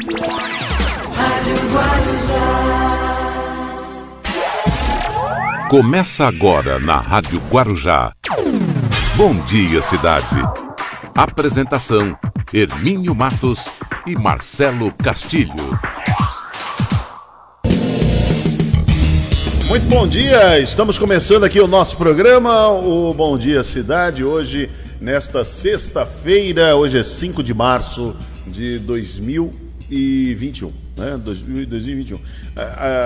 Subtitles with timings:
[0.00, 3.18] Rádio Guarujá.
[5.68, 8.12] Começa agora na Rádio Guarujá.
[9.16, 10.36] Bom dia, cidade.
[11.16, 12.16] Apresentação:
[12.52, 13.66] Hermínio Matos
[14.06, 15.80] e Marcelo Castilho.
[19.68, 24.70] Muito bom dia, estamos começando aqui o nosso programa, o Bom Dia Cidade, hoje,
[25.00, 28.14] nesta sexta-feira, hoje é 5 de março
[28.46, 28.78] de
[29.88, 31.16] 2021, né?
[31.24, 32.20] 2021.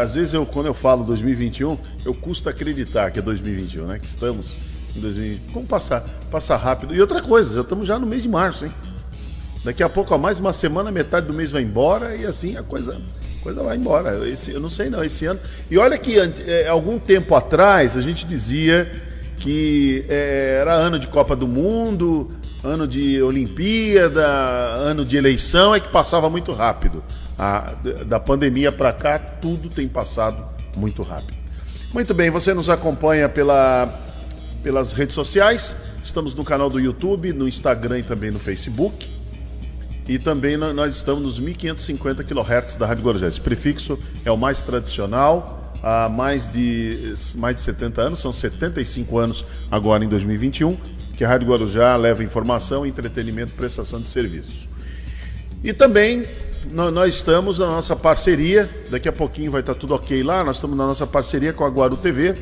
[0.02, 3.98] Às vezes, eu, quando eu falo 2021, eu custa acreditar que é 2021, né?
[3.98, 4.52] Que estamos
[4.96, 5.52] em 2021.
[5.52, 6.00] Como passar?
[6.30, 6.94] Passar rápido.
[6.94, 8.72] E outra coisa, já estamos já no mês de março, hein?
[9.64, 12.62] Daqui a pouco, a mais uma semana, metade do mês vai embora e assim a
[12.64, 13.00] coisa
[13.42, 14.26] coisa vai embora.
[14.28, 15.40] Esse, eu não sei não, esse ano.
[15.70, 18.90] E olha que é, algum tempo atrás a gente dizia
[19.36, 22.30] que é, era ano de Copa do Mundo,
[22.62, 27.02] ano de Olimpíada, ano de eleição, é que passava muito rápido.
[27.38, 27.74] A,
[28.06, 30.44] da pandemia para cá, tudo tem passado
[30.76, 31.36] muito rápido.
[31.92, 34.00] Muito bem, você nos acompanha pela,
[34.62, 35.76] pelas redes sociais.
[36.04, 39.10] Estamos no canal do YouTube, no Instagram e também no Facebook.
[40.08, 43.28] E também nós estamos nos 1550 kHz da Rádio Guarujá.
[43.28, 49.18] Esse prefixo é o mais tradicional, há mais de, mais de 70 anos, são 75
[49.18, 50.76] anos agora em 2021,
[51.22, 54.68] que a Rádio Guarujá leva informação, entretenimento, prestação de serviços.
[55.62, 56.24] E também
[56.68, 60.76] nós estamos na nossa parceria, daqui a pouquinho vai estar tudo ok lá, nós estamos
[60.76, 62.34] na nossa parceria com a Guaru TV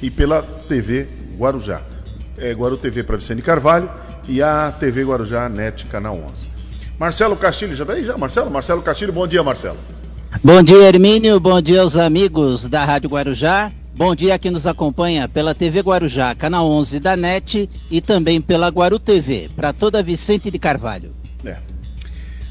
[0.00, 1.82] e pela TV Guarujá.
[2.38, 3.90] É, Guaru TV para Vicente Carvalho
[4.28, 6.48] e a TV Guarujá NET Canal 11.
[7.00, 8.48] Marcelo Castilho, já está aí já, Marcelo?
[8.48, 9.78] Marcelo Castilho, bom dia, Marcelo.
[10.44, 13.72] Bom dia, Hermínio, bom dia aos amigos da Rádio Guarujá.
[13.94, 18.40] Bom dia a quem nos acompanha pela TV Guarujá, canal 11 da NET e também
[18.40, 21.12] pela Guaru TV, para toda Vicente de Carvalho.
[21.44, 21.56] É.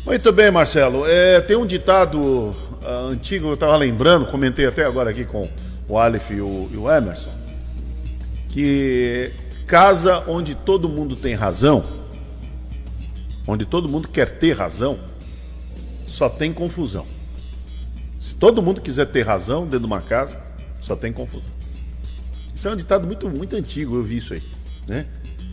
[0.05, 1.05] Muito bem, Marcelo.
[1.07, 5.49] É, tem um ditado uh, antigo, eu estava lembrando, comentei até agora aqui com
[5.87, 7.31] o Aleph e o, e o Emerson,
[8.49, 9.31] que
[9.65, 11.83] casa onde todo mundo tem razão
[13.49, 14.99] onde todo mundo quer ter razão,
[16.07, 17.05] só tem confusão.
[18.19, 20.39] Se todo mundo quiser ter razão dentro de uma casa,
[20.81, 21.49] só tem confusão.
[22.53, 24.43] Isso é um ditado muito, muito antigo, eu vi isso aí.
[24.87, 25.05] Né?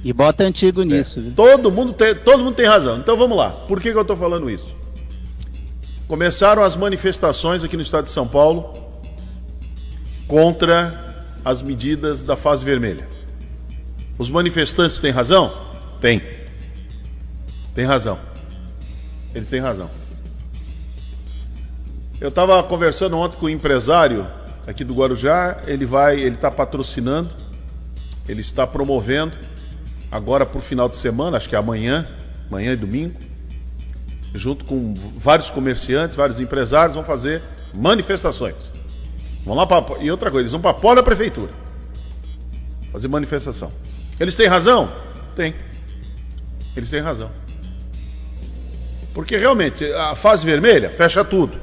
[0.03, 1.19] E bota antigo nisso.
[1.21, 1.33] É.
[1.35, 2.99] Todo, mundo tem, todo mundo tem razão.
[2.99, 3.51] Então vamos lá.
[3.51, 4.77] Por que, que eu estou falando isso?
[6.09, 8.73] Começaram as manifestações aqui no estado de São Paulo
[10.29, 13.07] contra as medidas da fase vermelha.
[14.19, 15.53] Os manifestantes têm razão?
[16.01, 16.23] Tem.
[17.75, 18.19] Tem razão.
[19.35, 19.91] Eles têm razão.
[22.21, 24.27] Eu estava conversando ontem com um empresário
[24.67, 25.63] aqui do Guarujá.
[25.67, 27.31] Ele vai, ele está patrocinando,
[28.29, 29.37] ele está promovendo
[30.11, 32.07] agora por final de semana, acho que é amanhã,
[32.49, 33.19] amanhã e domingo,
[34.35, 37.43] junto com vários comerciantes, vários empresários, vão fazer
[37.75, 38.71] manifestações.
[39.45, 41.67] Vão lá para e outra coisa, eles vão para a da prefeitura
[42.97, 43.71] fazer manifestação.
[44.19, 44.91] Eles têm razão?
[45.35, 45.55] Tem.
[46.75, 47.31] Eles têm razão.
[49.13, 51.59] Porque realmente, a fase vermelha fecha tudo.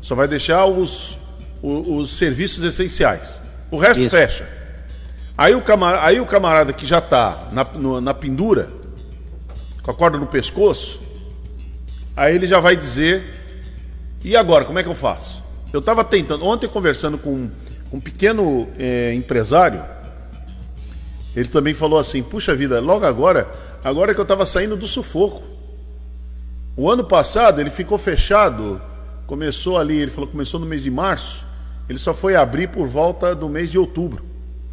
[0.00, 1.16] Só vai deixar os,
[1.62, 3.40] os, os serviços essenciais.
[3.70, 4.10] O resto Isso.
[4.10, 4.46] fecha.
[5.36, 8.68] Aí o, camarada, aí o camarada que já está na, na pendura,
[9.82, 11.00] com a corda no pescoço,
[12.16, 13.24] aí ele já vai dizer:
[14.24, 15.42] e agora, como é que eu faço?
[15.72, 17.50] Eu estava tentando, ontem conversando com
[17.90, 19.82] um pequeno é, empresário,
[21.34, 23.50] ele também falou assim: puxa vida, logo agora,
[23.82, 25.42] agora que eu estava saindo do sufoco.
[26.76, 28.80] O ano passado ele ficou fechado,
[29.26, 31.46] começou ali, ele falou começou no mês de março,
[31.92, 34.24] ele só foi abrir por volta do mês de outubro,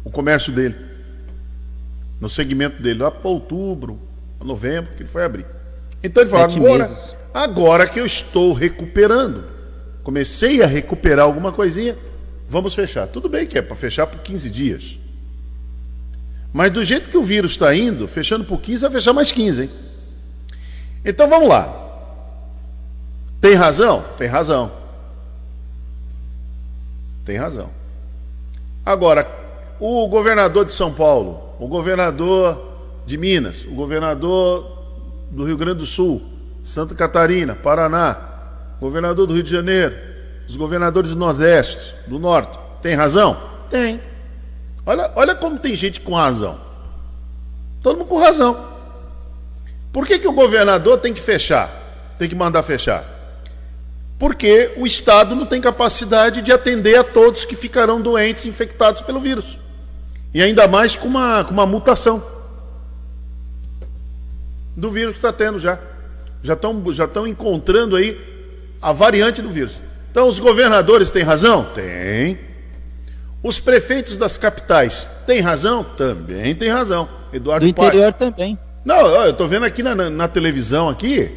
[0.02, 0.74] o comércio dele.
[2.18, 4.00] No segmento dele, lá para outubro,
[4.42, 5.44] novembro, que ele foi abrir.
[6.02, 6.90] Então ele falou, agora,
[7.34, 9.44] agora que eu estou recuperando,
[10.02, 11.94] comecei a recuperar alguma coisinha,
[12.48, 13.06] vamos fechar.
[13.06, 14.98] Tudo bem que é para fechar por 15 dias.
[16.54, 19.62] Mas do jeito que o vírus está indo, fechando por 15, vai fechar mais 15,
[19.62, 19.70] hein?
[21.04, 21.70] Então vamos lá.
[23.42, 24.06] Tem razão?
[24.16, 24.79] Tem razão.
[27.24, 27.70] Tem razão.
[28.84, 29.26] Agora,
[29.78, 32.70] o governador de São Paulo, o governador
[33.06, 34.78] de Minas, o governador
[35.30, 36.22] do Rio Grande do Sul,
[36.62, 38.16] Santa Catarina, Paraná,
[38.80, 39.94] governador do Rio de Janeiro,
[40.48, 43.36] os governadores do Nordeste, do Norte, tem razão?
[43.68, 44.00] Tem.
[44.84, 46.58] Olha, olha como tem gente com razão.
[47.82, 48.68] Todo mundo com razão.
[49.92, 51.70] Por que, que o governador tem que fechar?
[52.18, 53.04] Tem que mandar fechar?
[54.20, 59.18] Porque o Estado não tem capacidade de atender a todos que ficarão doentes, infectados pelo
[59.18, 59.58] vírus.
[60.34, 62.22] E ainda mais com uma, com uma mutação
[64.76, 65.78] do vírus que está tendo já.
[66.42, 68.20] Já estão já encontrando aí
[68.80, 69.80] a variante do vírus.
[70.10, 71.64] Então, os governadores têm razão?
[71.74, 72.38] Tem.
[73.42, 75.82] Os prefeitos das capitais têm razão?
[75.82, 77.08] Também tem razão.
[77.32, 78.30] Eduardo Do interior Pai.
[78.30, 78.58] também.
[78.84, 81.30] Não, eu estou vendo aqui na, na, na, televisão aqui.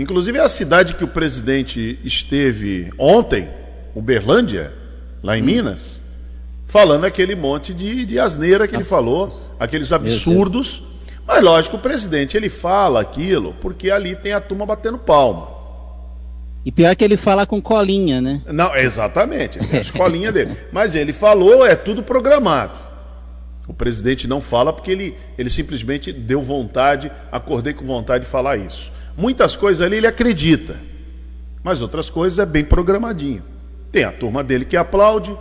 [0.00, 3.50] Inclusive a cidade que o presidente esteve ontem,
[3.94, 4.72] Uberlândia,
[5.22, 5.44] lá em hum.
[5.44, 6.00] Minas,
[6.66, 8.82] falando aquele monte de, de asneira que Nossa.
[8.82, 10.82] ele falou, aqueles absurdos.
[11.26, 15.48] Mas lógico, o presidente ele fala aquilo porque ali tem a turma batendo palma.
[16.64, 18.40] E pior que ele fala com colinha, né?
[18.46, 20.56] Não, exatamente, tem a colinha dele.
[20.72, 22.72] Mas ele falou, é tudo programado.
[23.68, 28.56] O presidente não fala porque ele, ele simplesmente deu vontade, acordei com vontade de falar
[28.56, 28.90] isso.
[29.16, 30.76] Muitas coisas ali ele acredita,
[31.62, 33.42] mas outras coisas é bem programadinho.
[33.92, 35.36] Tem a turma dele que aplaude,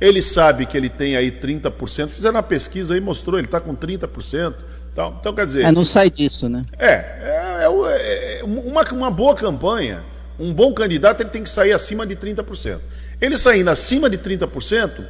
[0.00, 3.74] ele sabe que ele tem aí 30%, fizeram uma pesquisa aí, mostrou, ele está com
[3.74, 4.54] 30%.
[4.92, 5.64] Então, então, quer dizer.
[5.64, 6.64] É, não sai disso, né?
[6.76, 10.02] É, é, é, é uma, uma boa campanha
[10.40, 12.78] um bom candidato ele tem que sair acima de 30%.
[13.20, 15.04] Ele saindo acima de 30%,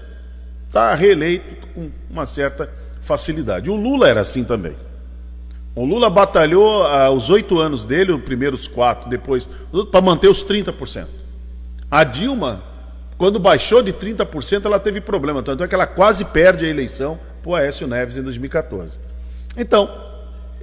[0.67, 2.69] está reeleito com uma certa
[3.01, 3.71] facilidade.
[3.71, 4.75] O Lula era assim também.
[5.81, 9.49] O Lula batalhou ah, os oito anos dele, os primeiros quatro, depois,
[9.91, 11.07] para manter os 30%.
[11.91, 12.63] A Dilma,
[13.17, 15.43] quando baixou de 30%, ela teve problema.
[15.43, 18.99] Tanto é que ela quase perde a eleição para o Aécio Neves em 2014.
[19.57, 19.89] Então,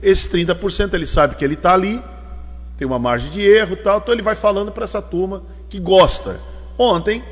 [0.03, 1.99] esse 30% ele sabe que ele está ali,
[2.77, 5.79] tem uma margem de erro e tal, então ele vai falando para essa turma que
[5.79, 6.39] gosta.
[6.77, 7.23] Ontem,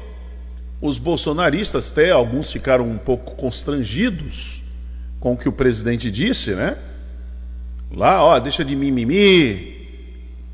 [0.81, 4.63] os bolsonaristas, até alguns ficaram um pouco constrangidos
[5.19, 6.79] com o que o presidente disse, né?
[7.91, 9.87] Lá, ó, deixa de mimimi,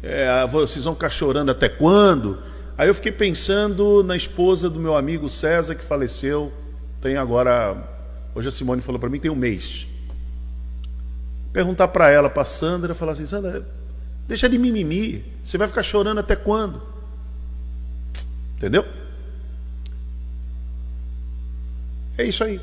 [0.04, 2.40] é, vocês vão ficar chorando até quando?
[2.78, 6.52] Aí eu fiquei pensando na esposa do meu amigo César, que faleceu,
[7.02, 7.78] tem agora,
[8.34, 9.88] hoje a Simone falou para mim, tem um mês.
[11.54, 13.66] Perguntar para ela, para Sandra, falar assim, Sandra,
[14.32, 15.26] Deixa de mimimi.
[15.44, 16.82] Você vai ficar chorando até quando?
[18.56, 18.86] Entendeu?
[22.18, 22.62] É isso aí.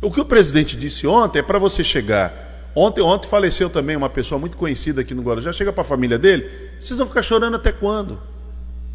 [0.00, 2.41] O que o presidente disse ontem é para você chegar.
[2.74, 5.52] Ontem, ontem faleceu também uma pessoa muito conhecida aqui no Guarujá.
[5.52, 6.48] Chega para a família dele.
[6.80, 8.18] Vocês vão ficar chorando até quando?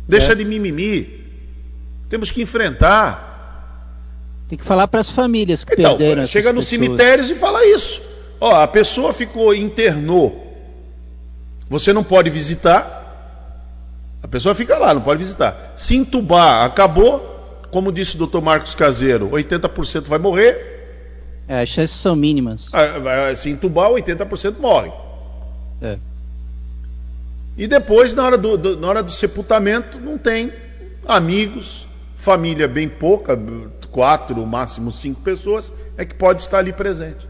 [0.07, 0.35] Deixa é.
[0.35, 1.25] de mimimi.
[2.09, 3.25] Temos que enfrentar.
[4.47, 6.25] Tem que falar para as famílias que então, perderam.
[6.25, 8.01] Chega nos cemitérios e fala isso.
[8.39, 10.47] Ó, a pessoa ficou internou
[11.69, 12.95] você não pode visitar.
[14.23, 15.73] A pessoa fica lá, não pode visitar.
[15.75, 17.35] Se entubar, acabou.
[17.71, 20.76] Como disse o doutor Marcos Caseiro, 80% vai morrer.
[21.47, 22.69] É, as chances são mínimas.
[22.73, 24.91] Ah, se entubar, 80% morre.
[25.81, 25.97] É.
[27.55, 30.51] E depois, na hora do, do, na hora do sepultamento, não tem
[31.07, 33.39] amigos, família bem pouca,
[33.91, 37.27] quatro, máximo cinco pessoas, é que pode estar ali presente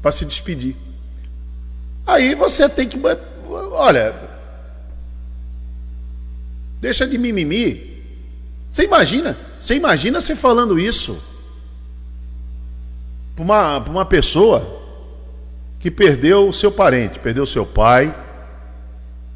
[0.00, 0.76] para se despedir.
[2.06, 2.98] Aí você tem que.
[3.72, 4.14] Olha.
[6.80, 7.98] Deixa de mimimi.
[8.70, 9.36] Você imagina?
[9.58, 11.20] Você imagina você falando isso
[13.38, 14.66] para uma, uma pessoa
[15.78, 18.12] que perdeu o seu parente, perdeu o seu pai,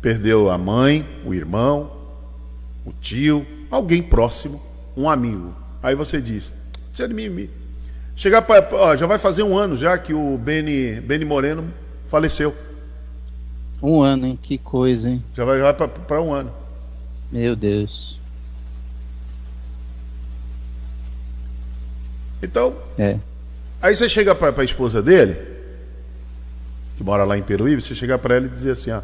[0.01, 1.93] perdeu a mãe, o irmão,
[2.85, 4.61] o tio, alguém próximo,
[4.97, 5.55] um amigo.
[5.81, 6.53] Aí você diz,
[6.93, 7.49] você é de mimimi.
[8.17, 8.97] Chegar para.
[8.97, 11.73] Já vai fazer um ano já que o Beni, Beni Moreno
[12.05, 12.55] faleceu.
[13.81, 14.39] Um ano, hein?
[14.41, 15.25] Que coisa, hein?
[15.35, 16.53] Já vai, vai para um ano.
[17.31, 18.19] Meu Deus.
[22.43, 22.75] Então.
[22.99, 23.19] É.
[23.83, 25.37] Aí você chega para a esposa dele,
[26.97, 29.01] que mora lá em Peruíbe, você chega para ela e dizer assim: ó,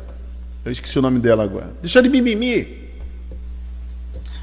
[0.65, 1.71] eu esqueci o nome dela agora.
[1.83, 2.87] Deixa de mimimi.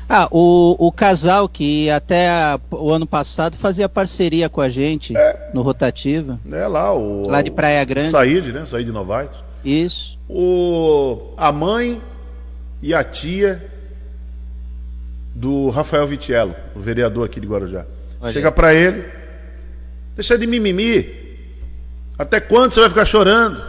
[0.08, 5.18] Ah, o, o casal que até a, o ano passado fazia parceria com a gente
[5.18, 5.50] é.
[5.54, 6.40] no Rotativa.
[6.52, 7.28] É lá, o.
[7.28, 8.12] Lá de Praia Grande.
[8.12, 8.66] Saíde, né?
[8.66, 9.32] Saíde Novaes.
[9.64, 10.20] Isso.
[10.30, 12.02] O, a mãe
[12.82, 13.64] e a tia
[15.34, 17.86] do Rafael Vitiello, o vereador aqui de Guarujá.
[18.22, 18.34] Olha.
[18.34, 19.06] Chega para ele,
[20.16, 21.26] deixa de mimimi.
[22.18, 23.62] Até quando você vai ficar chorando?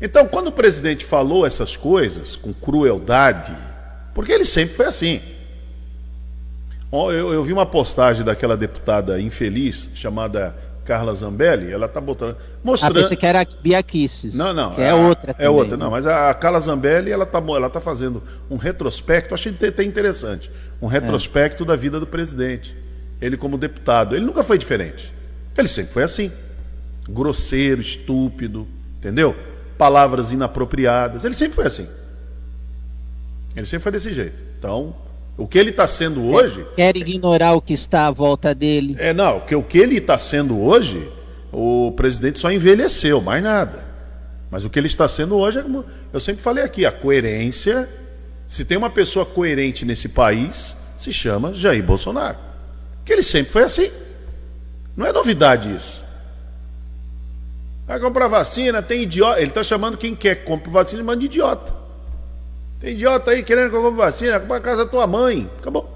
[0.00, 3.56] Então, quando o presidente falou essas coisas com crueldade,
[4.12, 5.20] porque ele sempre foi assim.
[6.92, 12.36] Eu, eu vi uma postagem daquela deputada infeliz chamada Carla Zambelli, ela está botando.
[12.62, 12.98] Mostrando...
[12.98, 14.74] Ah, pensei que era a Bia Kisses, Não, não.
[14.74, 15.90] é outra É também, outra, não.
[15.90, 20.50] Mas a Carla Zambelli, ela está ela tá fazendo um retrospecto, achei até interessante.
[20.80, 21.66] Um retrospecto é.
[21.66, 22.76] da vida do presidente.
[23.22, 24.16] Ele como deputado.
[24.16, 25.14] Ele nunca foi diferente.
[25.56, 26.32] Ele sempre foi assim.
[27.08, 28.66] Grosseiro, estúpido,
[28.98, 29.36] entendeu?
[29.78, 31.24] Palavras inapropriadas.
[31.24, 31.86] Ele sempre foi assim.
[33.54, 34.34] Ele sempre foi desse jeito.
[34.58, 34.94] Então,
[35.36, 36.66] o que ele está sendo hoje.
[36.74, 38.96] Quer ignorar o que está à volta dele.
[38.98, 41.08] É, não, que o que ele está sendo hoje,
[41.52, 43.84] o presidente só envelheceu, mais nada.
[44.50, 47.88] Mas o que ele está sendo hoje, é, como eu sempre falei aqui, a coerência.
[48.48, 52.51] Se tem uma pessoa coerente nesse país, se chama Jair Bolsonaro.
[53.04, 53.90] Que ele sempre foi assim.
[54.96, 56.02] Não é novidade isso.
[57.86, 59.40] Vai comprar vacina, tem idiota.
[59.40, 61.74] Ele está chamando quem quer que compre vacina, manda de idiota.
[62.78, 65.50] Tem idiota aí querendo que eu compre vacina, compra a casa da tua mãe.
[65.58, 65.90] Acabou.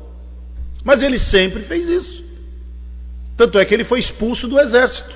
[0.83, 2.25] Mas ele sempre fez isso.
[3.37, 5.15] Tanto é que ele foi expulso do exército.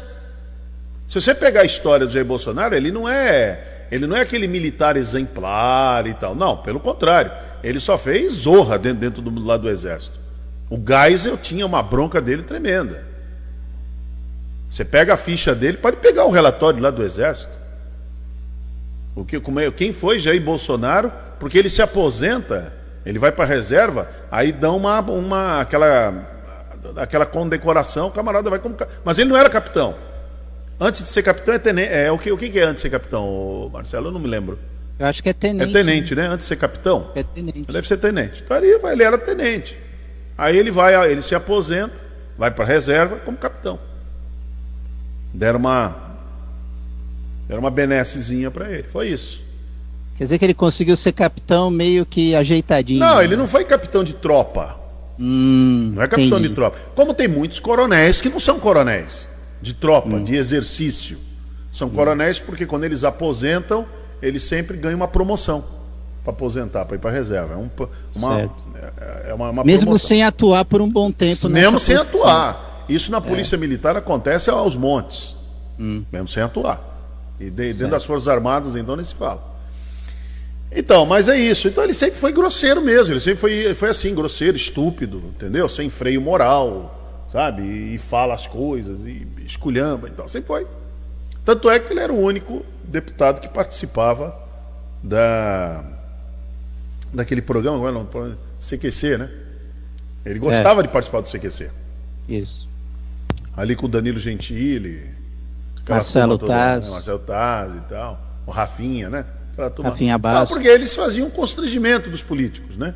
[1.08, 4.46] Se você pegar a história do Jair Bolsonaro, ele não é, ele não é aquele
[4.46, 6.34] militar exemplar e tal.
[6.34, 7.32] Não, pelo contrário.
[7.64, 10.19] Ele só fez zorra dentro, dentro do lado do exército.
[10.70, 13.04] O Geisel tinha uma bronca dele tremenda.
[14.70, 17.58] Você pega a ficha dele, pode pegar o relatório lá do exército.
[19.16, 21.12] O que, como é, quem foi Jair Bolsonaro?
[21.40, 22.72] Porque ele se aposenta,
[23.04, 26.24] ele vai para a reserva, aí dão uma, uma aquela,
[26.96, 28.76] aquela condecoração, o camarada vai como.
[29.04, 29.96] Mas ele não era capitão.
[30.78, 31.92] Antes de ser capitão é tenente.
[31.92, 34.06] É, o, que, o que é antes de ser capitão, Marcelo?
[34.06, 34.56] Eu não me lembro.
[34.98, 35.68] Eu acho que é tenente.
[35.68, 36.26] É tenente, né?
[36.28, 37.10] Antes de ser capitão?
[37.16, 37.70] É tenente.
[37.70, 38.42] Deve ser tenente.
[38.44, 39.76] Então ele, ele era tenente.
[40.40, 41.92] Aí ele vai, ele se aposenta,
[42.38, 43.78] vai para a reserva como capitão.
[45.34, 45.94] Deram uma,
[47.46, 48.84] deram uma benessezinha para ele.
[48.84, 49.44] Foi isso.
[50.16, 53.00] Quer dizer que ele conseguiu ser capitão meio que ajeitadinho.
[53.00, 53.24] Não, né?
[53.24, 54.80] ele não foi capitão de tropa.
[55.18, 56.48] Hum, Não é capitão entendi.
[56.48, 56.78] de tropa.
[56.94, 59.28] Como tem muitos coronéis que não são coronéis
[59.60, 61.18] de tropa, de exercício.
[61.70, 63.84] São coronéis porque quando eles aposentam,
[64.22, 65.79] eles sempre ganham uma promoção
[66.22, 67.54] para aposentar, para ir para reserva.
[67.54, 67.70] É, um,
[68.16, 68.50] uma, é,
[69.30, 70.08] é uma, uma Mesmo promoção.
[70.08, 72.20] sem atuar por um bom tempo Mesmo nessa sem posição.
[72.20, 72.84] atuar.
[72.88, 75.34] Isso na polícia militar acontece aos montes.
[75.78, 76.80] Mesmo sem atuar.
[77.38, 79.48] E de- dentro das Forças Armadas, então, nem se fala.
[80.72, 81.66] Então, mas é isso.
[81.68, 83.12] Então ele sempre foi grosseiro mesmo.
[83.12, 85.68] Ele sempre foi, foi assim, grosseiro, estúpido, entendeu?
[85.68, 87.62] Sem freio moral, sabe?
[87.62, 90.08] E, e fala as coisas, e esculhamba.
[90.08, 90.66] Então, sempre foi.
[91.44, 94.36] Tanto é que ele era o único deputado que participava
[95.02, 95.82] da
[97.12, 99.30] daquele programa, agora não, CQC, né?
[100.24, 101.70] Ele gostava de participar do CQC.
[102.28, 102.68] Isso.
[103.56, 105.04] Ali com o Danilo Gentili,
[105.88, 106.84] Marcelo toda, Taz.
[106.86, 106.90] né?
[106.92, 109.24] Marcelo Taz e tal, o Rafinha, né?
[109.82, 110.50] Rafinha Não, Bastos.
[110.50, 112.94] porque eles faziam um constrangimento dos políticos, né?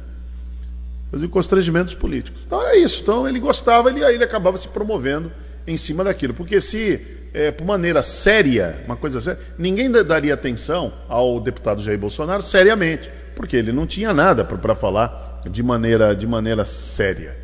[1.11, 2.43] Faziam constrangimento dos políticos.
[2.47, 3.03] Então era isso.
[3.03, 5.31] Então ele gostava, ele, aí ele acabava se promovendo
[5.67, 6.33] em cima daquilo.
[6.35, 11.83] Porque se, é, por maneira séria, uma coisa séria, ninguém da- daria atenção ao deputado
[11.83, 17.37] Jair Bolsonaro seriamente, porque ele não tinha nada para falar de maneira, de maneira séria.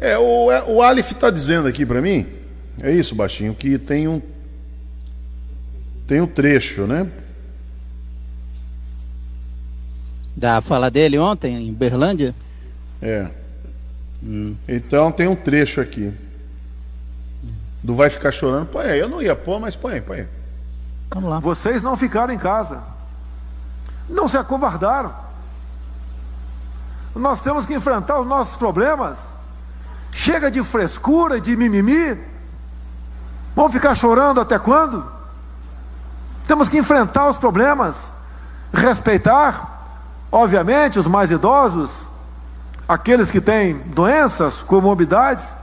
[0.00, 2.26] É, o, é, o Alif está dizendo aqui para mim,
[2.82, 4.20] é isso, baixinho, que tem um
[6.06, 7.06] tem um trecho, né?
[10.36, 12.34] Da fala dele ontem, em Berlândia?
[13.00, 13.28] É.
[14.66, 16.12] Então tem um trecho aqui.
[17.82, 18.66] Do vai ficar chorando.
[18.66, 20.28] Põe aí, eu não ia pôr, mas põe aí, põe aí.
[21.10, 21.40] Vamos lá.
[21.40, 22.80] Vocês não ficaram em casa.
[24.08, 25.14] Não se acovardaram.
[27.14, 29.18] Nós temos que enfrentar os nossos problemas.
[30.12, 32.18] Chega de frescura, de mimimi.
[33.54, 35.04] Vamos ficar chorando até quando?
[36.46, 38.10] Temos que enfrentar os problemas,
[38.72, 40.00] respeitar,
[40.32, 42.06] obviamente, os mais idosos,
[42.88, 45.59] aqueles que têm doenças, comorbidades.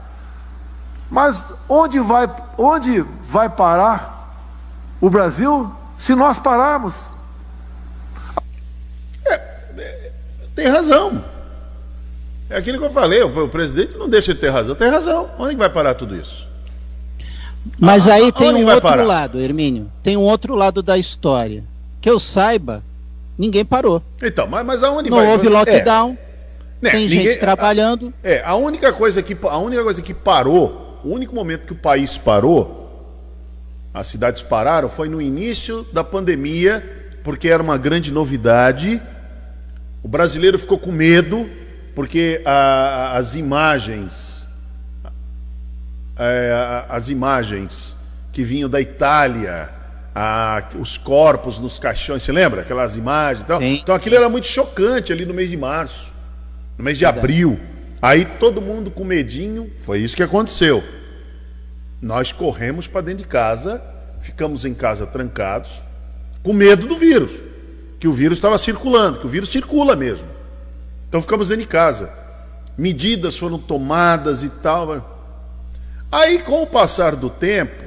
[1.09, 4.35] Mas onde vai, onde vai parar
[4.99, 6.95] o Brasil se nós pararmos?
[10.55, 11.23] Tem razão.
[12.49, 14.73] É aquilo que eu falei, o, o presidente não deixa de ter razão.
[14.75, 15.29] Tem razão.
[15.37, 16.47] Onde que vai parar tudo isso?
[17.77, 19.03] Mas Ah, aí tem um outro parar?
[19.03, 19.91] lado, Hermínio.
[20.01, 21.63] Tem um outro lado da história.
[21.99, 22.81] Que eu saiba,
[23.37, 24.01] ninguém parou.
[24.23, 25.27] Então, mas, mas aonde Não vai?
[25.27, 26.17] houve É, lockdown,
[26.81, 28.13] né, tem ninguém- gente trabalhando.
[28.23, 31.77] É, a única coisa que a única coisa que parou, o único momento que o
[31.77, 32.83] país parou,
[33.93, 36.83] as cidades pararam foi no início da pandemia,
[37.23, 39.01] porque era uma grande novidade.
[40.03, 41.49] O brasileiro ficou com medo
[41.95, 44.37] porque a- a- as imagens
[46.19, 47.95] é, a- as imagens
[48.31, 49.69] que vinham da Itália,
[50.79, 52.61] os corpos nos caixões, você lembra?
[52.61, 53.59] Aquelas imagens e tal.
[53.59, 56.11] Sim, então aquilo era muito chocante ali no mês de março,
[56.77, 57.59] no mês de abril.
[58.01, 60.83] Aí todo mundo com medinho, foi isso que aconteceu.
[62.01, 63.81] Nós corremos para dentro de casa,
[64.21, 65.81] ficamos em casa trancados,
[66.43, 67.41] com medo do vírus,
[67.99, 70.27] que o vírus estava circulando, que o vírus circula mesmo.
[71.09, 72.11] Então ficamos dentro de casa.
[72.77, 75.17] Medidas foram tomadas e tal.
[76.11, 77.83] Aí, com o passar do tempo,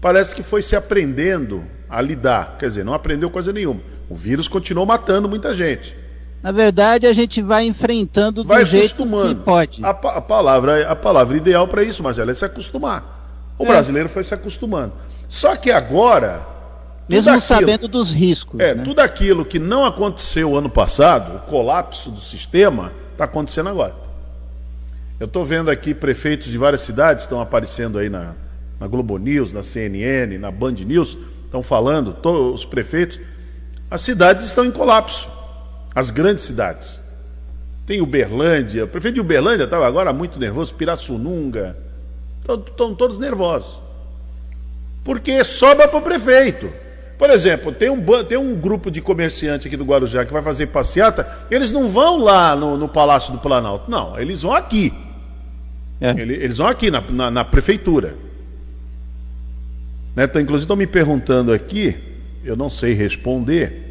[0.00, 2.56] parece que foi se aprendendo a lidar.
[2.58, 3.80] Quer dizer, não aprendeu coisa nenhuma.
[4.08, 6.03] O vírus continuou matando muita gente.
[6.44, 9.34] Na verdade, a gente vai enfrentando do Vai jeito acostumando.
[9.36, 9.82] que pode.
[9.82, 13.54] A, a palavra, a palavra ideal para isso, Marcelo, é se acostumar.
[13.58, 13.68] O É.
[13.68, 14.92] brasileiro foi se acostumando.
[15.26, 16.46] Só que agora.
[17.08, 18.60] Mesmo aquilo- sabendo dos riscos.
[18.60, 18.82] É, né?
[18.84, 23.94] tudo aquilo que não aconteceu ano passado, o colapso do sistema, está acontecendo agora.
[25.18, 28.34] Eu estou vendo aqui prefeitos de várias cidades estão aparecendo aí na,
[28.78, 33.18] na Globo News, na CNN, na Band News, estão falando, to- os prefeitos.
[33.90, 35.28] As cidades estão em colapso.
[35.94, 37.00] As grandes cidades.
[37.86, 41.76] Tem Uberlândia, o prefeito de Uberlândia estava agora muito nervoso, Pirassununga.
[42.40, 43.78] Estão todos nervosos.
[45.04, 46.70] Porque sobra para o prefeito.
[47.18, 50.66] Por exemplo, tem um, tem um grupo de comerciantes aqui do Guarujá que vai fazer
[50.68, 53.88] passeata, eles não vão lá no, no Palácio do Planalto.
[53.90, 54.92] Não, eles vão aqui.
[56.00, 56.10] É.
[56.10, 58.14] Ele- Eles vão aqui na, na, na prefeitura.
[60.16, 60.24] Né?
[60.24, 61.96] Então, inclusive estão me perguntando aqui,
[62.44, 63.83] eu não sei responder,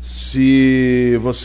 [0.00, 1.44] se, você,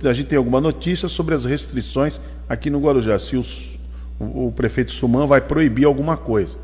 [0.00, 3.76] se a gente tem alguma notícia sobre as restrições aqui no Guarujá, se os-
[4.18, 6.56] o, o prefeito Suman vai proibir alguma coisa.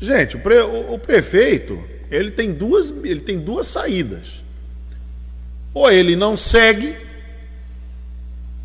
[0.00, 4.42] Gente, o, pre- o- o prefeito ele tem, duas, ele tem duas saídas.
[5.74, 6.96] Ou ele não segue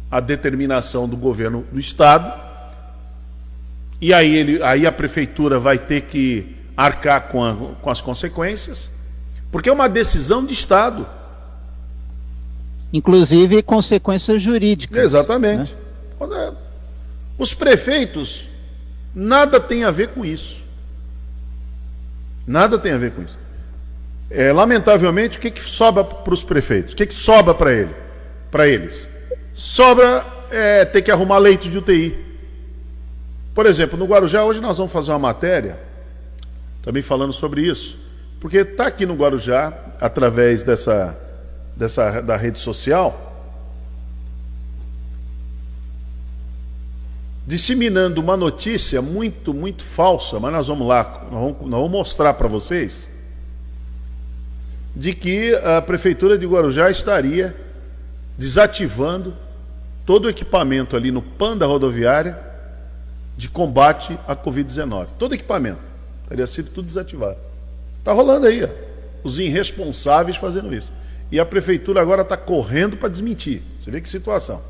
[0.10, 2.42] a determinação do governo do estado,
[4.00, 8.90] e aí, ele, aí a prefeitura vai ter que arcar com, a- com as consequências,
[9.52, 11.06] porque é uma decisão de estado.
[12.94, 15.04] Inclusive consequências jurídicas.
[15.04, 15.76] Exatamente.
[16.22, 16.52] É.
[17.38, 18.48] Os prefeitos
[19.14, 20.62] nada tem a ver com isso.
[22.46, 23.38] Nada tem a ver com isso.
[24.30, 26.94] É, lamentavelmente, o que, que sobra para os prefeitos?
[26.94, 27.94] O que, que sobra para ele?
[28.50, 29.08] Para eles?
[29.54, 32.18] Sobra é, ter que arrumar leito de UTI.
[33.54, 35.78] Por exemplo, no Guarujá, hoje nós vamos fazer uma matéria
[36.82, 38.00] também falando sobre isso.
[38.40, 41.18] Porque está aqui no Guarujá, através dessa,
[41.76, 43.32] dessa da rede social,
[47.46, 52.34] disseminando uma notícia muito, muito falsa, mas nós vamos lá, nós vamos, nós vamos mostrar
[52.36, 53.10] para vocês,
[54.96, 57.56] de que a Prefeitura de Guarujá estaria
[58.38, 59.36] desativando
[60.06, 62.40] todo o equipamento ali no PAN da rodoviária
[63.36, 65.08] de combate à Covid-19.
[65.18, 65.80] Todo equipamento.
[66.28, 67.38] Teria sido tudo desativado.
[68.00, 68.70] Está rolando aí, ó,
[69.24, 70.92] os irresponsáveis fazendo isso.
[71.34, 73.62] E a Prefeitura agora está correndo para desmentir.
[73.80, 74.62] Você vê que situação.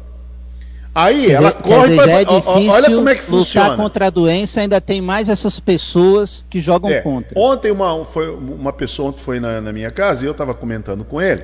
[0.96, 2.12] Aí ela dizer- corre para.
[2.12, 2.26] é
[2.70, 3.76] Olha como é que lutar funciona.
[3.76, 7.38] contra a doença, ainda tem mais essas pessoas que jogam É, contra.
[7.38, 11.04] Ontem uma, foi, uma pessoa ontem foi na, na minha casa e eu estava comentando
[11.04, 11.44] com ele.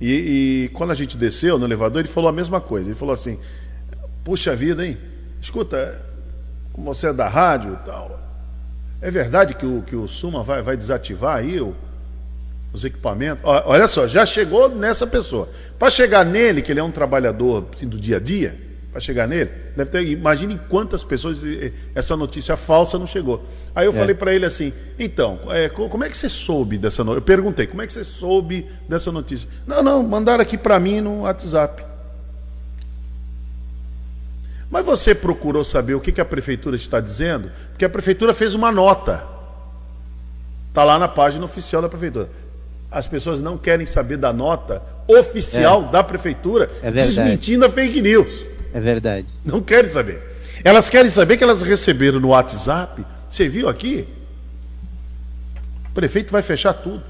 [0.00, 0.12] E,
[0.66, 2.86] e quando a gente desceu no elevador, ele falou a mesma coisa.
[2.88, 3.38] Ele falou assim:
[4.22, 4.98] Puxa vida, hein?
[5.42, 6.00] Escuta,
[6.72, 8.20] como você é da rádio e tal,
[9.00, 11.74] é verdade que o, que o Suma vai, vai desativar aí o-
[12.72, 13.42] os equipamentos?
[13.44, 15.48] Olha só, já chegou nessa pessoa.
[15.78, 18.58] Para chegar nele, que ele é um trabalhador assim, do dia a dia,
[18.90, 20.02] para chegar nele, deve ter.
[20.06, 21.40] Imagine quantas pessoas
[21.94, 23.44] essa notícia falsa não chegou.
[23.74, 27.04] Aí eu falei para ele assim: então, é, co- como é que você soube dessa
[27.04, 27.18] notícia?
[27.20, 29.48] Eu perguntei: como é que você soube dessa notícia?
[29.66, 31.84] Não, não, mandaram aqui para mim no WhatsApp.
[34.70, 37.50] Mas você procurou saber o que, que a prefeitura está dizendo?
[37.70, 39.24] Porque a prefeitura fez uma nota.
[40.68, 42.28] Está lá na página oficial da prefeitura.
[42.90, 48.46] As pessoas não querem saber da nota oficial da prefeitura É desmentindo a fake news.
[48.72, 49.26] É verdade.
[49.44, 50.22] Não querem saber.
[50.64, 53.04] Elas querem saber que elas receberam no WhatsApp.
[53.28, 54.08] Você viu aqui?
[55.90, 57.02] O prefeito vai fechar tudo.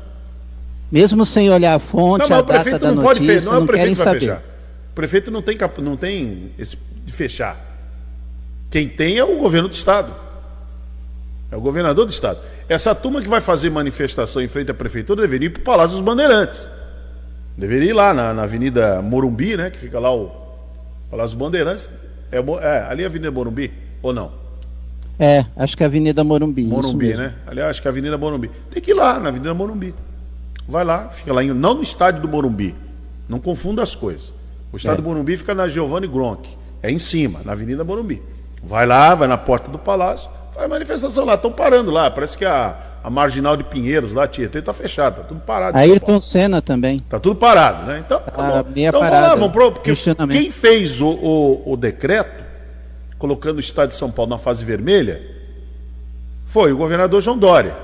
[0.90, 3.44] Mesmo sem olhar a fonte, Não, a mas o data prefeito da não pode fechar.
[3.46, 4.20] Não é não, o prefeito vai saber.
[4.20, 4.42] fechar.
[4.90, 7.56] O prefeito não tem, cap- não tem esse de fechar.
[8.70, 10.12] Quem tem é o governo do Estado.
[11.50, 12.38] É o governador do Estado.
[12.68, 15.96] Essa turma que vai fazer manifestação em frente à prefeitura deveria ir para o Palácio
[15.96, 16.68] dos Bandeirantes.
[17.56, 19.70] Deveria ir lá na, na Avenida Morumbi, né?
[19.70, 20.30] Que fica lá o
[21.10, 21.90] Palácio dos Bandeirantes.
[22.30, 24.30] É, é, ali é a Avenida Morumbi, ou não?
[25.18, 26.64] É, acho que é a Avenida Morumbi.
[26.66, 27.34] Morumbi, né?
[27.46, 28.50] Aliás, acho que é a Avenida Morumbi.
[28.70, 29.94] Tem que ir lá, na Avenida Morumbi.
[30.68, 32.74] Vai lá, fica lá, em, não no estádio do Morumbi.
[33.28, 34.32] Não confunda as coisas.
[34.70, 35.02] O estádio É.
[35.02, 36.48] do Morumbi fica na Giovanni Gronk.
[36.82, 38.22] É em cima, na Avenida Morumbi.
[38.62, 41.34] Vai lá, vai na porta do palácio, faz manifestação lá.
[41.34, 42.10] Estão parando lá.
[42.10, 45.22] Parece que a, a marginal de Pinheiros, lá, Tietê, está fechada.
[45.22, 45.78] Tá tudo parado.
[45.78, 46.98] Ayrton Senna também.
[46.98, 48.02] Tá tudo parado, né?
[48.04, 48.70] Então, tá Tá bom.
[48.70, 49.92] meia então vamos lá, vamos pro, porque
[50.30, 52.44] quem fez o, o, o decreto,
[53.18, 55.22] colocando o estado de São Paulo na fase vermelha,
[56.46, 57.74] foi o governador João Dória.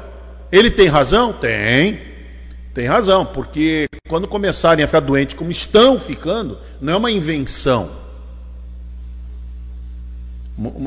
[0.51, 1.33] Ele tem razão?
[1.33, 2.01] Tem.
[2.73, 7.89] Tem razão, porque quando começarem a ficar doentes como estão ficando, não é uma invenção.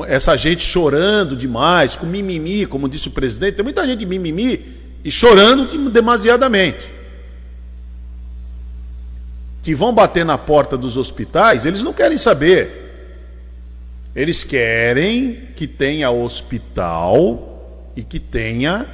[0.06, 4.64] Essa gente chorando demais, com mimimi, como disse o presidente, tem muita gente mimimi
[5.04, 6.94] e chorando de- demasiadamente
[9.62, 12.86] que vão bater na porta dos hospitais, eles não querem saber.
[14.16, 18.86] Eles querem que tenha hospital e que tenha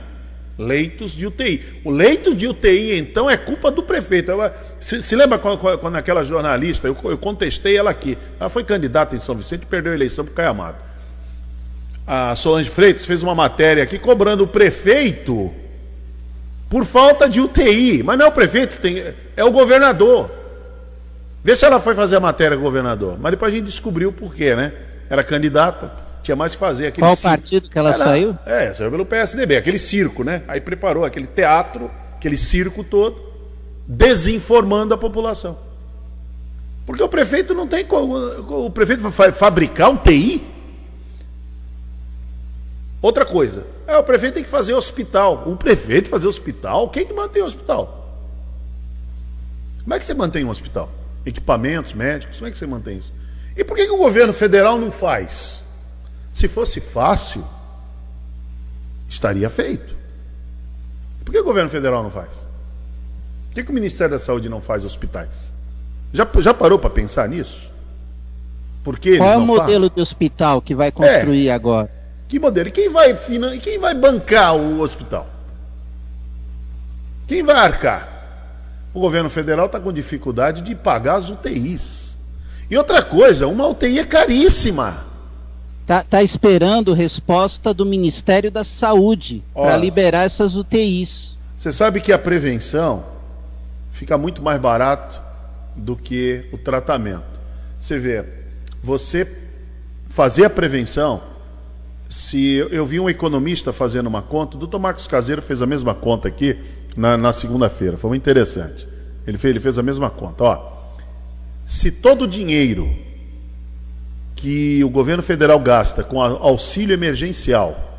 [0.58, 1.80] leitos de UTI.
[1.84, 4.32] O leito de UTI, então, é culpa do prefeito.
[4.80, 8.16] Se, se lembra quando, quando, aquela jornalista, eu, eu, contestei ela aqui.
[8.38, 10.76] Ela foi candidata em São Vicente e perdeu a eleição para o Caiamado.
[12.06, 15.52] A Solange Freitas fez uma matéria aqui cobrando o prefeito
[16.68, 18.02] por falta de UTI.
[18.02, 20.30] Mas não é o prefeito que tem, é o governador.
[21.42, 23.18] Vê se ela foi fazer a matéria com o governador.
[23.18, 24.72] Mas depois a gente descobriu o porquê, né?
[25.10, 26.88] Era candidata, tinha mais que fazer.
[26.88, 27.36] Aquele Qual circo.
[27.36, 28.38] partido que ela Era, saiu?
[28.44, 30.42] É, saiu pelo PSDB, aquele circo, né?
[30.48, 33.16] Aí preparou aquele teatro, aquele circo todo,
[33.86, 35.56] desinformando a população.
[36.86, 38.16] Porque o prefeito não tem como.
[38.66, 40.44] O prefeito vai fabricar um TI?
[43.00, 43.64] Outra coisa.
[43.86, 45.44] É, o prefeito tem que fazer hospital.
[45.46, 46.88] O prefeito fazer hospital?
[46.88, 48.18] Quem que mantém o hospital?
[49.82, 50.90] Como é que você mantém um hospital?
[51.26, 53.12] equipamentos médicos, como é que você mantém isso?
[53.56, 55.63] E por que, que o governo federal não faz?
[56.34, 57.42] Se fosse fácil,
[59.08, 59.94] estaria feito.
[61.24, 62.46] Por que o governo federal não faz?
[63.48, 65.54] Por que, que o Ministério da Saúde não faz hospitais?
[66.12, 67.72] Já, já parou para pensar nisso?
[68.82, 69.90] Por que Qual é o modelo fazem?
[69.94, 71.90] de hospital que vai construir é, agora?
[72.28, 72.68] Que modelo?
[72.68, 73.14] E quem vai,
[73.62, 75.26] quem vai bancar o hospital?
[77.26, 78.14] Quem vai arcar?
[78.94, 82.16] o governo federal está com dificuldade de pagar as UTIs.
[82.70, 85.04] E outra coisa, uma UTI é caríssima.
[85.84, 91.36] Está tá esperando resposta do Ministério da Saúde para liberar essas UTIs.
[91.58, 93.04] Você sabe que a prevenção
[93.92, 95.20] fica muito mais barato
[95.76, 97.26] do que o tratamento.
[97.78, 98.24] Você vê,
[98.82, 99.30] você
[100.08, 101.22] fazer a prevenção,
[102.08, 105.94] se eu vi um economista fazendo uma conta, o doutor Marcos Caseiro fez a mesma
[105.94, 106.56] conta aqui,
[106.96, 107.98] na, na segunda-feira.
[107.98, 108.88] Foi muito interessante.
[109.26, 110.44] Ele fez, ele fez a mesma conta.
[110.44, 110.72] Ó,
[111.66, 112.88] se todo o dinheiro
[114.44, 117.96] que o governo federal gasta com auxílio emergencial.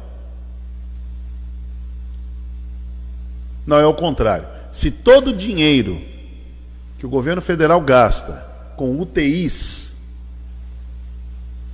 [3.66, 4.48] Não, é o contrário.
[4.72, 6.00] Se todo o dinheiro
[7.00, 9.96] que o governo federal gasta com UTIs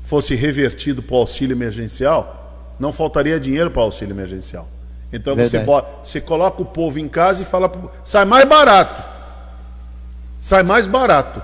[0.05, 4.69] fosse revertido para o auxílio emergencial, não faltaria dinheiro para o auxílio emergencial.
[5.11, 7.69] Então você, bota, você coloca o povo em casa e fala.
[8.05, 9.03] Sai mais barato.
[10.39, 11.43] Sai mais barato.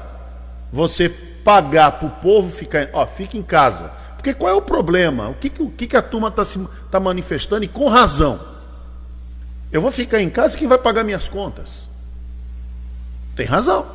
[0.72, 2.89] Você pagar para o povo ficar.
[2.91, 3.89] Ó, fica em casa.
[4.17, 5.29] Porque qual é o problema?
[5.29, 6.43] O que, o que, a turma está
[6.91, 8.38] tá manifestando e com razão?
[9.71, 11.88] Eu vou ficar em casa quem vai pagar minhas contas?
[13.33, 13.86] Tem razão.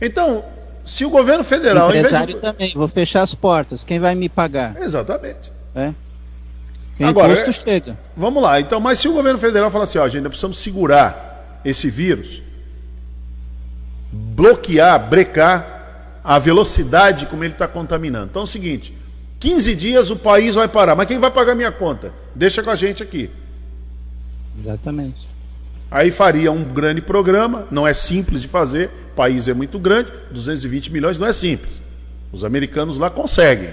[0.00, 0.44] Então,
[0.84, 1.92] se o governo federal.
[1.92, 2.40] Empresário de...
[2.40, 3.82] também, vou fechar as portas.
[3.82, 4.80] Quem vai me pagar?
[4.80, 5.50] Exatamente.
[5.74, 5.92] É.
[6.96, 7.98] Quem Agora, imposto chega.
[8.16, 11.60] Vamos lá, então, mas se o governo federal falar assim, ó, gente, nós precisamos segurar
[11.64, 12.40] esse vírus,
[14.12, 15.75] bloquear, brecar
[16.26, 18.26] a velocidade como ele está contaminando.
[18.30, 18.92] Então é o seguinte:
[19.38, 22.12] 15 dias o país vai parar, mas quem vai pagar minha conta?
[22.34, 23.30] Deixa com a gente aqui.
[24.58, 25.24] Exatamente.
[25.88, 30.12] Aí faria um grande programa, não é simples de fazer, o país é muito grande,
[30.32, 31.80] 220 milhões não é simples.
[32.32, 33.70] Os americanos lá conseguem.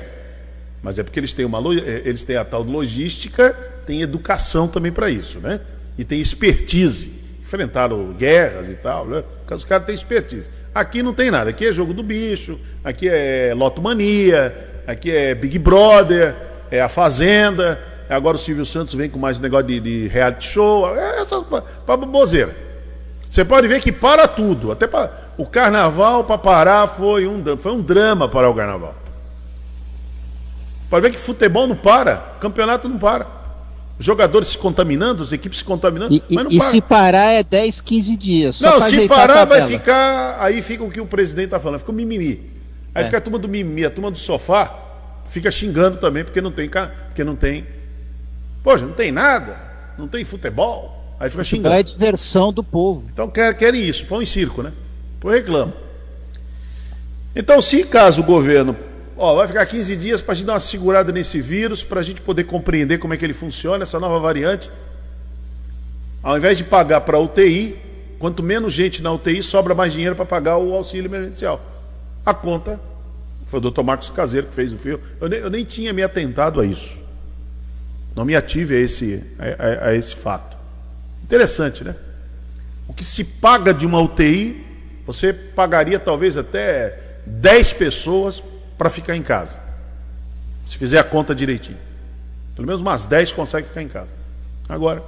[0.84, 3.52] Mas é porque eles têm, uma, eh, eles têm a tal logística,
[3.88, 5.60] tem educação também para isso, né?
[5.98, 7.12] E tem expertise.
[7.42, 9.24] Enfrentaram guerras e tal, né?
[9.50, 10.50] Os caras têm expertise.
[10.74, 11.52] Aqui não tem nada.
[11.52, 16.36] Aqui é jogo do bicho, aqui é lotomania, aqui é Big Brother,
[16.72, 17.80] é a Fazenda.
[18.10, 20.96] Agora o Silvio Santos vem com mais negócio de, de reality show.
[20.96, 21.42] É essa
[21.86, 22.56] pra bozeira.
[23.30, 24.72] Você pode ver que para tudo.
[24.72, 28.96] Até para o carnaval para parar foi um, foi um drama para o carnaval.
[30.90, 33.43] Pode ver que futebol não para, campeonato não para.
[33.98, 36.14] Os jogadores se contaminando, as equipes se contaminando.
[36.14, 36.68] E, mas não e para.
[36.68, 38.62] se parar é 10, 15 dias.
[38.62, 40.38] não, se parar vai ficar.
[40.40, 42.52] Aí fica o que o presidente está falando, fica o mimimi.
[42.94, 43.06] Aí é.
[43.06, 44.74] fica a turma do mimimi, a turma do sofá,
[45.30, 46.70] fica xingando também, porque não tem.
[46.70, 47.66] Porque não tem.
[48.64, 49.58] Poxa, não tem nada,
[49.98, 51.16] não tem futebol.
[51.20, 51.76] Aí fica xingando.
[51.76, 53.08] É diversão do povo.
[53.12, 54.74] Então querem isso, põe em circo, né?
[55.20, 55.74] Põe reclama.
[57.36, 58.76] Então, se caso o governo
[59.16, 62.04] Ó, vai ficar 15 dias para a gente dar uma segurada nesse vírus, para a
[62.04, 64.72] gente poder compreender como é que ele funciona, essa nova variante.
[66.22, 67.78] Ao invés de pagar para a UTI,
[68.18, 71.62] quanto menos gente na UTI, sobra mais dinheiro para pagar o auxílio emergencial.
[72.26, 72.80] A conta
[73.46, 75.00] foi o doutor Marcos Caseiro que fez o fio.
[75.22, 77.04] Eu nem, eu nem tinha me atentado a isso.
[78.16, 80.58] Não me ative a esse, a, a, a esse fato.
[81.24, 81.96] Interessante, né?
[82.88, 84.66] O que se paga de uma UTI,
[85.06, 88.42] você pagaria talvez até 10 pessoas
[88.84, 89.56] para ficar em casa.
[90.68, 91.78] Se fizer a conta direitinho.
[92.54, 94.12] Pelo menos umas 10 conseguem ficar em casa.
[94.68, 95.02] Agora,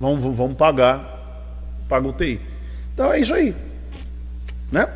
[0.00, 1.44] vamos, vamos pagar,
[1.90, 2.40] paga o TI.
[2.94, 3.54] Então é isso aí.
[4.70, 4.88] Né?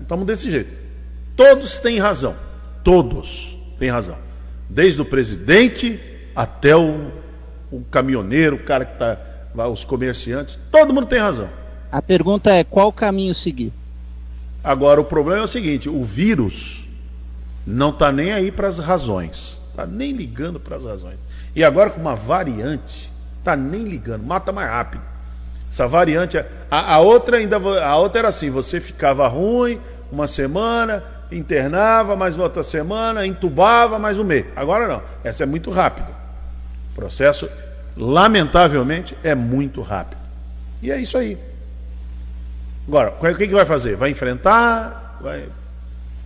[0.00, 0.70] Estamos desse jeito.
[1.34, 2.36] Todos têm razão.
[2.84, 3.58] Todos.
[3.76, 4.18] tem razão.
[4.70, 6.00] Desde o presidente
[6.36, 7.10] até o,
[7.72, 9.18] o caminhoneiro, o cara que está.
[9.68, 11.48] Os comerciantes, todo mundo tem razão.
[11.90, 13.72] A pergunta é qual caminho seguir?
[14.64, 16.83] Agora, o problema é o seguinte: o vírus
[17.66, 21.18] não está nem aí para as razões, está nem ligando para as razões.
[21.54, 25.02] E agora, com uma variante, está nem ligando, mata mais rápido.
[25.70, 26.38] Essa variante,
[26.70, 32.38] a, a, outra ainda, a outra era assim: você ficava ruim uma semana, internava mais
[32.38, 34.46] outra semana, entubava mais um mês.
[34.54, 36.08] Agora não, essa é muito rápido.
[36.92, 37.48] O processo,
[37.96, 40.20] lamentavelmente, é muito rápido.
[40.80, 41.38] E é isso aí.
[42.86, 43.96] Agora, o que, que vai fazer?
[43.96, 45.18] Vai enfrentar?
[45.20, 45.48] Vai...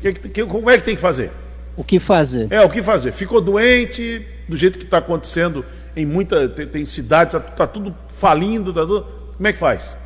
[0.01, 1.31] Que, que, como é que tem que fazer?
[1.77, 2.49] O que fazer?
[2.51, 3.13] É, o que fazer?
[3.13, 5.65] Ficou doente, do jeito que está acontecendo
[5.97, 6.53] em muitas.
[6.53, 9.07] Tem, tem, cidades, está tá tudo falindo, tá tudo.
[9.37, 9.97] Como é que faz?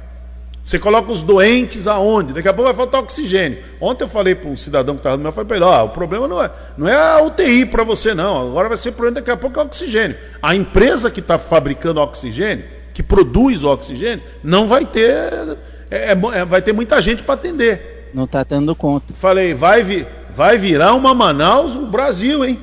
[0.63, 2.33] Você coloca os doentes aonde?
[2.33, 3.59] Daqui a pouco vai faltar oxigênio.
[3.81, 5.85] Ontem eu falei para um cidadão que estava no meu, eu falei para ele, ó,
[5.85, 8.51] o problema não é, não é a UTI para você, não.
[8.51, 10.17] Agora vai ser problema daqui a pouco é oxigênio.
[10.41, 15.59] A empresa que está fabricando oxigênio, que produz o oxigênio, não vai ter.
[15.91, 17.92] É, é, é vai ter muita gente para atender.
[18.13, 19.15] Não está tendo conta.
[19.15, 22.59] Falei, vai, vi, vai virar uma Manaus o Brasil, hein?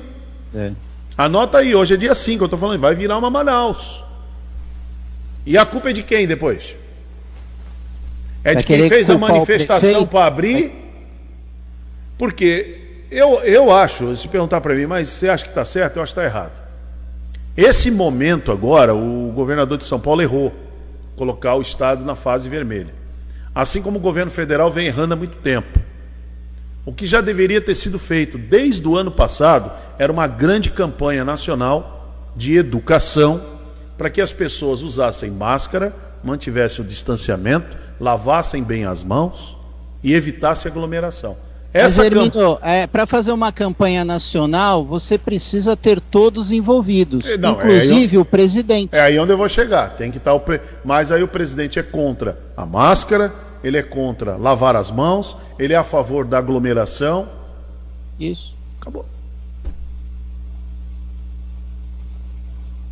[0.54, 0.72] É.
[1.16, 4.04] Anota aí, hoje é dia 5, eu estou falando, vai virar uma Manaus.
[5.44, 6.76] E a culpa é de quem depois?
[8.44, 10.72] É de quem fez a manifestação para abrir?
[12.16, 15.96] Porque eu, eu acho, se perguntar para mim, mas você acha que está certo?
[15.96, 16.52] Eu acho que está errado.
[17.56, 20.54] Esse momento agora, o governador de São Paulo errou
[21.16, 22.99] colocar o Estado na fase vermelha.
[23.54, 25.78] Assim como o governo federal vem errando há muito tempo.
[26.84, 31.24] O que já deveria ter sido feito desde o ano passado era uma grande campanha
[31.24, 33.58] nacional de educação
[33.98, 39.58] para que as pessoas usassem máscara, mantivessem o distanciamento, lavassem bem as mãos
[40.02, 41.36] e evitassem aglomeração.
[41.72, 47.52] Essa Mas, é, para fazer uma campanha nacional, você precisa ter todos envolvidos, é, Não,
[47.52, 48.90] inclusive é o presidente.
[48.92, 49.90] É aí onde eu vou chegar.
[49.90, 50.60] Tem que estar o pre...
[50.84, 55.72] Mas aí o presidente é contra a máscara, ele é contra lavar as mãos, ele
[55.72, 57.28] é a favor da aglomeração.
[58.18, 58.52] Isso.
[58.80, 59.06] Acabou.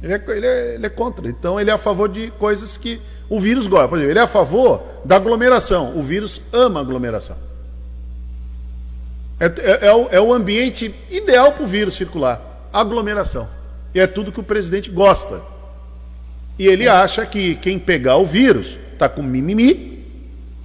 [0.00, 1.28] Ele é, ele, é, ele é contra.
[1.28, 3.88] Então ele é a favor de coisas que o vírus gosta.
[3.88, 5.98] Por exemplo, ele é a favor da aglomeração.
[5.98, 7.47] O vírus ama aglomeração.
[9.40, 12.68] É, é, é, o, é o ambiente ideal para o vírus circular.
[12.72, 13.48] Aglomeração.
[13.94, 15.40] E é tudo que o presidente gosta.
[16.58, 20.04] E ele acha que quem pegar o vírus está com mimimi,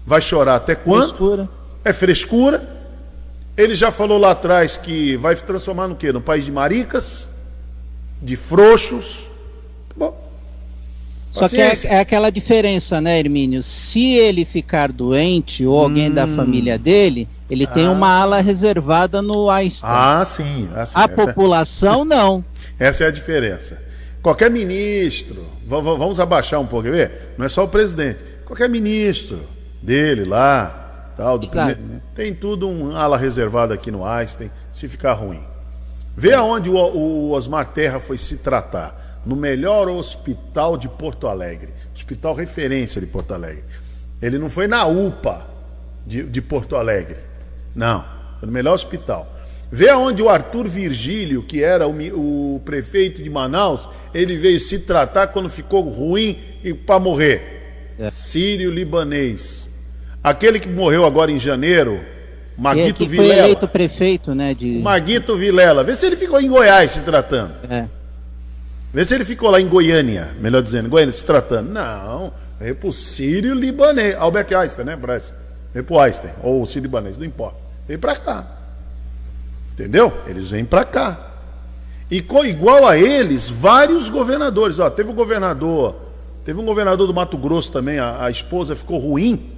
[0.05, 1.09] vai chorar até quando?
[1.09, 1.49] Frescura.
[1.85, 2.69] É frescura.
[3.55, 6.11] Ele já falou lá atrás que vai se transformar no quê?
[6.11, 7.29] No país de maricas
[8.19, 9.27] de frouxos.
[9.95, 10.22] Bom,
[11.33, 13.63] Só que é, é, aquela diferença, né, Hermínio?
[13.63, 16.13] Se ele ficar doente ou alguém hum.
[16.13, 17.73] da família dele, ele ah.
[17.73, 19.91] tem uma ala reservada no Einstein.
[19.91, 20.69] Ah, sim.
[20.75, 20.93] Ah, sim.
[20.95, 22.05] A Essa é- população é...
[22.15, 22.45] não.
[22.77, 23.81] Essa é a diferença.
[24.21, 27.33] Qualquer ministro, vamos abaixar um pouco, ver?
[27.37, 28.19] Não é só o presidente.
[28.45, 29.41] Qualquer ministro
[29.81, 31.79] dele lá, tal, do primeiro,
[32.15, 35.43] tem tudo um ala reservada aqui no Einstein, se ficar ruim.
[36.15, 39.02] Vê aonde o, o Osmar Terra foi se tratar.
[39.25, 41.69] No melhor hospital de Porto Alegre.
[41.95, 43.63] Hospital referência de Porto Alegre.
[44.21, 45.45] Ele não foi na UPA
[46.05, 47.17] de, de Porto Alegre.
[47.75, 48.03] Não.
[48.39, 49.31] Foi no melhor hospital.
[49.71, 54.79] Vê aonde o Arthur Virgílio, que era o, o, prefeito de Manaus, ele veio se
[54.79, 57.95] tratar quando ficou ruim e para morrer.
[57.97, 58.11] É.
[58.11, 59.67] Sírio-libanês.
[60.23, 61.99] Aquele que morreu agora em janeiro,
[62.57, 63.33] Maguito que Vilela.
[63.33, 64.53] foi eleito prefeito, né?
[64.53, 64.79] De...
[64.79, 65.83] Maguito Vilela.
[65.83, 67.53] Vê se ele ficou em Goiás se tratando.
[67.69, 67.87] É.
[68.93, 71.71] Vê se ele ficou lá em Goiânia, melhor dizendo, Goiânia se tratando.
[71.71, 74.15] Não, veio pro Sírio Libanês.
[74.17, 75.33] Albert Einstein, né, Braz?
[75.73, 77.57] Veio pro Einstein, ou o Sírio Libanês, não importa.
[77.87, 78.45] Veio pra cá.
[79.73, 80.13] Entendeu?
[80.27, 81.31] Eles vêm pra cá.
[82.11, 84.77] E com, igual a eles, vários governadores.
[84.77, 85.95] Ó, teve um governador,
[86.45, 89.53] teve um governador do Mato Grosso também, a, a esposa ficou ruim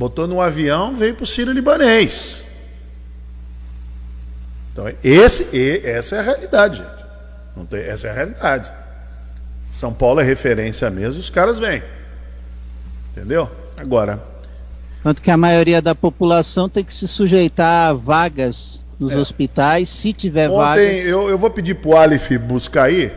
[0.00, 2.42] botou no avião, veio para o Sírio Libanês.
[4.72, 5.46] Então, esse,
[5.84, 6.99] essa é a realidade, gente.
[7.68, 8.70] Tem, essa é a realidade.
[9.70, 11.82] São Paulo é referência mesmo, os caras vêm.
[13.12, 13.50] Entendeu?
[13.76, 14.20] Agora.
[15.02, 19.16] Tanto que a maioria da população tem que se sujeitar a vagas nos é.
[19.16, 21.06] hospitais, se tiver Ontem, vagas.
[21.06, 23.12] Eu, eu vou pedir para o Alif buscar aí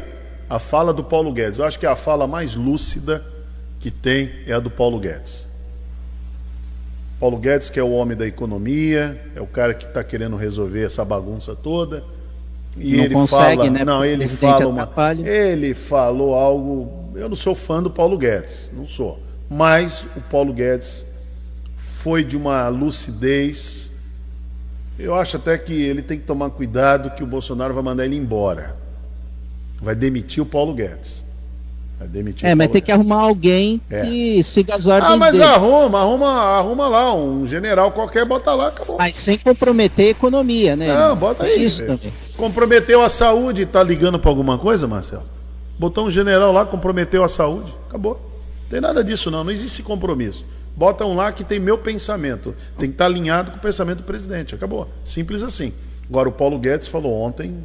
[0.49, 1.59] a fala do Paulo Guedes.
[1.59, 3.23] Eu acho que a fala mais lúcida
[3.79, 5.47] que tem é a do Paulo Guedes.
[7.19, 10.85] Paulo Guedes, que é o homem da economia, é o cara que está querendo resolver
[10.85, 12.03] essa bagunça toda.
[12.77, 13.85] E não ele consegue, fala, né?
[13.85, 14.89] não, ele fala uma,
[15.25, 17.11] ele falou algo.
[17.15, 19.19] Eu não sou fã do Paulo Guedes, não sou.
[19.49, 21.05] Mas o Paulo Guedes
[22.03, 23.91] foi de uma lucidez
[24.97, 28.15] Eu acho até que ele tem que tomar cuidado que o Bolsonaro vai mandar ele
[28.15, 28.75] embora.
[29.81, 31.23] Vai demitir o Paulo Guedes.
[31.99, 34.01] Vai demitir é, mas tem que arrumar alguém é.
[34.01, 35.43] que siga as ordens Ah, mas dele.
[35.43, 38.97] arruma, arruma, arruma lá, um general qualquer, bota lá, acabou.
[38.97, 40.87] Mas sem comprometer a economia, né?
[40.93, 41.65] Não, bota aí.
[41.65, 42.11] Isso também.
[42.37, 45.23] Comprometeu a saúde, tá ligando para alguma coisa, Marcelo?
[45.77, 48.13] Botou um general lá, comprometeu a saúde, acabou.
[48.63, 50.45] Não tem nada disso não, não existe compromisso.
[50.75, 52.55] Bota um lá que tem meu pensamento.
[52.77, 54.55] Tem que estar tá alinhado com o pensamento do presidente.
[54.55, 54.89] Acabou.
[55.05, 55.71] Simples assim.
[56.09, 57.55] Agora o Paulo Guedes falou ontem.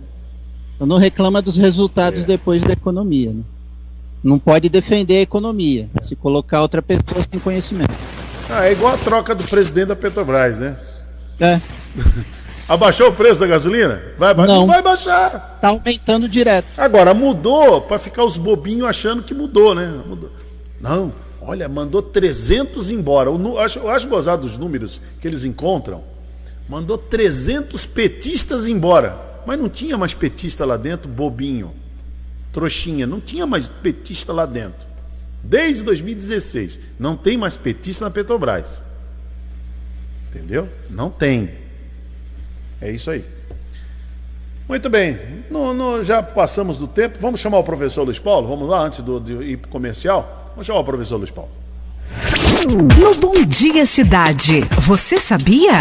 [0.78, 2.26] Não reclama dos resultados é.
[2.26, 3.32] depois da economia.
[3.32, 3.42] Né?
[4.22, 5.88] Não pode defender a economia.
[6.02, 7.94] Se colocar outra pessoa sem conhecimento.
[8.50, 10.76] Ah, é igual a troca do presidente da Petrobras, né?
[11.40, 11.60] É.
[12.68, 14.02] Abaixou o preço da gasolina?
[14.18, 14.46] Vai, não.
[14.46, 15.58] não vai baixar.
[15.60, 16.66] Tá aumentando direto.
[16.76, 20.02] Agora, mudou para ficar os bobinhos achando que mudou, né?
[20.06, 20.30] Mudou.
[20.80, 23.30] Não, olha, mandou 300 embora.
[23.30, 26.04] Eu acho, eu acho gozado os números que eles encontram.
[26.68, 29.16] Mandou 300 petistas embora.
[29.46, 31.72] Mas não tinha mais petista lá dentro, bobinho
[32.52, 34.86] trouxinha, não tinha mais petista lá dentro.
[35.42, 38.82] Desde 2016, não tem mais petista na Petrobras.
[40.28, 40.68] Entendeu?
[40.90, 41.50] Não tem.
[42.80, 43.24] É isso aí.
[44.68, 45.18] Muito bem,
[45.50, 47.18] no, no, já passamos do tempo.
[47.20, 48.46] Vamos chamar o professor Luiz Paulo?
[48.46, 50.50] Vamos lá, antes do, de ir para comercial?
[50.50, 51.50] Vamos chamar o professor Luiz Paulo.
[52.68, 55.72] No Bom Dia Cidade, você sabia?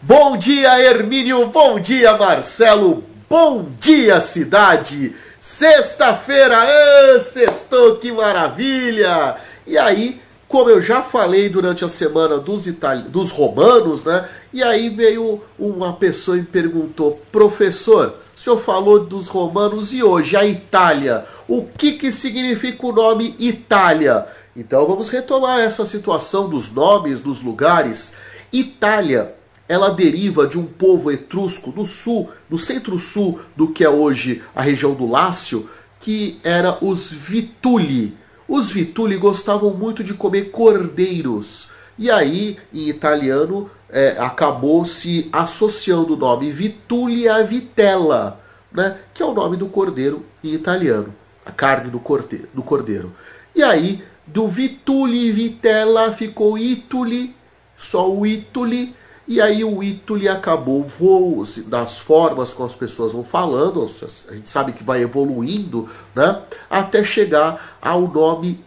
[0.00, 1.46] Bom dia, Hermínio.
[1.48, 3.04] Bom dia, Marcelo.
[3.28, 5.14] Bom dia, cidade!
[5.40, 9.36] Sexta-feira, sextou, que maravilha!
[9.66, 10.21] E aí,
[10.52, 14.28] como eu já falei durante a semana dos, itali dos romanos, né?
[14.52, 20.36] E aí veio uma pessoa e perguntou, professor, o senhor falou dos romanos e hoje
[20.36, 24.26] a Itália, o que, que significa o nome Itália?
[24.54, 28.12] Então vamos retomar essa situação dos nomes, dos lugares.
[28.52, 29.34] Itália
[29.66, 34.60] ela deriva de um povo etrusco no sul, no centro-sul do que é hoje a
[34.60, 38.20] região do Lácio, que era os Vituli.
[38.52, 41.70] Os Vituli gostavam muito de comer cordeiros.
[41.98, 48.38] E aí, em italiano, é, acabou se associando o nome Vituli a Vitella,
[48.70, 51.14] né, que é o nome do cordeiro em italiano,
[51.46, 52.46] a carne do cordeiro.
[52.52, 53.14] Do cordeiro.
[53.54, 57.34] E aí, do Vituli Vitella ficou Ituli,
[57.78, 58.94] só o Ituli,
[59.32, 64.50] e aí o Ítuli acabou voo, das formas como as pessoas vão falando, a gente
[64.50, 66.42] sabe que vai evoluindo, né?
[66.68, 68.62] Até chegar ao nome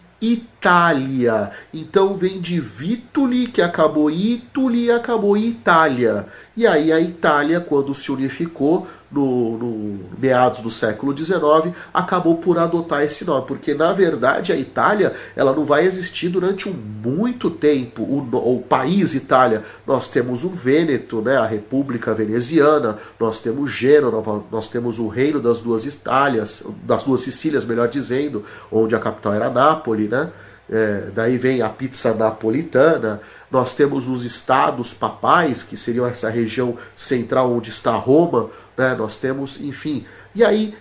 [0.65, 1.51] Itália.
[1.71, 6.25] Então vem de Vituli, que acabou Ituli acabou Itália.
[6.57, 12.57] E aí a Itália, quando se unificou, no, no, meados do século XIX, acabou por
[12.57, 17.49] adotar esse nome, porque na verdade a Itália ela não vai existir durante um muito
[17.49, 18.01] tempo.
[18.03, 24.43] O, o país Itália, nós temos o Vêneto, né, a República Veneziana, nós temos Gênova,
[24.51, 29.33] nós temos o Reino das Duas Itálias, das Duas Sicílias, melhor dizendo, onde a capital
[29.33, 30.31] era Nápoles, né?
[30.69, 33.21] É, daí vem a pizza napolitana.
[33.51, 38.95] Nós temos os estados papais, que seriam essa região central onde está Roma, né?
[38.95, 40.05] Nós temos, enfim.
[40.33, 40.75] E aí,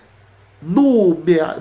[0.61, 1.15] no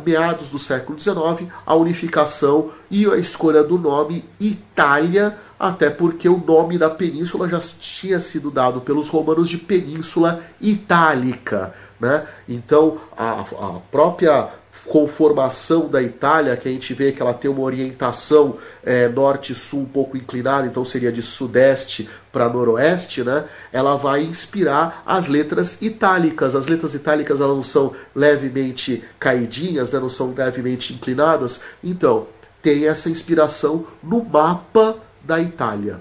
[0.04, 6.42] meados do século XIX, a unificação e a escolha do nome Itália, até porque o
[6.44, 11.74] nome da península já tinha sido dado pelos romanos de Península Itálica.
[12.00, 12.26] Né?
[12.48, 14.48] Então, a, a própria
[14.86, 19.86] conformação da Itália, que a gente vê que ela tem uma orientação é, norte-sul um
[19.86, 23.44] pouco inclinada, então seria de sudeste para noroeste, né?
[23.72, 26.54] Ela vai inspirar as letras itálicas.
[26.54, 29.98] As letras itálicas elas não são levemente caidinhas, né?
[30.00, 31.62] não são levemente inclinadas.
[31.82, 32.26] Então,
[32.60, 36.00] tem essa inspiração no mapa da Itália.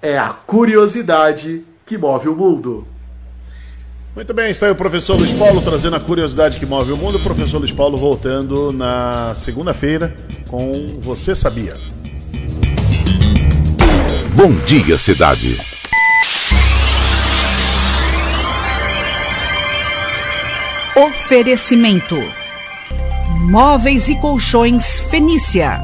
[0.00, 2.86] É a curiosidade que move o mundo.
[4.14, 7.16] Muito bem, está aí o professor Luiz Paulo trazendo a curiosidade que move o mundo.
[7.16, 10.14] O professor Luiz Paulo voltando na segunda-feira
[10.48, 10.70] com
[11.00, 11.72] Você Sabia.
[14.34, 15.58] Bom dia, cidade.
[20.94, 22.16] Oferecimento:
[23.48, 25.82] Móveis e Colchões Fenícia.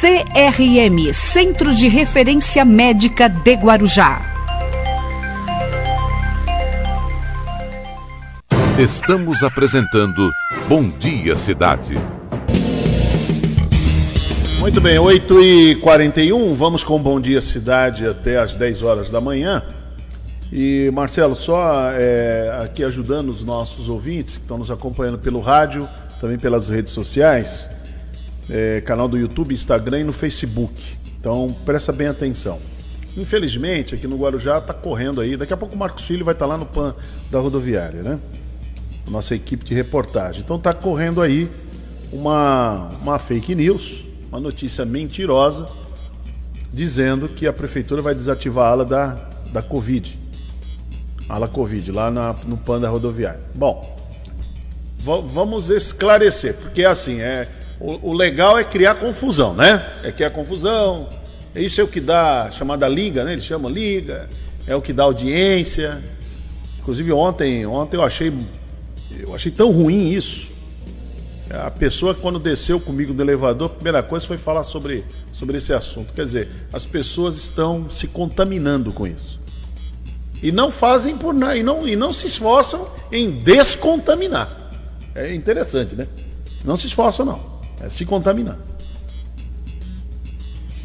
[0.00, 4.29] CRM Centro de Referência Médica de Guarujá.
[8.80, 10.32] Estamos apresentando
[10.66, 11.98] Bom Dia Cidade.
[14.58, 19.62] Muito bem, 8h41, vamos com Bom Dia Cidade até as 10 horas da manhã.
[20.50, 25.86] E Marcelo, só é, aqui ajudando os nossos ouvintes que estão nos acompanhando pelo rádio,
[26.18, 27.68] também pelas redes sociais,
[28.48, 30.82] é, canal do YouTube, Instagram e no Facebook.
[31.18, 32.58] Então presta bem atenção.
[33.14, 35.36] infelizmente, aqui no Guarujá está correndo aí.
[35.36, 36.94] Daqui a pouco o Marcos Filho vai estar lá no PAN
[37.30, 38.18] da rodoviária, né?
[39.10, 40.40] Nossa equipe de reportagem.
[40.42, 41.50] Então está correndo aí
[42.12, 45.66] uma, uma fake news, uma notícia mentirosa,
[46.72, 49.08] dizendo que a prefeitura vai desativar a ala da,
[49.52, 50.16] da Covid.
[51.28, 53.40] A ala Covid, lá na, no PAN da rodoviária.
[53.54, 53.96] Bom,
[54.98, 57.48] va- vamos esclarecer, porque assim, é,
[57.80, 59.84] o, o legal é criar confusão, né?
[60.04, 61.08] É criar confusão.
[61.54, 63.32] Isso é o que dá, chamada liga, né?
[63.32, 64.28] Eles chamam liga,
[64.68, 66.00] é o que dá audiência.
[66.78, 68.32] Inclusive ontem, ontem eu achei,
[69.18, 70.50] eu achei tão ruim isso.
[71.50, 75.72] A pessoa, quando desceu comigo no elevador, a primeira coisa foi falar sobre, sobre esse
[75.72, 76.12] assunto.
[76.12, 79.40] Quer dizer, as pessoas estão se contaminando com isso.
[80.42, 84.70] E não fazem por nada, e não, e não se esforçam em descontaminar.
[85.14, 86.06] É interessante, né?
[86.64, 87.60] Não se esforçam, não.
[87.80, 88.58] É se contaminar.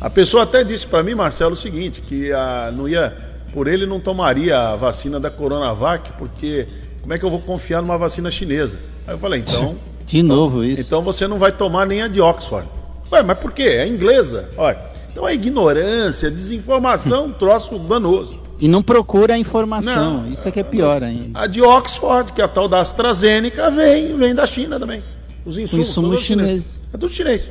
[0.01, 3.15] A pessoa até disse para mim, Marcelo, o seguinte, que a, não ia,
[3.53, 6.67] por ele não tomaria a vacina da Coronavac, porque
[7.06, 8.80] como é que eu vou confiar numa vacina chinesa?
[9.06, 9.76] Aí eu falei, então,
[10.08, 10.82] De novo isso.
[10.82, 12.68] então você não vai tomar nem a de Oxford.
[13.12, 13.62] Ué, mas por quê?
[13.62, 14.49] É inglesa.
[14.58, 14.80] Olha,
[15.12, 18.39] então é ignorância, desinformação, um troço danoso.
[18.60, 20.24] E não procura a informação.
[20.24, 20.32] Não.
[20.32, 21.39] isso é que é pior ainda.
[21.39, 24.99] A de Oxford, que é a tal da AstraZeneca, vem, vem da China também.
[25.45, 26.82] Os insumos, insumos todos chineses.
[26.91, 27.43] É tudo chinês.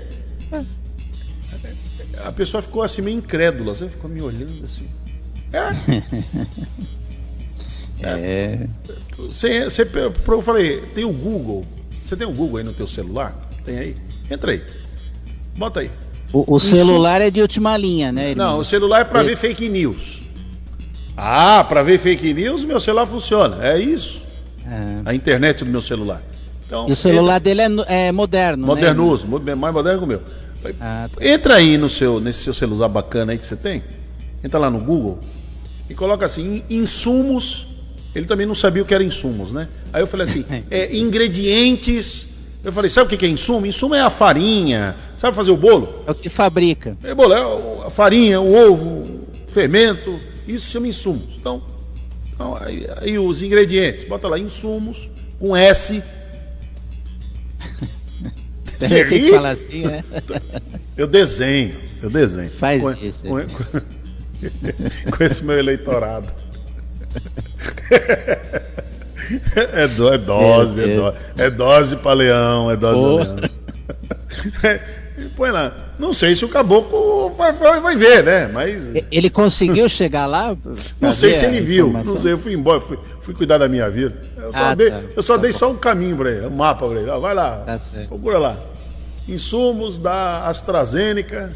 [2.25, 4.89] A pessoa ficou assim meio incrédula, você ficou me olhando assim.
[5.53, 5.71] É.
[8.11, 8.67] É.
[9.17, 11.65] Você, você, eu falei, tem o Google.
[12.05, 13.35] Você tem o Google aí no teu celular?
[13.65, 13.97] Tem aí?
[14.31, 14.63] Entra aí.
[15.57, 15.91] Bota aí.
[16.33, 18.31] O, o celular é de última linha, né?
[18.31, 18.53] irmão?
[18.55, 20.23] Não, o celular é para ver fake news.
[21.17, 23.65] Ah, para ver fake news, meu celular funciona.
[23.65, 24.21] É isso.
[24.67, 25.03] É.
[25.05, 26.21] A internet do meu celular.
[26.67, 28.67] Então, E o celular dele é, é moderno, né?
[28.67, 30.21] Modernoso, mo- mais moderno que o meu.
[30.81, 31.25] Ah, tá.
[31.25, 33.85] Entra aí no seu, nesse seu celular bacana aí que você tem.
[34.43, 35.21] Entra lá no Google
[35.89, 37.69] e coloca assim, insumos.
[38.15, 39.69] Ele também não sabia o que era insumos, né?
[39.93, 42.29] Aí eu falei assim, é, ingredientes.
[42.63, 43.67] Eu falei, sabe o que é insumo?
[43.67, 44.95] Insumo é a farinha.
[45.19, 46.03] Sabe fazer o bolo?
[46.07, 46.97] É o que fabrica.
[47.03, 50.19] É bolo, é a farinha, o ovo, o fermento.
[50.47, 51.37] Isso chama insumos.
[51.39, 51.63] Então,
[52.35, 54.05] então, aí, aí os ingredientes.
[54.05, 56.03] Bota lá, insumos, com S.
[58.79, 60.05] Você Tem que falar assim, né?
[60.97, 62.51] Eu desenho, eu desenho.
[62.59, 63.25] Faz com, isso.
[63.27, 63.81] Com, com-
[65.17, 66.33] com esse meu eleitorado.
[69.57, 73.51] É, do- é dose, é, Meu dose, é dose pra leão, é dose pra leão.
[75.19, 75.73] E Põe lá.
[75.99, 78.49] Não sei se o caboclo vai, vai, vai ver, né?
[78.53, 80.55] Mas Ele conseguiu chegar lá?
[81.01, 81.87] não sei se ele viu.
[81.89, 82.15] informação?
[82.15, 84.15] Não sei, eu fui embora, fui, fui cuidar da minha vida.
[84.37, 85.01] Eu só Ah, dei, tá.
[85.17, 87.09] eu só Tá dei só um caminho pra ele, um mapa pra ele.
[87.09, 88.59] Ó, Vai lá, Tá procura lá.
[89.29, 91.49] Insumos da AstraZeneca,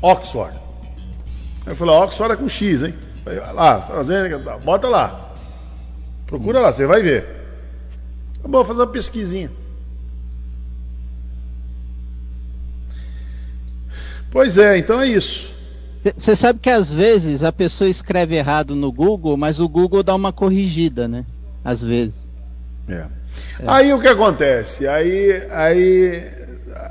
[0.00, 0.54] Oxford.
[1.66, 2.94] Aí eu falei, Oxford é com X, hein?
[3.30, 5.32] Falei, Vai lá, AstraZeneca, tá, bota lá.
[6.26, 7.24] Procura lá, você vai ver.
[8.42, 9.50] Tá bom, fazer uma pesquisinha.
[14.30, 15.50] Pois é, então é isso.
[16.16, 20.14] Você sabe que às vezes a pessoa escreve errado no Google, mas o Google dá
[20.14, 21.26] uma corrigida, né?
[21.64, 22.28] Às vezes.
[22.88, 23.04] É.
[23.66, 24.88] Aí o que acontece?
[24.88, 26.24] Aí, aí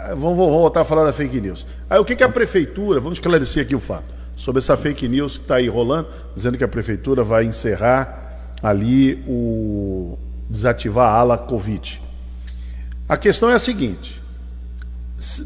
[0.10, 1.66] vamos, vamos voltar a falar da fake news.
[1.90, 5.38] Aí o que, que a prefeitura, vamos esclarecer aqui o fato, sobre essa fake news
[5.38, 10.18] que está aí rolando, dizendo que a prefeitura vai encerrar ali o.
[10.50, 12.02] desativar a ala Covid.
[13.08, 14.22] A questão é a seguinte: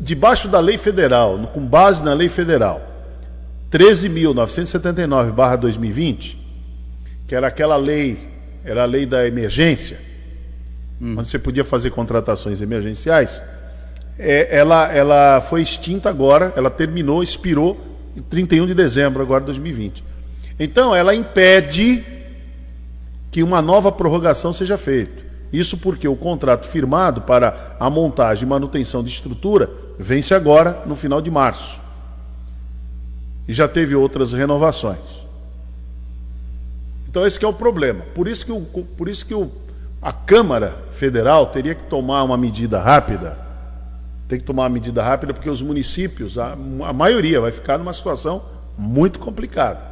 [0.02, 2.84] debaixo da lei federal, com base na lei federal
[3.72, 6.38] 13.979/2020,
[7.28, 8.30] que era aquela lei,
[8.64, 9.98] era a lei da emergência,
[11.02, 13.42] onde você podia fazer contratações emergenciais,
[14.20, 20.04] é, ela, ela foi extinta agora, ela terminou, expirou 31 de dezembro agora de 2020.
[20.60, 22.04] Então, ela impede
[23.32, 25.24] que uma nova prorrogação seja feita.
[25.52, 30.96] Isso porque o contrato firmado para a montagem e manutenção de estrutura vence agora no
[30.96, 31.80] final de março.
[33.48, 35.24] E já teve outras renovações.
[37.08, 38.04] Então esse é o problema.
[38.16, 39.52] Por isso que, o, por isso que o,
[40.02, 43.38] a Câmara Federal teria que tomar uma medida rápida.
[44.28, 47.94] Tem que tomar uma medida rápida porque os municípios, a, a maioria, vai ficar numa
[47.94, 48.44] situação
[48.78, 49.86] muito complicada.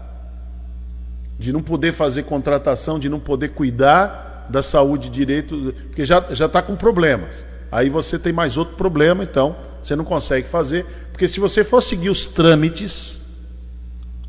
[1.38, 6.61] De não poder fazer contratação, de não poder cuidar da saúde direito, porque já está
[6.61, 7.45] com problemas.
[7.71, 11.82] Aí você tem mais outro problema, então você não consegue fazer, porque se você for
[11.82, 13.21] seguir os trâmites,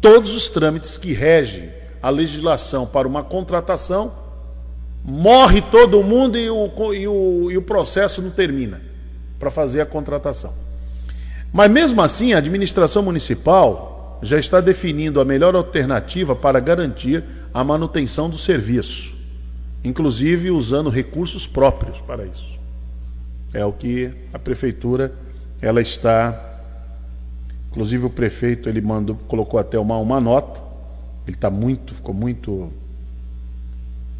[0.01, 1.71] todos os trâmites que regem
[2.03, 4.13] a legislação para uma contratação,
[5.05, 8.92] morre todo mundo e o, e o, e o processo não termina
[9.43, 10.55] para fazer a contratação.
[11.53, 17.65] Mas mesmo assim, a administração municipal já está definindo a melhor alternativa para garantir a
[17.65, 19.17] manutenção do serviço,
[19.83, 22.61] inclusive usando recursos próprios para isso.
[23.53, 25.13] É o que a prefeitura
[25.61, 26.51] ela está
[27.73, 30.61] Inclusive o prefeito ele mandou, colocou até uma, uma nota.
[31.27, 32.71] Ele está muito, ficou muito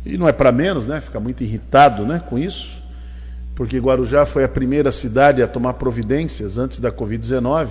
[0.07, 1.01] e não é para menos, né?
[1.01, 2.82] Fica muito irritado, né, com isso,
[3.55, 7.69] porque Guarujá foi a primeira cidade a tomar providências antes da Covid-19,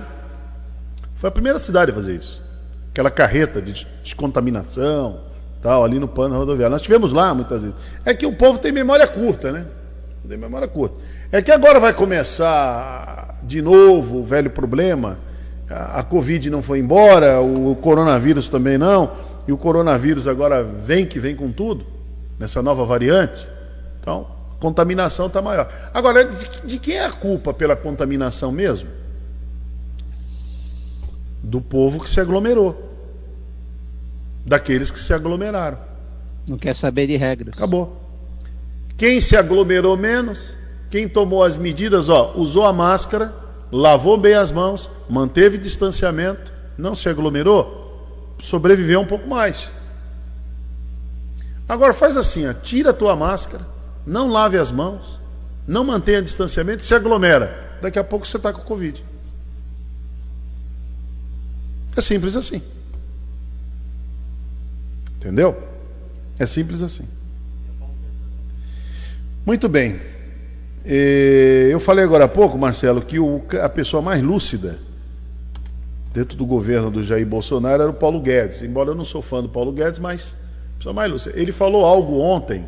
[1.24, 2.44] foi a primeira cidade a fazer isso.
[2.92, 5.22] Aquela carreta de descontaminação,
[5.62, 6.74] tal, ali no pano rodoviário.
[6.74, 7.78] Nós tivemos lá muitas vezes.
[8.04, 9.66] É que o povo tem memória curta, né?
[10.28, 10.98] Tem memória curta.
[11.34, 15.20] É que agora vai começar de novo o velho problema.
[15.70, 19.12] A, a Covid não foi embora, o coronavírus também não.
[19.46, 21.86] E o coronavírus agora vem que vem com tudo,
[22.40, 23.46] nessa nova variante.
[24.00, 25.68] Então, a contaminação está maior.
[25.94, 29.04] Agora, de, de quem é a culpa pela contaminação mesmo?
[31.44, 32.92] do povo que se aglomerou.
[34.46, 35.78] Daqueles que se aglomeraram.
[36.48, 37.54] Não quer saber de regras.
[37.54, 38.02] Acabou.
[38.98, 40.56] Quem se aglomerou menos,
[40.94, 43.34] quem tomou as medidas, ó, usou a máscara,
[43.72, 49.72] lavou bem as mãos, manteve distanciamento, não se aglomerou, sobreviveu um pouco mais.
[51.68, 53.66] Agora faz assim, ó, tira a tua máscara,
[54.06, 55.20] não lave as mãos,
[55.68, 57.80] não mantenha distanciamento, se aglomera.
[57.82, 59.04] Daqui a pouco você está com Covid.
[61.98, 62.62] É simples assim.
[65.18, 65.58] Entendeu?
[66.38, 67.08] É simples assim.
[69.44, 70.13] Muito bem.
[70.86, 73.18] Eu falei agora há pouco, Marcelo, que
[73.58, 74.78] a pessoa mais lúcida
[76.14, 78.62] dentro do governo do Jair Bolsonaro era o Paulo Guedes.
[78.62, 80.36] Embora eu não sou fã do Paulo Guedes, mas
[80.78, 81.40] pessoa mais lúcida.
[81.40, 82.68] Ele falou algo ontem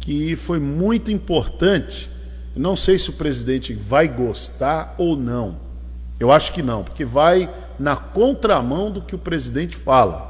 [0.00, 2.10] que foi muito importante.
[2.56, 5.70] Não sei se o presidente vai gostar ou não
[6.20, 10.28] eu acho que não, porque vai na contramão do que o presidente fala.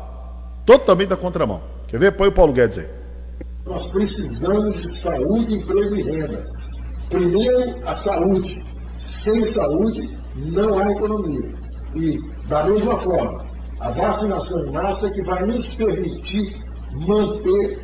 [0.64, 1.60] Totalmente na contramão.
[1.88, 2.12] Quer ver?
[2.12, 2.86] Põe o Paulo Guedes aí.
[3.66, 6.44] Nós precisamos de saúde, emprego e renda.
[7.08, 8.70] Primeiro, a saúde.
[8.96, 11.54] Sem saúde, não há economia.
[11.94, 13.44] E, da mesma forma,
[13.80, 16.54] a vacinação em massa é que vai nos permitir
[17.06, 17.78] manter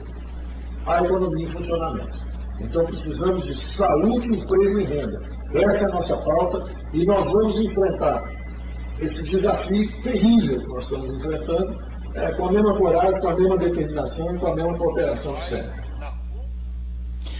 [0.86, 2.18] a economia em funcionamento.
[2.60, 5.20] Então, precisamos de saúde, emprego e renda.
[5.54, 8.22] Essa é a nossa pauta e nós vamos enfrentar
[9.00, 11.85] esse desafio terrível que nós estamos enfrentando
[12.16, 15.86] é, com a mesma coragem, com a mesma determinação e com a mesma cooperação sempre.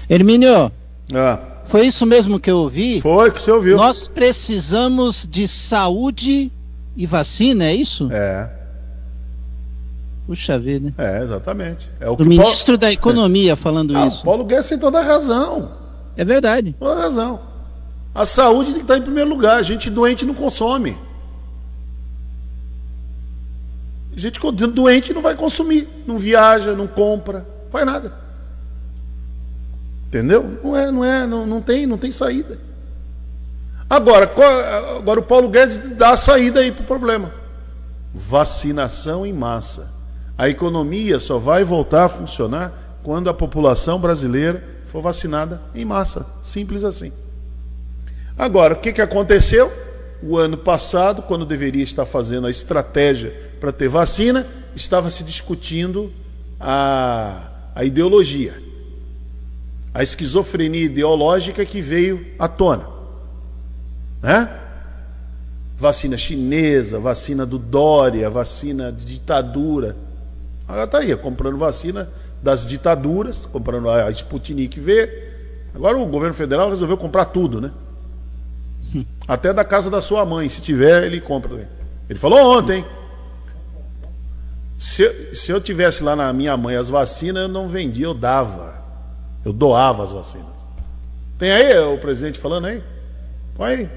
[0.09, 0.71] Hermínio,
[1.15, 1.39] ah.
[1.65, 3.01] foi isso mesmo que eu ouvi?
[3.01, 3.77] Foi que você ouviu.
[3.77, 6.53] Nós precisamos de saúde
[6.97, 8.09] e vacina, é isso?
[8.13, 8.49] É.
[10.27, 10.93] Puxa vida.
[10.99, 11.89] É, exatamente.
[12.01, 12.79] É o Do ministro Paulo...
[12.79, 14.25] da Economia falando ah, isso.
[14.25, 15.73] Paulo Guedes tem toda a razão.
[16.17, 16.75] É verdade.
[16.79, 17.41] Toda a razão.
[18.15, 19.59] A saúde tem que estar em primeiro lugar.
[19.59, 20.97] A gente doente não consome.
[24.06, 25.87] A gente doente não vai consumir.
[26.07, 28.13] Não viaja, não compra, não faz nada.
[30.09, 30.59] Entendeu?
[30.63, 32.59] Não é, não é, não, não tem, não tem saída.
[33.89, 34.31] Agora,
[34.99, 37.33] agora o Paulo Guedes dá a saída aí para o problema.
[38.15, 39.93] Vacinação em massa.
[40.39, 46.27] A economia só vai voltar a funcionar quando a população brasileira for vacinada em massa.
[46.43, 47.13] Simples assim.
[48.37, 49.73] Agora, o que, que aconteceu?
[50.23, 53.33] O ano passado, quando deveria estar fazendo a estratégia
[53.67, 54.47] para ter vacina,
[54.77, 56.13] estava se discutindo
[56.61, 58.63] a, a ideologia,
[59.93, 62.87] a esquizofrenia ideológica que veio à tona.
[64.23, 64.49] Né?
[65.77, 69.97] Vacina chinesa, vacina do Dória, vacina de ditadura.
[70.69, 72.09] Agora está aí, comprando vacina
[72.41, 75.25] das ditaduras, comprando a Sputnik V.
[75.75, 77.73] Agora o governo federal resolveu comprar tudo, né?
[79.27, 81.67] Até da casa da sua mãe, se tiver, ele compra também.
[82.09, 82.85] Ele falou ontem.
[84.87, 88.73] Se, se eu tivesse lá na minha mãe as vacinas, eu não vendia, eu dava.
[89.45, 90.47] Eu doava as vacinas.
[91.37, 92.83] Tem aí o presidente falando aí?
[93.57, 93.89] Põe aí.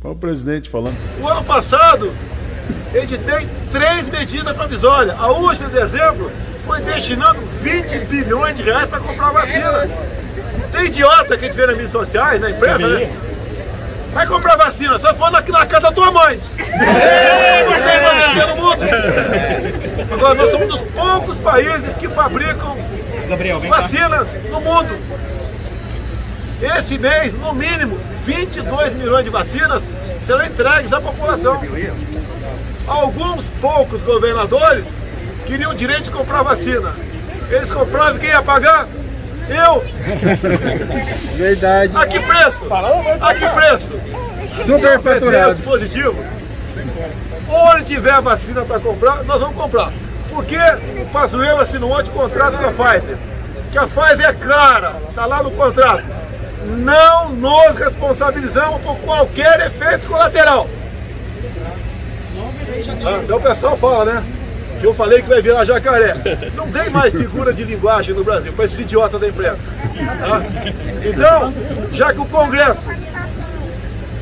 [0.00, 0.96] Põe o presidente falando.
[1.20, 2.12] O ano passado,
[2.94, 5.18] ele tem três medidas provisórias.
[5.18, 6.30] A última, de dezembro,
[6.64, 9.88] foi destinando 20 bilhões de reais para comprar vacina.
[10.70, 13.33] Tem idiota que a gente vê nas mídias sociais, na imprensa, né?
[14.14, 16.40] Vai comprar vacina, só for aqui na casa da tua mãe.
[16.56, 18.84] Não tem vacina no mundo.
[20.12, 22.76] Agora, nós somos um dos poucos países que fabricam
[23.68, 24.96] vacinas no mundo.
[26.62, 29.82] Este mês, no mínimo, 22 milhões de vacinas
[30.24, 31.60] serão entregues à população.
[32.86, 34.84] Alguns poucos governadores
[35.44, 36.94] queriam o direito de comprar vacina.
[37.50, 38.86] Eles compravam quem ia pagar?
[39.48, 39.82] Eu!
[41.36, 41.96] Verdade.
[41.96, 42.66] A que preço?
[43.20, 43.92] A que preço?
[44.64, 45.62] Super faturado.
[45.62, 46.16] positivo.
[47.48, 49.92] Onde tiver vacina para comprar, nós vamos comprar.
[50.30, 53.16] Porque o Pazuello assinou ontem contrato com a Pfizer.
[53.70, 56.04] Que a Pfizer é clara, está lá no contrato.
[56.64, 60.66] Não nos responsabilizamos por qualquer efeito colateral.
[63.04, 64.24] Ah, então o pessoal fala, né?
[64.84, 66.14] Que eu falei que vai virar jacaré.
[66.54, 69.56] Não tem mais figura de linguagem no Brasil, para esses idiotas da imprensa.
[70.20, 70.42] tá?
[71.02, 71.54] Então,
[71.94, 72.80] já que o Congresso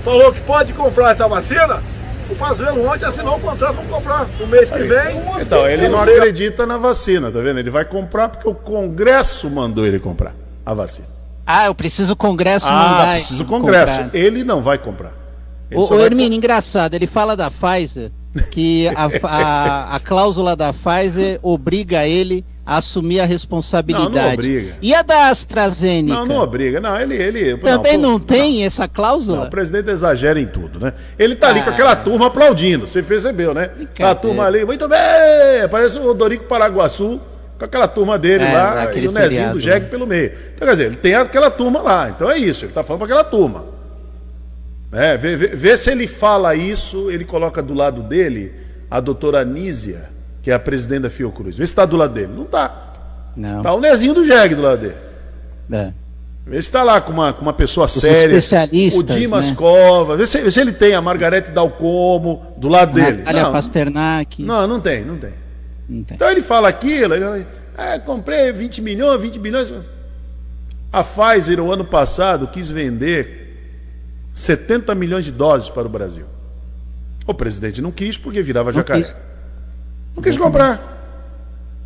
[0.05, 1.83] falou que pode comprar essa vacina,
[2.31, 5.21] o Pazuello ontem assinou um contrato para comprar no mês que vem.
[5.41, 7.59] Então, ele não acredita na vacina, tá vendo?
[7.59, 10.33] Ele vai comprar porque o Congresso mandou ele comprar
[10.65, 11.09] a vacina.
[11.45, 13.15] Ah, eu preciso o Congresso Ah, mandar.
[13.17, 13.99] precisa o ele Congresso.
[13.99, 14.17] comprar.
[14.17, 15.11] Ele não vai comprar.
[15.69, 18.13] Ele O, o Hermínio, engraçado, ele fala da Pfizer
[18.51, 24.15] que a, a, a cláusula da Pfizer obriga ele a assumir a responsabilidade.
[24.15, 24.77] Não, não obriga.
[24.81, 26.15] E a da AstraZeneca?
[26.15, 26.81] Não, não obriga.
[26.81, 27.17] Não, ele.
[27.17, 29.39] ele Também pô, não, tem essa cláusula?
[29.39, 30.93] Não, o presidente exagera em tudo, né?
[31.19, 31.65] Ele tá ali Ah.
[31.65, 33.71] com aquela turma aplaudindo, você percebeu, né?
[34.01, 34.99] A turma ali, muito bem!
[35.71, 37.21] Parece o Dorico Paraguaçu
[37.59, 39.91] com aquela turma dele É, lá e o Nezinho seriado, do Jegue né?
[39.91, 40.33] pelo meio.
[40.55, 42.11] Então, quer dizer, ele tem aquela turma lá.
[42.11, 43.72] Então é isso, ele tá falando pra aquela turma.
[44.93, 48.53] É, vê, vê- vê se ele fala isso, ele coloca do lado dele
[48.91, 50.11] a doutora Anísia,
[50.43, 51.57] que é a presidente da Fiocruz.
[51.57, 52.31] Vê se tá do lado dele.
[52.37, 53.31] Não tá.
[53.35, 53.63] Não.
[53.63, 54.97] Tá o Nezinho do Jegue do lado dele.
[55.73, 55.93] É.
[56.47, 58.37] Vê se tá lá com uma, com uma pessoa Os séria.
[58.37, 59.57] especialistas, O Dimas né?
[59.57, 60.17] Cova.
[60.17, 63.19] Vê se, vê se ele tem a Margarete Dalcomo do lado dele.
[63.19, 64.43] Natália Não, Pasternak.
[64.43, 65.33] não, não tem, não tem.
[65.89, 66.17] Não tem.
[66.17, 67.47] Então ele fala aquilo, ele fala,
[67.79, 69.73] ah, comprei 20 milhões, 20 milhões.
[70.93, 73.42] A Pfizer, o ano passado, quis vender
[74.35, 76.25] 70 milhões de doses para o Brasil.
[77.27, 79.03] O presidente não quis porque virava jacaré.
[79.03, 79.21] quis.
[80.17, 80.91] Não quis comprar.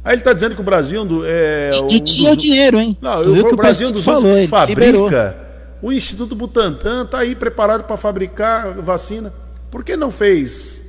[0.05, 2.97] Aí ele está dizendo que o Brasil é um E tinha o dos- dinheiro, hein?
[3.01, 5.11] não, viu o o Brasil é um dos falou, que ele liberou.
[5.11, 5.37] fabrica.
[5.83, 9.33] O Instituto Butantan está aí preparado para fabricar vacina.
[9.71, 10.81] Por que não fez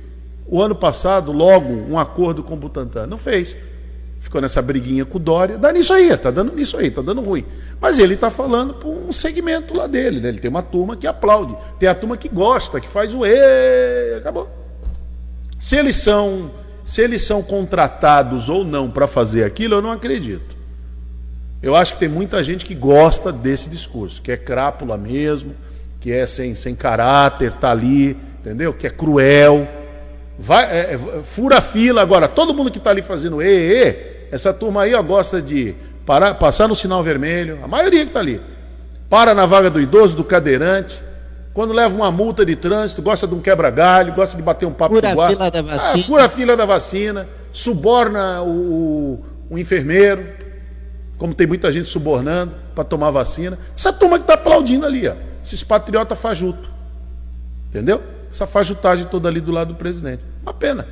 [0.46, 3.06] o ano passado logo um acordo com o Butantan?
[3.06, 3.56] Não fez.
[4.28, 5.56] Ficou nessa briguinha com o Dória.
[5.56, 7.46] Dá nisso aí, tá dando nisso aí, tá dando ruim.
[7.80, 10.28] Mas ele está falando por um segmento lá dele, né?
[10.28, 14.16] Ele tem uma turma que aplaude, tem a turma que gosta, que faz o e,
[14.18, 14.50] acabou.
[15.58, 16.50] Se eles são,
[16.84, 20.54] se eles são contratados ou não para fazer aquilo, eu não acredito.
[21.62, 25.54] Eu acho que tem muita gente que gosta desse discurso, que é crápula mesmo,
[26.00, 28.74] que é sem, sem caráter, tá ali, entendeu?
[28.74, 29.66] Que é cruel.
[30.38, 32.28] Vai, é, é, fura a fila agora.
[32.28, 35.74] Todo mundo que está ali fazendo e, e, essa turma aí ó, gosta de
[36.06, 37.58] parar, passar no sinal vermelho.
[37.62, 38.40] A maioria que está ali.
[39.10, 41.02] Para na vaga do idoso, do cadeirante.
[41.54, 44.94] Quando leva uma multa de trânsito, gosta de um quebra-galho, gosta de bater um papo
[44.94, 45.36] Fura com o a guarda.
[45.36, 46.02] fila da vacina.
[46.02, 50.24] Ah, fura a fila da vacina, suborna o, o- o enfermeiro,
[51.16, 53.58] como tem muita gente subornando para tomar vacina.
[53.76, 56.70] Essa turma que está aplaudindo ali, ó, esses patriotas fajuto.
[57.68, 58.02] Entendeu?
[58.30, 60.22] Essa fajutagem toda ali do lado do presidente.
[60.42, 60.86] Uma pena.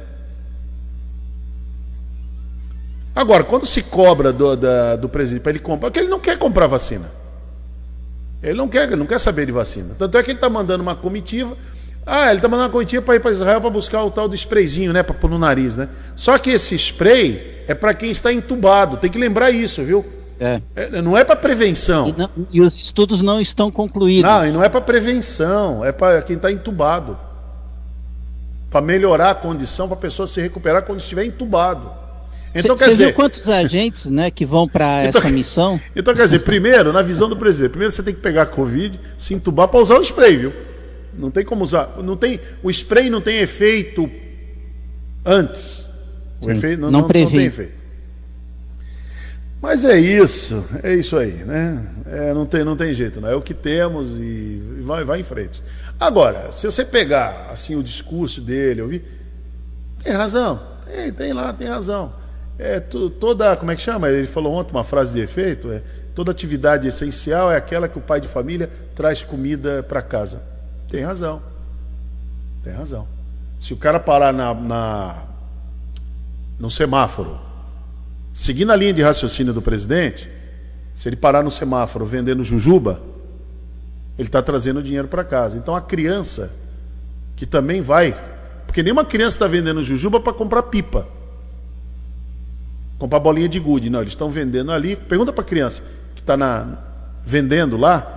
[3.16, 6.36] Agora, quando se cobra do, da- do presidente para ele comprar, porque ele não quer
[6.36, 7.06] comprar vacina.
[8.42, 9.94] Ele não quer, não quer saber de vacina.
[9.98, 11.56] Tanto é que ele está mandando uma comitiva.
[12.04, 14.34] Ah, ele está mandando uma comitiva para ir para Israel para buscar o tal do
[14.34, 15.02] sprayzinho, né?
[15.02, 15.88] Para pôr no nariz, né?
[16.14, 18.98] Só que esse spray é para quem está entubado.
[18.98, 20.04] Tem que lembrar isso, viu?
[20.38, 20.60] É.
[20.76, 22.08] É, não é para prevenção.
[22.08, 24.30] E, não- e os estudos não estão concluídos.
[24.30, 27.18] Não, e não é para prevenção, é para quem está entubado.
[28.70, 31.90] Para melhorar a condição, para a pessoa se recuperar quando estiver entubado.
[32.58, 35.80] Então, Você quer dizer, viu quantos agentes né, que vão para Então- essa missão?
[35.94, 38.98] então, quer dizer, primeiro, na visão do presidente, primeiro você tem que pegar a Covid,
[39.18, 40.52] se entubar para usar o spray, viu?
[41.18, 41.94] Não tem como usar.
[42.02, 44.10] Não tem, o spray não tem efeito
[45.24, 45.86] antes.
[46.40, 47.72] O Sim, efeito não, não não, não tem efeito.
[49.60, 51.86] Mas é isso, é isso aí, né?
[52.06, 53.28] É, não, tem, não tem jeito, não.
[53.30, 55.62] É o que temos e vai, vai em frente.
[55.98, 59.02] Agora, se você pegar assim o discurso dele, ouvir,
[60.04, 62.12] tem razão, tem, tem lá, tem razão.
[62.58, 64.08] É, tu- toda, como é que chama?
[64.08, 65.82] Ele falou ontem uma frase de efeito, é,
[66.14, 70.42] toda atividade essencial é aquela que o pai de família traz comida para casa.
[70.90, 71.42] Tem razão.
[72.62, 73.06] Tem razão.
[73.60, 75.22] Se o cara parar na, na
[76.58, 77.38] no semáforo,
[78.32, 80.30] seguindo a linha de raciocínio do presidente,
[80.94, 83.00] se ele parar no semáforo vendendo jujuba,
[84.18, 85.58] ele está trazendo dinheiro para casa.
[85.58, 86.50] Então a criança,
[87.36, 88.16] que também vai,
[88.66, 91.06] porque nenhuma criança está vendendo jujuba para comprar pipa,
[92.98, 93.90] comprar bolinha de gude.
[93.90, 94.96] Não, eles estão vendendo ali.
[94.96, 95.82] Pergunta para a criança
[96.14, 96.36] que está
[97.24, 98.12] vendendo lá.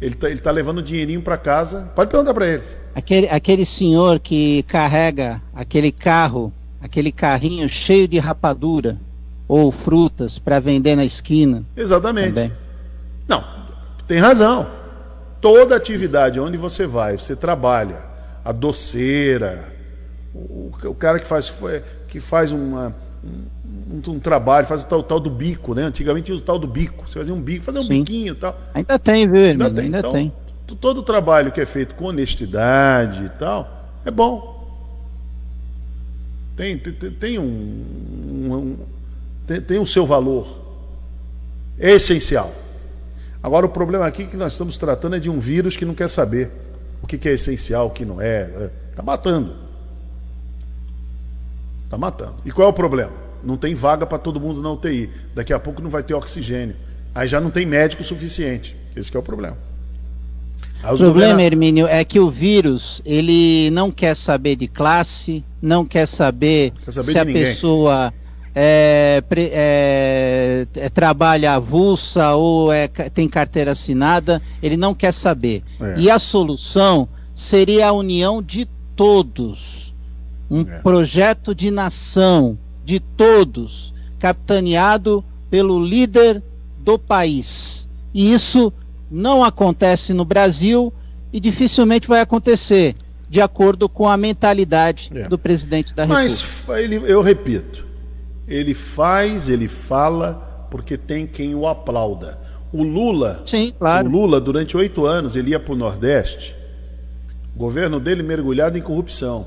[0.00, 1.90] Ele tá, ele tá levando dinheirinho para casa.
[1.94, 2.78] Pode perguntar para eles.
[2.94, 8.98] Aquele, aquele senhor que carrega aquele carro, aquele carrinho cheio de rapadura
[9.48, 11.64] ou frutas para vender na esquina.
[11.76, 12.34] Exatamente.
[12.34, 12.52] Também.
[13.28, 13.44] Não,
[14.06, 14.66] tem razão.
[15.40, 18.02] Toda atividade onde você vai, você trabalha,
[18.44, 19.72] a doceira,
[20.34, 21.52] o, o cara que faz,
[22.16, 25.82] que faz uma, um, um, trabalho, faz o tal, tal, do bico, né?
[25.82, 27.06] Antigamente tinha o tal do bico.
[27.06, 27.98] Você fazia um bico, fazer um Sim.
[27.98, 28.58] biquinho e tal.
[28.72, 29.84] Ainda tem, viu, Ainda tem.
[29.84, 30.32] Ainda então, tem.
[30.80, 34.66] Todo o trabalho que é feito com honestidade e tal, é bom.
[36.56, 38.76] Tem, tem, tem um, um
[39.46, 40.62] tem, tem o seu valor.
[41.78, 42.50] É essencial.
[43.42, 46.08] Agora, o problema aqui que nós estamos tratando é de um vírus que não quer
[46.08, 46.50] saber
[47.02, 48.70] o que, que é essencial, o que não é.
[48.90, 49.65] Está matando.
[51.96, 52.36] Está matando.
[52.44, 53.12] E qual é o problema?
[53.42, 55.10] Não tem vaga para todo mundo na UTI.
[55.34, 56.76] Daqui a pouco não vai ter oxigênio.
[57.14, 58.76] Aí já não tem médico suficiente.
[58.94, 59.56] Esse é o problema.
[60.84, 66.06] o problema, Hermínio, é que o vírus, ele não quer saber de classe, não quer
[66.06, 67.44] saber, quer saber se a ninguém.
[67.44, 68.12] pessoa
[68.54, 75.62] é, é, é, trabalha avulsa ou é, tem carteira assinada, ele não quer saber.
[75.80, 75.94] É.
[75.98, 79.95] E a solução seria a união de todos.
[80.50, 80.78] Um é.
[80.78, 86.42] projeto de nação, de todos, capitaneado pelo líder
[86.78, 87.88] do país.
[88.14, 88.72] E isso
[89.10, 90.92] não acontece no Brasil
[91.32, 92.94] e dificilmente vai acontecer,
[93.28, 95.28] de acordo com a mentalidade é.
[95.28, 96.44] do presidente da República.
[96.68, 97.84] Mas eu repito,
[98.46, 102.38] ele faz, ele fala, porque tem quem o aplauda.
[102.72, 104.08] O Lula, Sim, claro.
[104.08, 106.54] o Lula durante oito anos ele ia para o Nordeste,
[107.54, 109.46] o governo dele mergulhado em corrupção.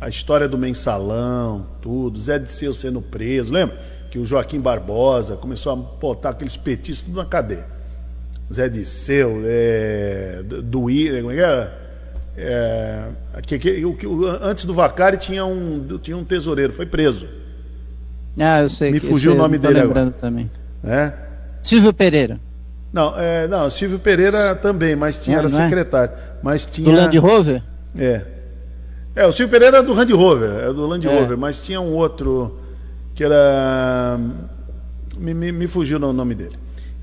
[0.00, 3.76] A história do mensalão, tudo, Zé de Seu sendo preso, lembra?
[4.10, 7.66] Que o Joaquim Barbosa começou a botar aqueles petistas tudo na cadeia.
[8.52, 11.72] Zé de Seu, é, do I, como é que é?
[12.36, 13.08] é
[13.42, 17.28] que, que, o, antes do Vacari tinha um, tinha um tesoureiro, foi preso.
[18.38, 18.92] Ah, eu sei.
[18.92, 20.20] Me fugiu o nome dele lembrando agora.
[20.20, 20.50] também.
[20.84, 21.12] É?
[21.60, 22.38] Silvio Pereira.
[22.92, 25.68] Não, é, não, Silvio Pereira também, mas tinha, não, era não é?
[25.68, 26.12] secretário.
[26.40, 26.88] Mas tinha...
[26.88, 27.62] Do Land Rover?
[27.96, 28.37] É.
[29.18, 31.20] É, o Silvio Pereira é do Land Rover, é do Land é.
[31.20, 32.58] Rover, mas tinha um outro
[33.14, 34.18] que era.
[35.16, 36.56] Me, me, me fugiu o nome dele.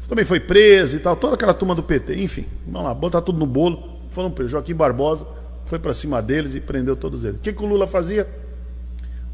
[0.08, 3.40] Também foi preso e tal, toda aquela turma do PT, enfim, vamos lá, botar tudo
[3.40, 3.96] no bolo.
[4.12, 4.52] Foram presos.
[4.52, 5.28] Joaquim Barbosa
[5.66, 7.38] foi para cima deles e prendeu todos eles.
[7.38, 8.28] O que, que o Lula fazia?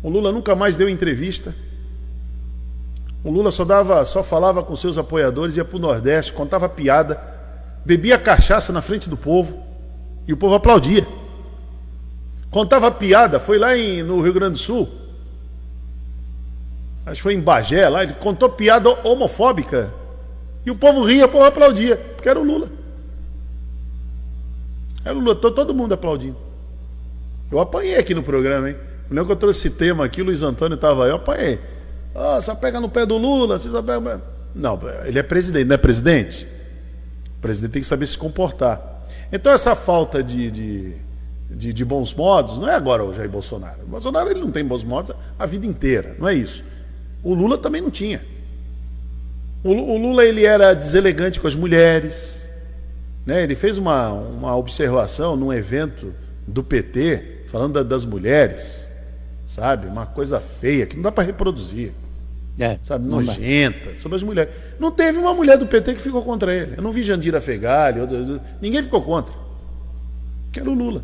[0.02, 1.54] O Lula nunca mais deu entrevista
[3.24, 7.22] o Lula só dava, só falava com seus apoiadores, ia para o Nordeste, contava piada,
[7.86, 9.60] bebia cachaça na frente do povo
[10.28, 11.08] e o povo aplaudia.
[12.52, 14.88] Contava piada, foi lá em, no Rio Grande do Sul,
[17.06, 19.92] acho que foi em Bagé, lá, ele contou piada homofóbica
[20.66, 22.70] e o povo ria, o povo aplaudia, porque era o Lula.
[25.04, 26.38] Era o Lula, todo mundo aplaudindo.
[27.52, 28.76] Eu apanhei aqui no programa, hein?
[29.10, 31.60] Eu lembro que eu trouxe esse tema aqui, o Luiz Antônio estava aí, eu apanhei.
[32.14, 34.22] Oh, só pega no pé do Lula, você só pega.
[34.54, 36.46] Não, ele é presidente, não é presidente?
[37.38, 39.06] O presidente tem que saber se comportar.
[39.32, 40.96] Então essa falta de, de,
[41.56, 43.84] de, de bons modos não é agora o Jair Bolsonaro.
[43.84, 46.64] O Bolsonaro ele não tem bons modos a vida inteira, não é isso.
[47.24, 48.22] O Lula também não tinha.
[49.64, 52.48] O, o Lula ele era deselegante com as mulheres.
[53.26, 53.44] Né?
[53.44, 56.14] Ele fez uma, uma observação num evento
[56.48, 58.92] do PT, falando da, das mulheres
[59.52, 59.88] sabe?
[59.88, 61.92] Uma coisa feia que não dá para reproduzir.
[62.58, 63.08] É, sabe?
[63.08, 64.54] Nojenta, sobre as mulheres.
[64.80, 66.76] Não teve uma mulher do PT que ficou contra ele.
[66.78, 68.00] Eu não vi Jandira Fegali,
[68.62, 69.34] ninguém ficou contra.
[70.54, 71.04] Que era o Lula.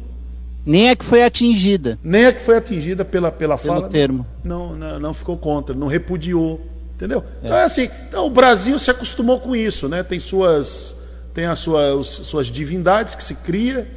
[0.68, 1.98] Nem é que foi atingida.
[2.04, 3.88] Nem é que foi atingida pela, pela Pelo fala.
[3.88, 4.28] termo.
[4.44, 6.60] Não, não, não, ficou contra, não repudiou.
[6.94, 7.24] Entendeu?
[7.42, 7.46] É.
[7.46, 7.90] Então é assim.
[8.10, 10.04] Então, o Brasil se acostumou com isso, né?
[10.04, 10.98] Tem suas.
[11.34, 13.88] Tem as suas, suas divindades que se cria.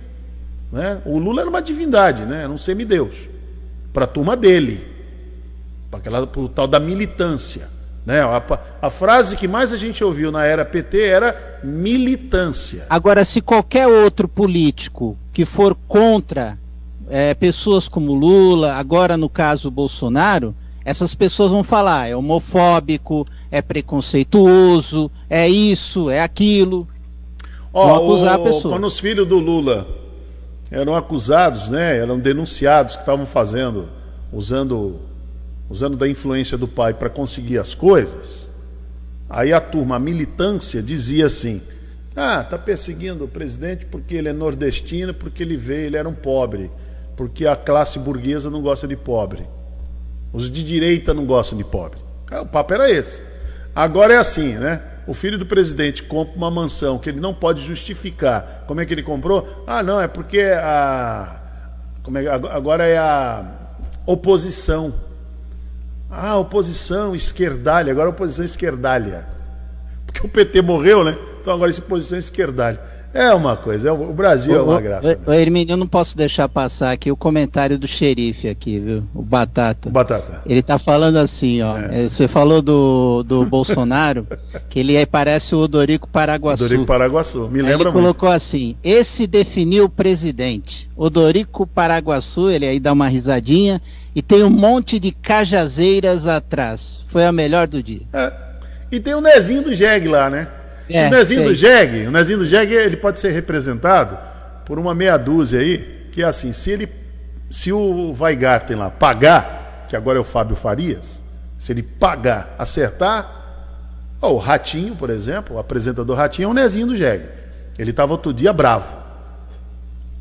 [0.71, 1.03] Né?
[1.05, 2.45] O Lula era uma divindade, né?
[2.45, 3.29] Era um semideus
[3.93, 4.87] para a turma dele,
[5.91, 7.69] para pro tal da militância.
[8.07, 8.21] Né?
[8.21, 8.43] A,
[8.81, 12.87] a, frase que mais a gente ouviu na era PT era militância.
[12.89, 16.59] Agora, se qualquer outro político que for contra
[17.11, 20.55] é, pessoas como Lula, agora no caso Bolsonaro,
[20.85, 26.89] essas pessoas vão falar é homofóbico, é preconceituoso, é isso, é aquilo.
[27.73, 28.75] Ó, vão acusar o, a pessoa.
[28.75, 29.87] Quando os filhos do Lula
[30.71, 33.89] eram acusados, né, eram denunciados que estavam fazendo,
[34.33, 35.01] usando,
[35.69, 38.49] usando da influência do pai para conseguir as coisas.
[39.29, 41.61] Aí a turma, a militância, dizia assim:
[42.17, 46.15] ah, está perseguindo o presidente porque ele é nordestino, porque ele veio, ele era um
[46.15, 46.71] pobre,
[47.21, 49.47] porque a classe burguesa não gosta de pobre.
[50.33, 52.01] Os de direita não gostam de pobre.
[52.41, 53.23] O papo era esse.
[53.77, 54.81] Agora é assim, né?
[55.07, 58.65] O filho do presidente compra uma mansão que ele não pode justificar.
[58.67, 59.47] Como é que ele comprou?
[59.67, 61.43] Ah, não, é porque a.
[62.03, 63.45] Como é, agora é a
[64.07, 64.95] oposição.
[66.11, 69.27] Ah, oposição esquerdalha, agora é oposição esquerdalha.
[70.07, 71.19] Porque o PT morreu, né?
[71.39, 72.81] Então agora é oposição esquerdalha.
[73.13, 75.19] É uma coisa, é o Brasil é uma graça.
[75.27, 79.03] O, Hermínio, eu não posso deixar passar aqui o comentário do xerife aqui, viu?
[79.13, 79.89] O Batata.
[79.89, 80.43] O Batata.
[80.47, 81.77] Ele tá falando assim, ó.
[81.77, 82.09] É.
[82.09, 84.27] Você falou do, do Bolsonaro,
[84.69, 86.65] que ele aí parece o Odorico Paraguaçu.
[86.65, 87.93] Odorico Paraguaçu, me lembra ele muito.
[87.93, 90.89] colocou assim, esse definiu o presidente.
[90.97, 93.83] Odorico Paraguaçu, ele aí dá uma risadinha,
[94.15, 97.05] e tem um monte de cajazeiras atrás.
[97.09, 98.03] Foi a melhor do dia.
[98.13, 98.33] É.
[98.93, 100.49] E tem o Nezinho do Jeg lá, né?
[100.91, 101.49] É, o Nezinho sei.
[101.49, 104.19] do Jeg, o Nezinho do Jeg, ele pode ser representado
[104.65, 106.89] por uma meia dúzia aí, que é assim, se ele
[107.51, 111.21] se o Weigarten lá pagar, que agora é o Fábio Farias,
[111.59, 113.29] se ele pagar, acertar,
[114.23, 117.25] ó, o Ratinho, por exemplo, o apresentador Ratinho é o Nezinho do Jeg.
[117.79, 118.97] Ele estava outro dia bravo.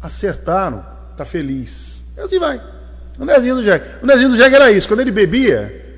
[0.02, 0.84] Acertaram,
[1.16, 2.04] tá feliz.
[2.18, 2.60] E assim vai.
[3.18, 3.84] O Nezinho do Jeg.
[4.02, 5.89] O Nezinho do Jeg era isso, quando ele bebia,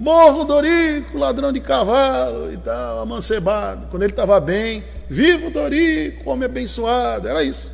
[0.00, 3.86] Morro Dorico, ladrão de cavalo e tal, amancebado.
[3.90, 7.28] Quando ele estava bem, vivo Dorico, homem abençoado.
[7.28, 7.70] Era isso.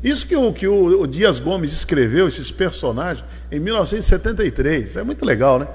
[0.00, 4.98] Isso que o, que o, o Dias Gomes escreveu, esses personagens, em 1973.
[4.98, 5.66] É muito legal, né?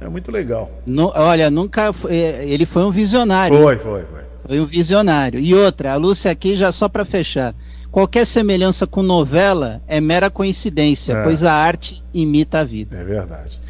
[0.00, 0.68] É muito legal.
[0.84, 1.94] No, olha, nunca.
[2.08, 3.56] É, ele foi um visionário.
[3.56, 4.20] Foi, foi, foi.
[4.48, 5.38] Foi um visionário.
[5.38, 7.54] E outra, a Lúcia aqui, já só para fechar.
[7.92, 11.22] Qualquer semelhança com novela é mera coincidência, é.
[11.22, 12.96] pois a arte imita a vida.
[12.96, 13.60] É verdade.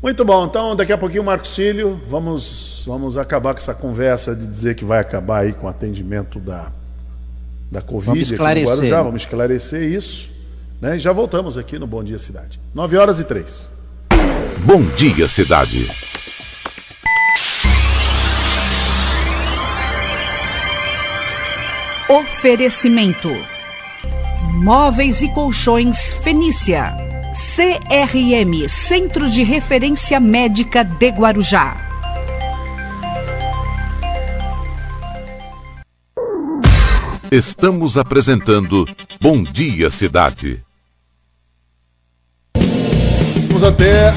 [0.00, 4.46] Muito bom, então daqui a pouquinho, Marcos Cílio, vamos, vamos acabar com essa conversa de
[4.46, 6.70] dizer que vai acabar aí com o atendimento da,
[7.70, 8.06] da Covid.
[8.06, 8.76] Vamos esclarecer.
[8.76, 10.30] Guarujá, vamos esclarecer isso.
[10.80, 10.96] Né?
[10.96, 12.60] E já voltamos aqui no Bom Dia Cidade.
[12.72, 13.70] 9 horas e 3.
[14.64, 15.90] Bom Dia Cidade.
[22.08, 23.28] Oferecimento:
[24.62, 27.17] Móveis e Colchões Fenícia.
[27.32, 31.76] CRM Centro de Referência Médica de Guarujá.
[37.30, 38.86] Estamos apresentando
[39.20, 40.62] Bom Dia Cidade.
[43.48, 44.08] Vamos até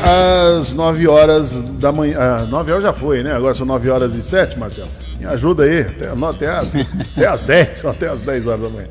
[0.60, 2.18] às 9 horas da manhã.
[2.18, 3.34] Ah, 9 horas já foi, né?
[3.34, 5.11] Agora são 9 horas e 7, Marcelo.
[5.22, 8.88] Me ajuda aí, até, até, as, até as 10, até as 10 horas da manhã.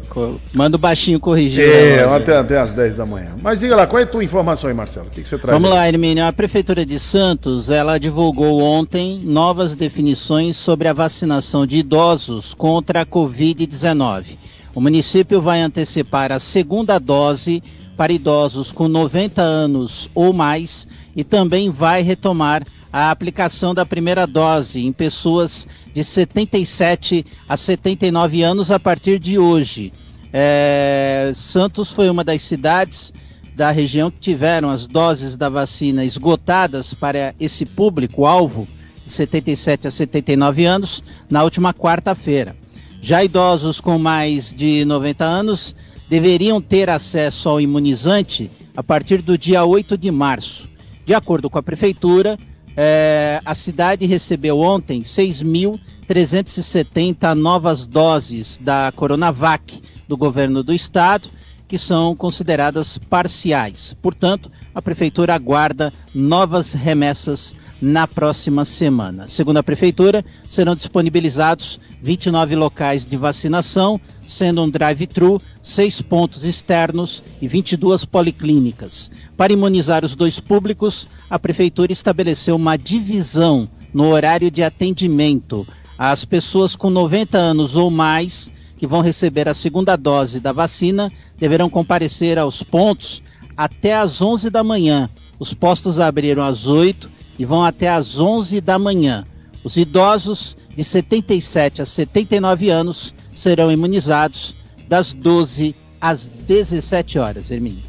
[0.54, 1.64] Manda o baixinho corrigir.
[1.64, 3.32] É, até, até as 10 da manhã.
[3.42, 5.08] Mas diga lá, qual é a tua informação aí, Marcelo?
[5.08, 5.58] O que, que você traz?
[5.58, 5.76] Vamos aí?
[5.76, 6.24] lá, Hermínio.
[6.24, 13.00] A Prefeitura de Santos, ela divulgou ontem novas definições sobre a vacinação de idosos contra
[13.00, 14.38] a Covid-19.
[14.72, 17.60] O município vai antecipar a segunda dose
[17.96, 24.26] para idosos com 90 anos ou mais e também vai retomar a aplicação da primeira
[24.26, 29.92] dose em pessoas de 77 a 79 anos a partir de hoje.
[30.32, 33.12] É, Santos foi uma das cidades
[33.54, 38.66] da região que tiveram as doses da vacina esgotadas para esse público-alvo
[39.04, 42.56] de 77 a 79 anos na última quarta-feira.
[43.02, 45.74] Já idosos com mais de 90 anos
[46.08, 50.68] deveriam ter acesso ao imunizante a partir do dia 8 de março.
[51.04, 52.36] De acordo com a Prefeitura,
[52.76, 61.28] é, a cidade recebeu ontem 6.370 novas doses da Coronavac do governo do estado,
[61.68, 63.94] que são consideradas parciais.
[64.02, 69.26] Portanto, a prefeitura aguarda novas remessas na próxima semana.
[69.26, 77.22] Segundo a prefeitura, serão disponibilizados 29 locais de vacinação, sendo um drive-thru, seis pontos externos
[77.40, 79.10] e 22 policlínicas.
[79.36, 85.66] Para imunizar os dois públicos, a Prefeitura estabeleceu uma divisão no horário de atendimento.
[85.98, 91.10] As pessoas com 90 anos ou mais que vão receber a segunda dose da vacina
[91.36, 93.22] deverão comparecer aos pontos
[93.56, 95.10] até às 11 da manhã.
[95.38, 99.24] Os postos abriram às 8 e vão até às 11 da manhã.
[99.64, 104.54] Os idosos de 77 a 79 anos serão imunizados
[104.86, 107.82] das 12 às 17 horas, Hermínio.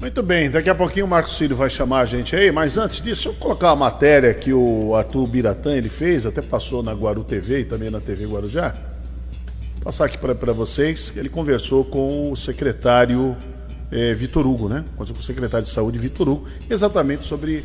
[0.00, 3.00] Muito bem, daqui a pouquinho o Marcos Cílio vai chamar a gente aí, mas antes
[3.00, 7.24] disso, eu colocar uma matéria que o Arthur Biratã ele fez, até passou na Guaru
[7.24, 8.72] TV e também na TV Guarujá.
[9.74, 13.36] Vou passar aqui para vocês, ele conversou com o secretário
[13.90, 14.84] eh, Vitor Hugo, né?
[14.96, 17.64] Com o secretário de Saúde Vitor Hugo, exatamente sobre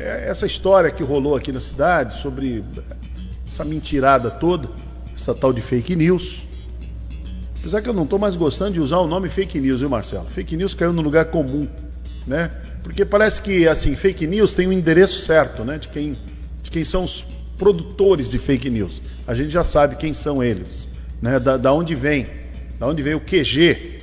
[0.00, 2.64] essa história que rolou aqui na cidade, sobre
[3.46, 4.68] essa mentirada toda,
[5.14, 6.42] essa tal de fake news.
[7.58, 10.24] Apesar que eu não estou mais gostando de usar o nome fake news, viu, Marcelo?
[10.26, 11.68] Fake news caiu no lugar comum,
[12.26, 12.50] né?
[12.82, 15.76] Porque parece que, assim, fake news tem um endereço certo, né?
[15.76, 16.12] De quem,
[16.62, 17.22] de quem são os
[17.58, 19.02] produtores de fake news.
[19.26, 20.88] A gente já sabe quem são eles,
[21.20, 21.38] né?
[21.38, 22.26] Da, da onde vem,
[22.78, 23.99] da onde vem o QG,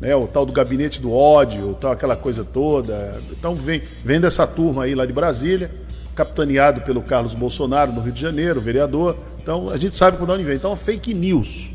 [0.00, 0.16] né?
[0.16, 3.20] O tal do gabinete do ódio, tal aquela coisa toda.
[3.30, 5.70] Então vem, vem dessa turma aí lá de Brasília,
[6.14, 9.16] capitaneado pelo Carlos Bolsonaro no Rio de Janeiro, vereador.
[9.42, 10.56] Então a gente sabe por onde vem.
[10.56, 11.72] Então fake news.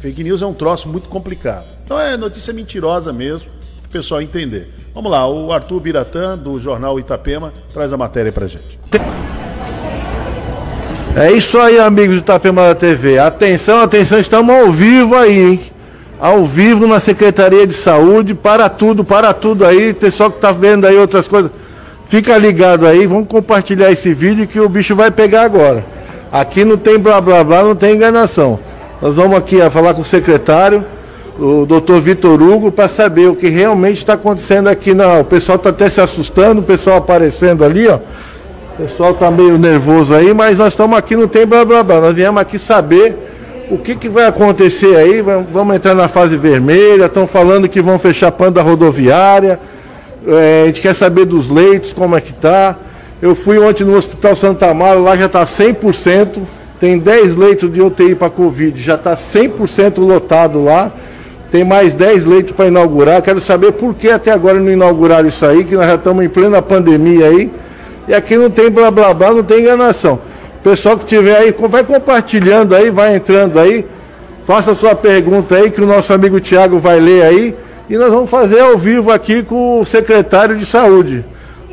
[0.00, 1.66] Fake news é um troço muito complicado.
[1.84, 3.50] Então é notícia mentirosa mesmo,
[3.80, 4.72] para o pessoal entender.
[4.94, 8.78] Vamos lá, o Arthur Biratã, do jornal Itapema, traz a matéria pra gente.
[11.16, 13.18] É isso aí, amigos do Itapema da TV.
[13.18, 15.72] Atenção, atenção, estamos ao vivo aí, hein?
[16.20, 19.94] Ao vivo na Secretaria de Saúde, para tudo, para tudo aí.
[19.94, 21.50] Pessoal que tá vendo aí outras coisas,
[22.10, 25.82] fica ligado aí, vamos compartilhar esse vídeo que o bicho vai pegar agora.
[26.30, 28.58] Aqui não tem blá blá blá, não tem enganação.
[29.00, 30.84] Nós vamos aqui falar com o secretário,
[31.38, 34.92] o doutor Vitor Hugo, para saber o que realmente está acontecendo aqui.
[34.92, 35.20] Na...
[35.20, 37.98] O pessoal está até se assustando, o pessoal aparecendo ali, ó.
[38.78, 41.98] O pessoal está meio nervoso aí, mas nós estamos aqui, não tem blá blá blá.
[41.98, 43.16] Nós viemos aqui saber
[43.70, 45.22] o que, que vai acontecer aí.
[45.22, 49.58] Vamos entrar na fase vermelha, estão falando que vão fechar panda rodoviária.
[50.26, 52.76] É, a gente quer saber dos leitos, como é que tá.
[53.22, 56.40] Eu fui ontem no Hospital Santa Amaro, lá já está 100%.
[56.80, 60.90] Tem 10 leitos de UTI para Covid, já está 100% lotado lá.
[61.50, 63.20] Tem mais 10 leitos para inaugurar.
[63.22, 66.28] Quero saber por que até agora não inauguraram isso aí, que nós já estamos em
[66.28, 67.50] plena pandemia aí.
[68.08, 70.18] E aqui não tem blá blá blá, não tem enganação.
[70.62, 73.86] Pessoal que tiver aí, vai compartilhando aí, vai entrando aí.
[74.46, 77.56] Faça sua pergunta aí, que o nosso amigo Tiago vai ler aí.
[77.88, 81.24] E nós vamos fazer ao vivo aqui com o secretário de saúde,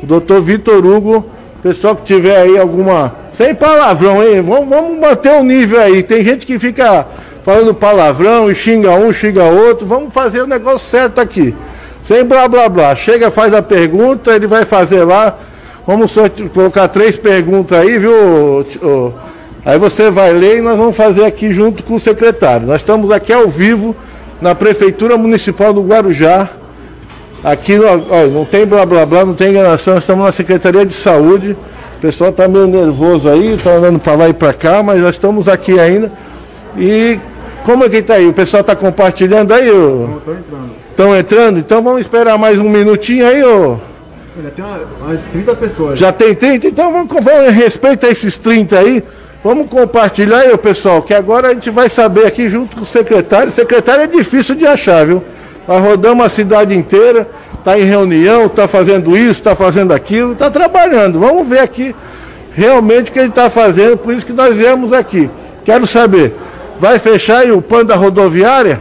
[0.02, 1.24] o doutor Vitor Hugo.
[1.62, 3.14] Pessoal que tiver aí alguma.
[3.30, 4.40] Sem palavrão, hein?
[4.42, 6.02] Vamos, vamos manter o nível aí.
[6.02, 7.06] Tem gente que fica
[7.44, 9.86] falando palavrão e xinga um, xinga outro.
[9.86, 11.54] Vamos fazer o negócio certo aqui.
[12.04, 12.94] Sem blá blá blá.
[12.94, 15.36] Chega, faz a pergunta, ele vai fazer lá.
[15.88, 18.62] Vamos só colocar três perguntas aí, viu?
[19.64, 22.66] Aí você vai ler e nós vamos fazer aqui junto com o secretário.
[22.66, 23.96] Nós estamos aqui ao vivo
[24.38, 26.46] na Prefeitura Municipal do Guarujá.
[27.42, 31.56] Aqui ó, não tem blá blá blá, não tem enganação, estamos na Secretaria de Saúde.
[31.96, 35.12] O pessoal está meio nervoso aí, está andando para lá e para cá, mas nós
[35.12, 36.12] estamos aqui ainda.
[36.76, 37.18] E
[37.64, 38.28] como é que está aí?
[38.28, 39.68] O pessoal está compartilhando aí?
[39.68, 40.70] Estão entrando.
[40.90, 41.58] Estão entrando?
[41.60, 43.78] Então vamos esperar mais um minutinho aí, ô.
[44.42, 44.64] Já tem
[45.00, 45.98] umas 30 pessoas.
[45.98, 46.68] Já tem 30?
[46.68, 49.02] Então vamos, vamos respeitar esses 30 aí.
[49.42, 53.48] Vamos compartilhar aí, pessoal, que agora a gente vai saber aqui junto com o secretário.
[53.48, 55.22] O secretário é difícil de achar, viu?
[55.66, 57.26] Nós rodamos a cidade inteira,
[57.58, 61.18] está em reunião, está fazendo isso, está fazendo aquilo, está trabalhando.
[61.18, 61.94] Vamos ver aqui
[62.54, 65.30] realmente o que ele está fazendo, por isso que nós viemos aqui.
[65.64, 66.34] Quero saber,
[66.80, 68.80] vai fechar aí o plano da rodoviária?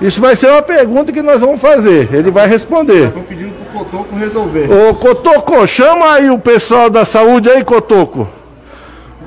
[0.00, 2.08] Isso vai ser uma pergunta que nós vamos fazer.
[2.12, 3.06] Ele vai responder.
[3.06, 4.68] Estou pedindo para o Cotoco resolver.
[4.70, 8.28] Ô Cotoco, chama aí o pessoal da saúde aí, Cotoco.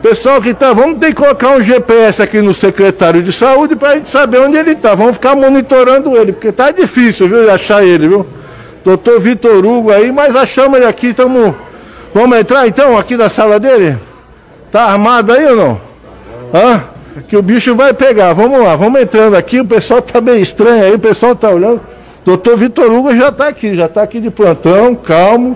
[0.02, 3.90] Pessoal que tá, vamos ter que colocar um GPS aqui no secretário de saúde para
[3.90, 4.94] a gente saber onde ele está.
[4.94, 8.26] Vamos ficar monitorando ele, porque tá difícil, viu, achar ele, viu?
[8.84, 11.56] Doutor Vitor Hugo aí, mas achamos ele aqui, estamos.
[12.14, 13.98] Vamos entrar então aqui na sala dele?
[14.72, 15.82] Tá armado aí ou não?
[16.54, 16.84] Hã?
[17.28, 18.34] Que o bicho vai pegar.
[18.34, 19.60] Vamos lá, vamos entrando aqui.
[19.60, 21.82] O pessoal tá meio estranho aí, o pessoal tá olhando.
[22.26, 25.56] Doutor Vitor Hugo já está aqui, já está aqui de plantão, calmo.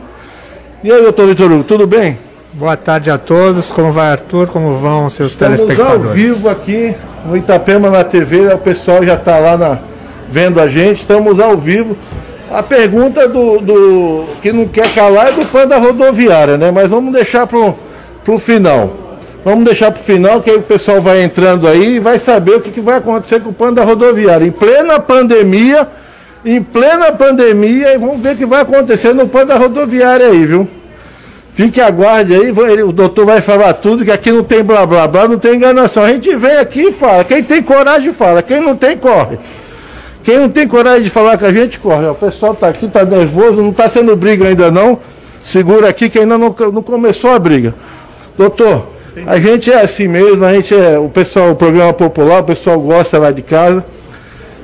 [0.84, 2.20] E aí, doutor Vitor Hugo, tudo bem?
[2.54, 3.72] Boa tarde a todos.
[3.72, 4.46] Como vai, Arthur?
[4.50, 6.06] Como vão seus Estamos telespectadores?
[6.06, 6.96] ao vivo aqui
[7.26, 8.54] no Itapema na TV.
[8.54, 9.80] O pessoal já está lá na,
[10.30, 10.98] vendo a gente.
[10.98, 11.98] Estamos ao vivo.
[12.52, 16.70] A pergunta do, do que não quer calar é do plano da rodoviária, né?
[16.70, 18.92] Mas vamos deixar para o final.
[19.44, 22.58] Vamos deixar para o final, que aí o pessoal vai entrando aí e vai saber
[22.58, 24.46] o que, que vai acontecer com o plano da rodoviária.
[24.46, 25.88] Em plena pandemia,
[26.46, 30.46] em plena pandemia, e vamos ver o que vai acontecer no plano da rodoviária aí,
[30.46, 30.68] viu?
[31.54, 35.28] Fique aguarde aí, o doutor vai falar tudo, que aqui não tem blá blá blá,
[35.28, 36.04] não tem enganação.
[36.04, 37.24] A gente vem aqui e fala.
[37.26, 39.38] Quem tem coragem fala, quem não tem, corre.
[40.24, 42.08] Quem não tem coragem de falar com a gente, corre.
[42.08, 45.00] O pessoal está aqui, está nervoso, não está sendo briga ainda não.
[45.42, 47.74] Segura aqui que ainda não, não começou a briga.
[48.38, 48.88] Doutor,
[49.28, 50.98] a gente é assim mesmo, a gente é.
[50.98, 53.84] O pessoal, o programa popular, o pessoal gosta lá de casa.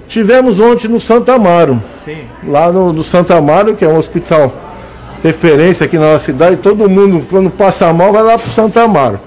[0.08, 1.82] Tivemos ontem no Santa Amaro.
[2.04, 2.24] Sim.
[2.48, 4.54] Lá no, no Santa Amaro, que é um hospital
[5.24, 8.84] referência aqui na nossa cidade, todo mundo, quando passa mal, vai lá para o Santa
[8.84, 9.20] Amaro.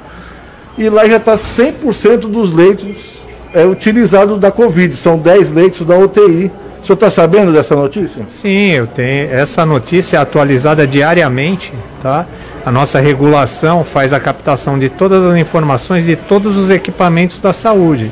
[0.76, 3.18] E lá já está 100% dos leitos
[3.53, 6.53] é, utilizados da Covid, são 10 leitos da UTI.
[6.81, 8.24] O senhor está sabendo dessa notícia?
[8.29, 9.29] Sim, eu tenho.
[9.33, 12.24] Essa notícia é atualizada diariamente, tá?
[12.64, 17.53] A nossa regulação faz a captação de todas as informações de todos os equipamentos da
[17.53, 18.11] saúde.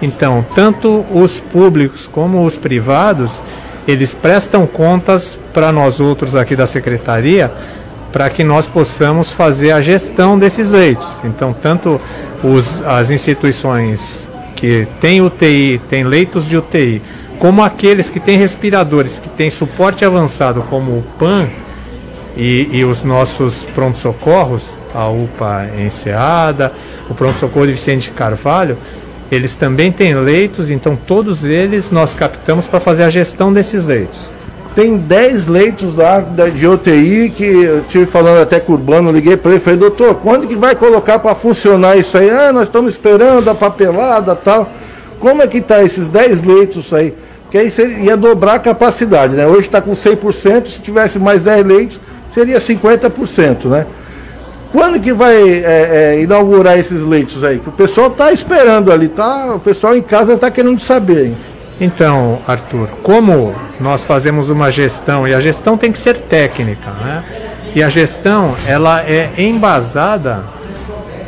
[0.00, 3.40] Então, tanto os públicos como os privados,
[3.86, 7.50] eles prestam contas para nós outros aqui da secretaria
[8.12, 11.06] para que nós possamos fazer a gestão desses leitos.
[11.24, 12.00] Então, tanto
[12.42, 17.02] os, as instituições que têm UTI, têm leitos de UTI,
[17.38, 21.46] como aqueles que têm respiradores, que têm suporte avançado, como o PAN
[22.36, 26.72] e, e os nossos pronto-socorros, a UPA Enseada,
[27.10, 28.78] o pronto-socorro de Vicente Carvalho,
[29.30, 34.36] eles também têm leitos, então todos eles nós captamos para fazer a gestão desses leitos.
[34.74, 39.36] Tem 10 leitos lá de UTI que eu tive falando até com o Urbano, liguei
[39.36, 42.28] para ele e falei, doutor, quando que vai colocar para funcionar isso aí?
[42.28, 44.70] Ah, nós estamos esperando a papelada tal.
[45.18, 47.14] Como é que está esses 10 leitos aí?
[47.44, 47.72] Porque aí
[48.04, 49.46] ia dobrar a capacidade, né?
[49.46, 52.00] Hoje está com 100%, se tivesse mais 10 leitos,
[52.34, 53.86] seria 50%, né?
[54.76, 57.58] Quando que vai é, é, inaugurar esses leitos aí?
[57.58, 59.54] Que o pessoal está esperando ali, tá?
[59.54, 61.28] O pessoal em casa está querendo saber.
[61.28, 61.36] Hein?
[61.80, 67.24] Então, Arthur, como nós fazemos uma gestão e a gestão tem que ser técnica, né?
[67.74, 70.44] E a gestão ela é embasada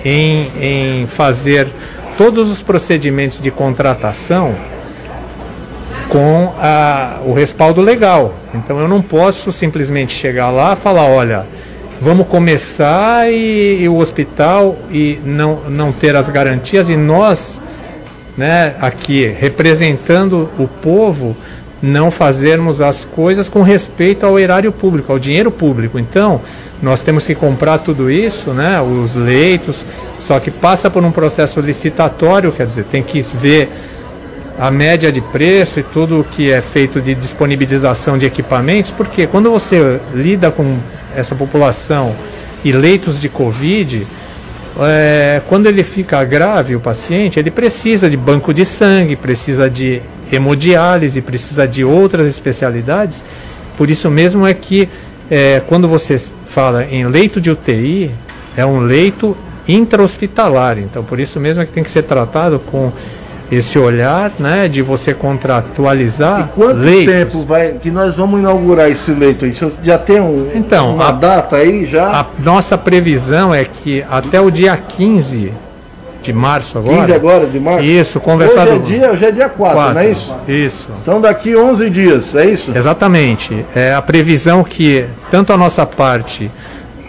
[0.04, 1.68] em, em fazer
[2.18, 4.54] todos os procedimentos de contratação
[6.10, 8.34] com a, o respaldo legal.
[8.54, 11.46] Então eu não posso simplesmente chegar lá e falar, olha,
[12.00, 17.58] vamos começar e, e, o hospital e não, não ter as garantias e nós,
[18.36, 21.36] né, aqui representando o povo,
[21.82, 25.98] não fazermos as coisas com respeito ao erário público, ao dinheiro público.
[25.98, 26.40] Então,
[26.82, 29.84] nós temos que comprar tudo isso, né, os leitos,
[30.20, 33.70] só que passa por um processo licitatório, quer dizer, tem que ver
[34.58, 39.26] a média de preço e tudo o que é feito de disponibilização de equipamentos, porque
[39.26, 40.76] quando você lida com
[41.18, 42.14] essa população
[42.64, 44.06] e leitos de Covid,
[44.80, 50.00] é, quando ele fica grave, o paciente, ele precisa de banco de sangue, precisa de
[50.32, 53.24] hemodiálise, precisa de outras especialidades.
[53.76, 54.88] Por isso mesmo é que
[55.30, 58.10] é, quando você fala em leito de UTI,
[58.56, 60.78] é um leito intra-hospitalar.
[60.78, 62.92] Então, por isso mesmo é que tem que ser tratado com
[63.50, 67.14] esse olhar, né, de você contratualizar e quanto leitos.
[67.14, 69.54] tempo vai que nós vamos inaugurar esse leito aí?
[69.82, 72.08] Já tem um, então, uma a, data aí já?
[72.08, 75.52] A nossa previsão é que até o dia 15
[76.22, 77.00] de março agora.
[77.00, 77.84] 15 agora de março?
[77.84, 78.70] Isso, conversado.
[78.72, 80.34] Hoje é dia, hoje é dia 4, 4, não é isso?
[80.46, 80.88] Isso.
[81.02, 82.76] Então daqui 11 dias, é isso?
[82.76, 83.64] Exatamente.
[83.74, 86.50] É a previsão que tanto a nossa parte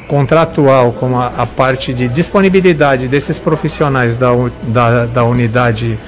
[0.07, 4.29] contratual como a, a parte de disponibilidade desses profissionais da,
[4.63, 5.99] da, da unidade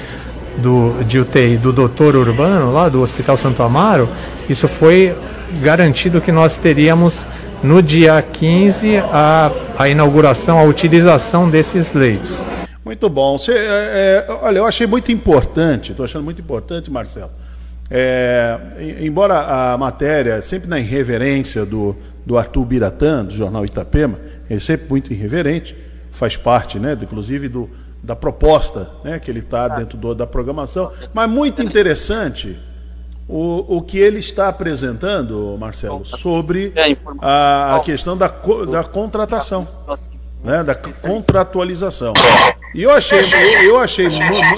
[0.58, 4.10] do, de UTI do doutor Urbano, lá do Hospital Santo Amaro,
[4.50, 5.16] isso foi
[5.62, 7.26] garantido que nós teríamos
[7.64, 12.32] no dia 15 a, a inauguração, a utilização desses leitos.
[12.84, 13.38] Muito bom.
[13.38, 17.32] Você, é, é, olha, eu achei muito importante, estou achando muito importante, Marcelo.
[17.90, 18.58] É,
[19.02, 21.96] embora a matéria, sempre na irreverência do,
[22.26, 24.18] do Arthur Biratã, do jornal Itapema,
[24.50, 25.76] ele é sempre muito irreverente,
[26.12, 27.70] faz parte, né, inclusive, do,
[28.04, 30.92] da proposta né, que ele está dentro do, da programação.
[31.14, 32.58] Mas muito interessante
[33.28, 36.74] o, o que ele está apresentando, Marcelo, sobre
[37.22, 39.68] a, a questão da, da contratação,
[40.44, 42.14] né, da contratualização.
[42.74, 43.22] E eu achei,
[43.66, 44.08] eu achei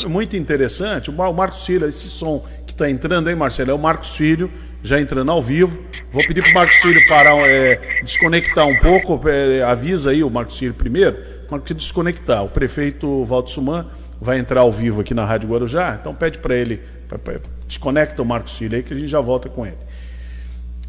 [0.08, 4.16] muito interessante, o Marcos Filho, esse som que está entrando aí, Marcelo, é o Marcos
[4.16, 4.50] Filho,
[4.82, 5.80] já entrando ao vivo.
[6.12, 10.30] Vou pedir para o Marcos Filho parar, é, desconectar um pouco, é, avisa aí o
[10.30, 12.44] Marcos Filho primeiro, Marcos Filho desconectar.
[12.44, 13.86] O prefeito Valdo Suman
[14.20, 18.22] vai entrar ao vivo aqui na Rádio Guarujá, então pede para ele, pra, pra, desconecta
[18.22, 19.78] o Marcos Filho aí que a gente já volta com ele.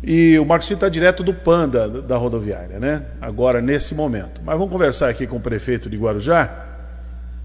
[0.07, 3.07] E o Marcos Filho está direto do PAN da, rodoviária, né?
[3.21, 4.41] Agora, nesse momento.
[4.45, 6.63] Mas vamos conversar aqui com o prefeito de Guarujá.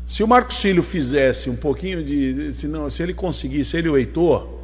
[0.06, 2.52] Se o Marcos Filho fizesse um pouquinho de.
[2.54, 4.60] Se, não, se ele conseguisse, ele e o Heitor,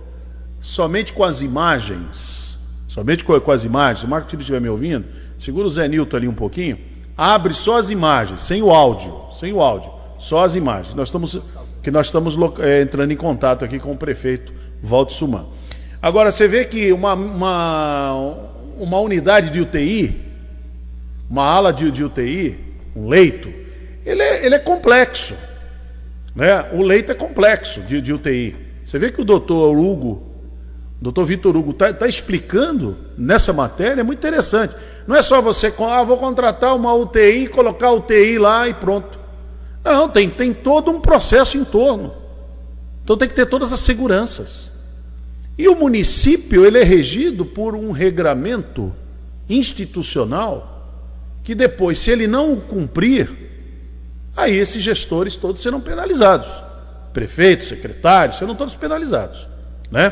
[0.59, 4.67] somente com as imagens, somente com, com as imagens, se o Marco Tiro estiver me
[4.67, 5.05] ouvindo,
[5.37, 6.77] segura o Zé Nilton ali um pouquinho,
[7.17, 10.95] abre só as imagens, sem o áudio, sem o áudio, só as imagens.
[10.95, 11.39] Nós estamos,
[11.81, 15.45] que nós estamos é, entrando em contato aqui com o prefeito Valdo Suman.
[16.01, 18.37] Agora, você vê que uma, uma,
[18.77, 20.21] uma unidade de UTI,
[21.29, 22.59] uma ala de, de UTI,
[22.95, 23.51] um leito,
[24.05, 25.35] ele é, ele é complexo.
[26.35, 26.69] Né?
[26.73, 28.55] O leito é complexo de, de UTI.
[28.83, 30.35] Você vê que o doutor Hugo
[31.01, 34.75] doutor Vitor Hugo está tá explicando nessa matéria, é muito interessante.
[35.07, 39.19] Não é só você, ah, vou contratar uma UTI, colocar a UTI lá e pronto.
[39.83, 42.13] Não, tem, tem todo um processo em torno.
[43.03, 44.71] Então tem que ter todas as seguranças.
[45.57, 48.91] E o município ele é regido por um regramento
[49.47, 50.71] institucional
[51.43, 53.29] que depois, se ele não cumprir,
[54.35, 56.47] aí esses gestores todos serão penalizados.
[57.13, 59.47] Prefeitos, secretários, serão todos penalizados.
[59.91, 60.11] Né?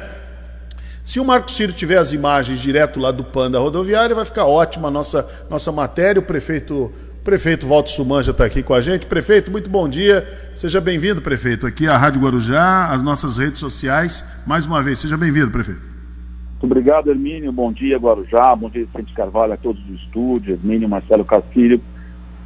[1.04, 4.88] Se o Marco Ciro tiver as imagens direto lá do Panda Rodoviária, vai ficar ótima
[4.88, 6.22] a nossa, nossa matéria.
[6.22, 9.06] O prefeito, o prefeito Walter Suman já está aqui com a gente.
[9.06, 10.26] Prefeito, muito bom dia.
[10.56, 14.24] Seja bem-vindo, prefeito, aqui à Rádio Guarujá, as nossas redes sociais.
[14.48, 15.82] Mais uma vez, seja bem-vindo, prefeito.
[15.82, 17.52] Muito obrigado, Hermínio.
[17.52, 18.56] Bom dia, Guarujá.
[18.56, 21.82] Bom dia, Vicente Carvalho, a todos do estúdio, Hermínio, Marcelo Castilho.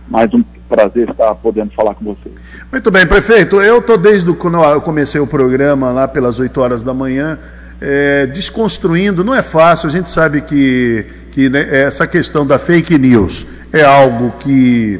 [0.09, 2.33] Mais um prazer estar podendo falar com vocês.
[2.71, 3.61] Muito bem, prefeito.
[3.61, 7.37] Eu estou desde quando eu comecei o programa lá pelas 8 horas da manhã
[7.79, 12.97] é, desconstruindo, não é fácil, a gente sabe que, que né, essa questão da fake
[12.97, 14.99] news é algo que,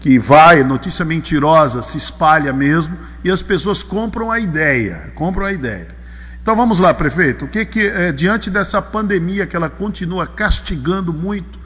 [0.00, 5.52] que vai, notícia mentirosa se espalha mesmo e as pessoas compram a ideia, compram a
[5.52, 5.88] ideia.
[6.40, 11.12] Então vamos lá, prefeito, o que que, é, diante dessa pandemia que ela continua castigando
[11.12, 11.60] muito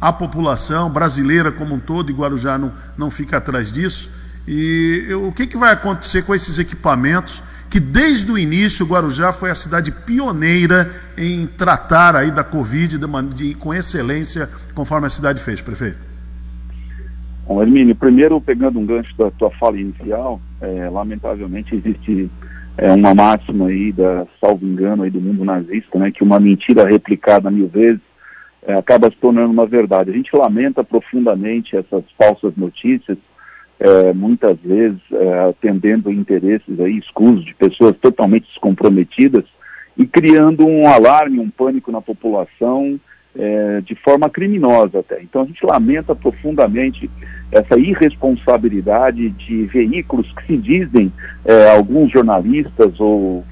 [0.00, 4.10] a população brasileira como um todo, e Guarujá não, não fica atrás disso,
[4.46, 9.48] e o que, que vai acontecer com esses equipamentos que desde o início Guarujá foi
[9.48, 15.40] a cidade pioneira em tratar aí da Covid de, de, com excelência, conforme a cidade
[15.40, 15.96] fez, prefeito?
[17.46, 22.28] Bom, Hermínio, primeiro pegando um gancho da tua fala inicial, é, lamentavelmente existe
[22.76, 26.88] é, uma máxima aí, da, salvo engano, aí do mundo nazista, né, que uma mentira
[26.88, 28.00] replicada mil vezes
[28.62, 30.10] é, acaba se tornando uma verdade.
[30.10, 33.16] A gente lamenta profundamente essas falsas notícias,
[33.80, 39.44] é, muitas vezes é, atendendo interesses aí escusos de pessoas totalmente descomprometidas
[39.96, 43.00] e criando um alarme, um pânico na população
[43.34, 45.22] é, de forma criminosa até.
[45.22, 47.10] Então a gente lamenta profundamente
[47.50, 51.12] essa irresponsabilidade de veículos que se dizem
[51.44, 53.44] é, alguns jornalistas ou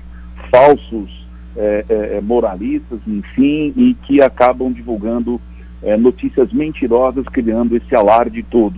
[0.50, 1.26] falsos
[1.56, 5.40] é, é, moralistas, enfim, e que acabam divulgando
[6.00, 8.74] notícias mentirosas, criando esse alarde todo.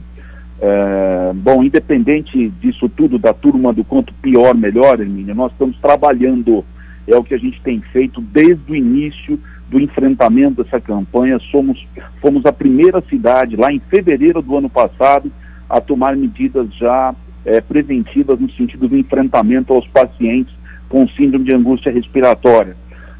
[0.62, 6.64] É, bom, independente disso tudo, da turma do quanto pior, melhor, Hermínia, nós estamos trabalhando,
[7.06, 11.38] é o que a gente tem feito desde o início do enfrentamento dessa campanha.
[11.50, 11.82] Somos,
[12.20, 15.32] fomos a primeira cidade, lá em fevereiro do ano passado,
[15.68, 17.14] a tomar medidas já
[17.44, 20.54] é, preventivas no sentido do enfrentamento aos pacientes
[20.88, 22.76] com síndrome de angústia respiratória.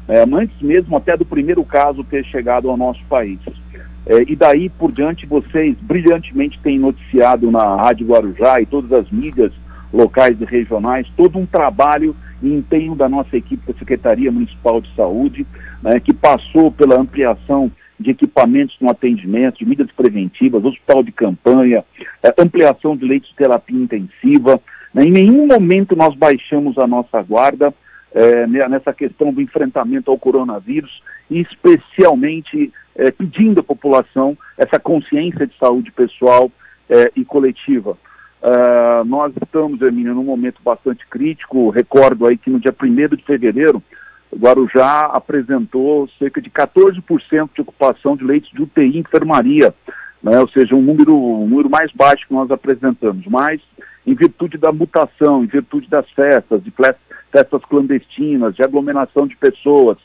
[0.07, 3.39] É, antes mesmo até do primeiro caso ter chegado ao nosso país.
[4.05, 9.09] É, e daí por diante vocês brilhantemente têm noticiado na Rádio Guarujá e todas as
[9.11, 9.51] mídias
[9.93, 14.93] locais e regionais todo um trabalho e empenho da nossa equipe da Secretaria Municipal de
[14.95, 15.45] Saúde,
[15.83, 21.83] né, que passou pela ampliação de equipamentos no atendimento, de medidas preventivas, hospital de campanha,
[22.23, 24.59] é, ampliação de leitos de terapia intensiva.
[24.91, 27.71] Né, em nenhum momento nós baixamos a nossa guarda
[28.13, 35.47] é, nessa questão do enfrentamento ao coronavírus, e especialmente é, pedindo à população essa consciência
[35.47, 36.51] de saúde pessoal
[36.89, 37.97] é, e coletiva.
[38.41, 41.69] Uh, nós estamos, Hermínio, num momento bastante crítico.
[41.69, 43.83] Recordo aí que no dia 1 de fevereiro,
[44.35, 49.73] Guarujá apresentou cerca de 14% de ocupação de leitos de UTI e enfermaria,
[50.23, 50.39] né?
[50.39, 53.25] ou seja, um número, um número mais baixo que nós apresentamos.
[53.27, 53.61] Mas,
[54.07, 57.10] em virtude da mutação, em virtude das festas, de festas
[57.69, 59.97] clandestinas, de aglomeração de pessoas,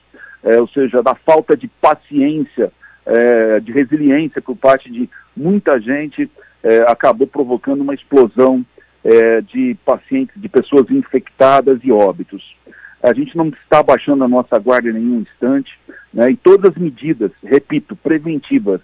[0.42, 2.72] é, ou seja, da falta de paciência,
[3.04, 6.30] é, de resiliência por parte de muita gente,
[6.62, 8.64] é, acabou provocando uma explosão
[9.04, 12.56] é, de pacientes, de pessoas infectadas e óbitos.
[13.02, 15.78] A gente não está baixando a nossa guarda em nenhum instante,
[16.12, 18.80] né, e todas as medidas, repito, preventivas,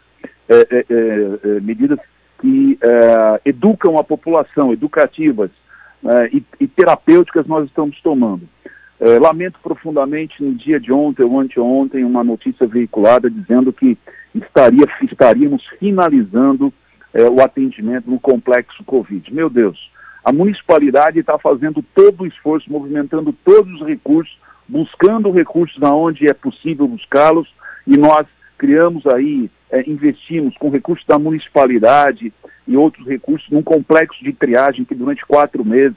[0.49, 1.99] é, é, medidas
[2.41, 2.79] que
[3.45, 5.51] educam a população, educativas
[6.33, 8.49] e, e terapêuticas nós estamos tomando.
[9.01, 13.99] É, lamento profundamente no dia de ontem ou anteontem uma notícia veiculada dizendo que
[14.35, 16.73] estaria, estaríamos finalizando
[17.13, 19.35] é, o atendimento no complexo Covid.
[19.35, 19.91] Meu Deus,
[20.25, 24.39] a municipalidade está fazendo todo o esforço, movimentando todos os recursos,
[24.69, 27.53] buscando recursos aonde é possível buscá-los
[27.87, 28.27] e nós
[28.57, 32.33] criamos aí, é, investimos com recursos da municipalidade
[32.69, 35.97] e outros recursos num complexo de triagem que durante quatro meses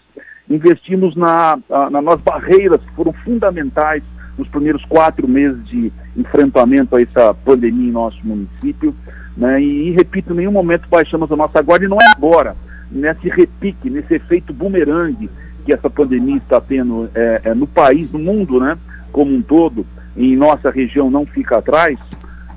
[0.50, 4.02] investimos na, na, nas barreiras que foram fundamentais
[4.38, 8.96] nos primeiros quatro meses de enfrentamento a essa pandemia em nosso município.
[9.36, 9.62] Né?
[9.62, 12.56] E, e, repito, em nenhum momento baixamos a nossa guarda, e não é agora,
[12.92, 15.30] nesse repique, nesse efeito bumerangue
[15.66, 18.78] que essa pandemia está tendo é, é, no país, no mundo, né,
[19.12, 19.86] como um todo,
[20.16, 21.98] em nossa região não fica atrás,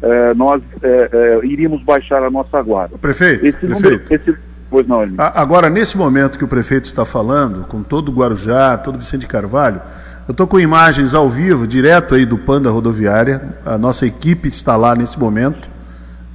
[0.03, 2.97] é, nós é, é, iríamos baixar a nossa guarda.
[2.99, 3.83] Prefeito, esse prefeito.
[3.83, 4.39] Número, esse,
[4.71, 5.03] Pois não.
[5.17, 9.27] Agora, nesse momento que o prefeito está falando, com todo o Guarujá, todo o Vicente
[9.27, 9.81] Carvalho,
[10.27, 13.41] eu estou com imagens ao vivo, direto aí do Panda Rodoviária.
[13.65, 15.71] A nossa equipe está lá nesse momento.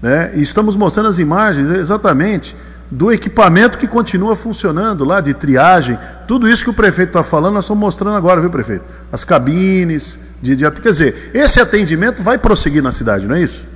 [0.01, 0.31] Né?
[0.33, 2.55] E estamos mostrando as imagens exatamente
[2.93, 5.97] do equipamento que continua funcionando lá, de triagem,
[6.27, 8.85] tudo isso que o prefeito está falando, nós estamos mostrando agora, viu, prefeito?
[9.11, 13.67] As cabines, de, de, quer dizer, esse atendimento vai prosseguir na cidade, não é isso?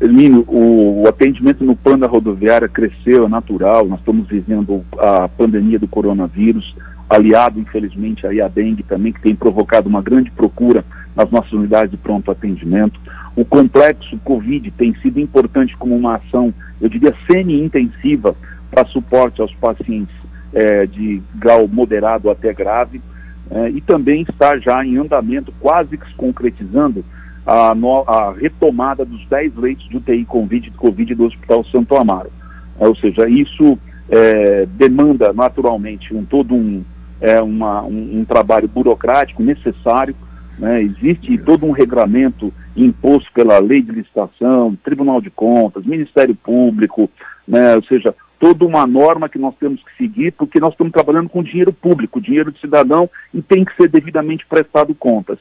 [0.00, 5.28] Hermínio, o, o atendimento no plano da rodoviária cresceu, é natural, nós estamos vivendo a
[5.28, 6.74] pandemia do coronavírus,
[7.08, 10.84] aliado, infelizmente, aí a dengue também, que tem provocado uma grande procura
[11.20, 12.98] nas nossas unidades de pronto atendimento.
[13.36, 18.34] O complexo Covid tem sido importante como uma ação, eu diria, semi-intensiva
[18.70, 20.14] para suporte aos pacientes
[20.52, 23.02] é, de grau moderado até grave,
[23.50, 27.04] é, e também está já em andamento, quase que se concretizando,
[27.46, 32.30] a, no, a retomada dos 10 leitos de UTI COVID, COVID do Hospital Santo Amaro.
[32.78, 33.78] É, ou seja, isso
[34.76, 36.82] demanda naturalmente um todo um,
[37.20, 40.16] é, uma, um, um trabalho burocrático necessário,
[40.60, 40.82] né?
[40.82, 47.10] existe todo um regramento imposto pela lei de licitação, Tribunal de Contas, Ministério Público,
[47.48, 47.74] né?
[47.74, 51.42] ou seja, toda uma norma que nós temos que seguir, porque nós estamos trabalhando com
[51.42, 55.38] dinheiro público, dinheiro de cidadão, e tem que ser devidamente prestado contas.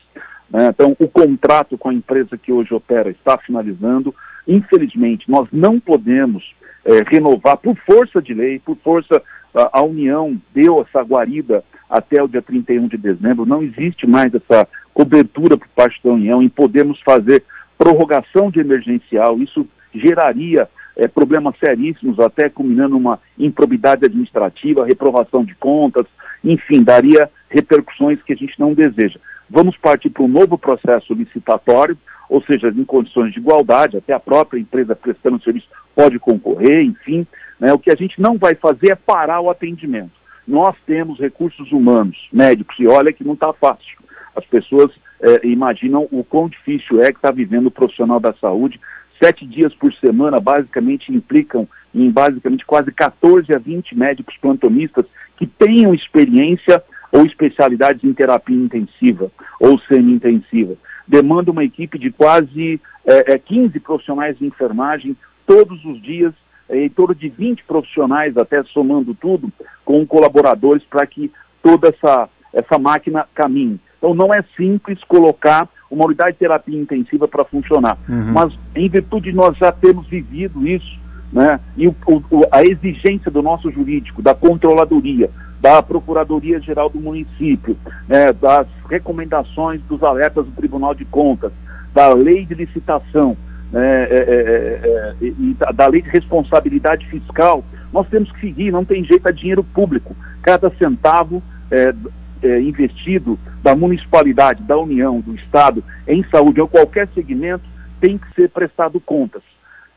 [0.49, 0.67] Né?
[0.67, 4.15] Então, o contrato com a empresa que hoje opera está finalizando.
[4.47, 6.55] Infelizmente, nós não podemos
[6.85, 9.21] é, renovar por força de lei, por força
[9.53, 14.31] a, a União deu essa guarida até o dia 31 de dezembro, não existe mais
[14.33, 14.67] essa
[14.99, 17.45] cobertura por parte da União em podermos fazer
[17.77, 19.65] prorrogação de emergencial, isso
[19.95, 20.67] geraria
[20.97, 26.05] é, problemas seríssimos, até culminando uma improbidade administrativa, reprovação de contas,
[26.43, 29.17] enfim, daria repercussões que a gente não deseja.
[29.49, 31.97] Vamos partir para um novo processo licitatório,
[32.29, 37.25] ou seja, em condições de igualdade, até a própria empresa prestando serviço pode concorrer, enfim.
[37.57, 40.11] Né, o que a gente não vai fazer é parar o atendimento.
[40.45, 43.97] Nós temos recursos humanos, médicos, e olha que não está fácil.
[44.39, 44.91] As pessoas
[45.21, 48.79] é, imaginam o quão difícil é que está vivendo o profissional da saúde.
[49.21, 55.05] Sete dias por semana, basicamente, implicam em basicamente quase 14 a 20 médicos plantonistas
[55.35, 59.29] que tenham experiência ou especialidades em terapia intensiva
[59.59, 60.75] ou semi-intensiva.
[61.05, 66.33] Demanda uma equipe de quase é, é, 15 profissionais de enfermagem todos os dias,
[66.69, 69.51] é, em torno de 20 profissionais, até somando tudo,
[69.83, 71.29] com colaboradores para que
[71.61, 73.79] toda essa, essa máquina caminhe.
[73.99, 77.97] Então não é simples colocar uma unidade de terapia intensiva para funcionar.
[78.07, 78.31] Uhum.
[78.31, 80.97] Mas em virtude de nós já termos vivido isso,
[81.31, 85.29] né, e o, o, a exigência do nosso jurídico, da controladoria,
[85.61, 87.77] da Procuradoria Geral do Município,
[88.07, 91.51] né, das recomendações dos alertas do Tribunal de Contas,
[91.93, 93.37] da lei de licitação
[93.71, 97.63] né, é, é, é, e da, da lei de responsabilidade fiscal,
[97.93, 100.15] nós temos que seguir, não tem jeito, é dinheiro público.
[100.41, 101.93] Cada centavo é,
[102.41, 107.63] é, investido da municipalidade, da União, do Estado em saúde ou qualquer segmento
[107.99, 109.43] tem que ser prestado contas.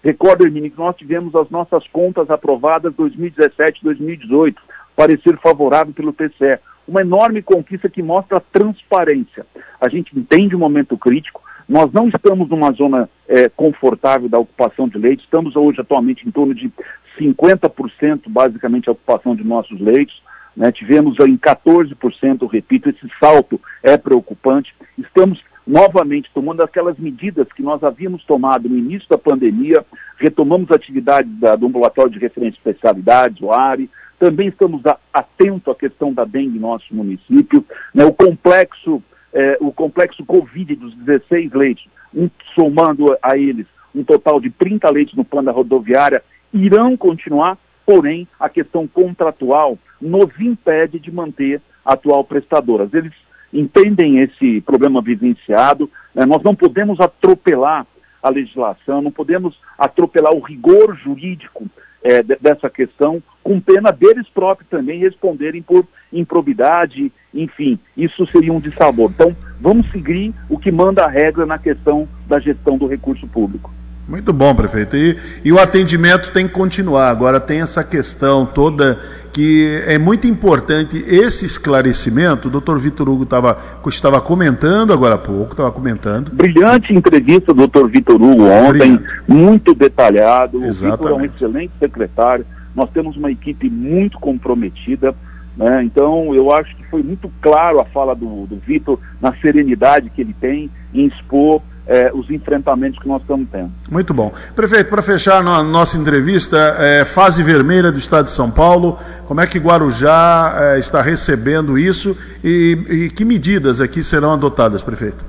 [0.03, 4.61] Recordo, Hermine, que nós tivemos as nossas contas aprovadas 2017 2018
[4.97, 6.59] parecer favorável pelo TCE.
[6.87, 9.47] Uma enorme conquista que mostra a transparência.
[9.81, 14.89] A gente entende o momento crítico, nós não estamos numa zona é, confortável da ocupação
[14.89, 16.71] de leitos, estamos hoje atualmente em torno de
[17.19, 20.21] 50% basicamente a ocupação de nossos leitos.
[20.57, 20.71] Né?
[20.73, 24.75] Tivemos em 14%, repito, esse salto é preocupante.
[24.99, 29.85] Estamos novamente tomando aquelas medidas que nós havíamos tomado no início da pandemia,
[30.19, 33.89] retomamos atividades da, do ambulatório de referência de especialidades, o ARI,
[34.19, 37.65] também estamos atentos à questão da dengue em nosso município,
[37.95, 39.03] né, o complexo
[39.33, 44.89] é, o complexo Covid dos 16 leitos, um, somando a eles um total de 30
[44.91, 46.23] leitos no plano da rodoviária,
[46.53, 52.89] irão continuar, porém a questão contratual nos impede de manter atual prestadora.
[52.93, 53.13] Eles
[53.53, 57.87] entendem esse problema vivenciado, né, nós não podemos atropelar
[58.23, 61.69] a legislação, não podemos atropelar o rigor jurídico
[62.03, 68.61] é, dessa questão, com pena deles próprios também responderem por improbidade, enfim, isso seria um
[68.61, 69.11] dissabor.
[69.11, 73.71] Então, vamos seguir o que manda a regra na questão da gestão do recurso público.
[74.09, 74.97] Muito bom, prefeito.
[74.97, 77.09] E, e, o atendimento tem que continuar.
[77.09, 78.99] Agora tem essa questão toda
[79.33, 82.49] que é muito importante esse esclarecimento.
[82.49, 83.57] O doutor Vitor Hugo tava,
[83.87, 86.33] estava comentando agora há pouco, estava comentando.
[86.33, 89.23] Brilhante entrevista do doutor Vitor Hugo ontem, Brilhante.
[89.29, 90.65] muito detalhado.
[90.65, 90.83] Exatamente.
[90.83, 92.47] O Vitor é um excelente secretário.
[92.75, 95.15] Nós temos uma equipe muito comprometida.
[95.57, 95.85] Né?
[95.85, 100.21] Então, eu acho que foi muito claro a fala do, do Vitor, na serenidade que
[100.21, 103.71] ele tem em expor é, os enfrentamentos que nós estamos tendo.
[103.91, 104.33] Muito bom.
[104.55, 109.41] Prefeito, para fechar a nossa entrevista, é, fase vermelha do Estado de São Paulo, como
[109.41, 115.25] é que Guarujá é, está recebendo isso e, e, que medidas aqui serão adotadas, prefeito?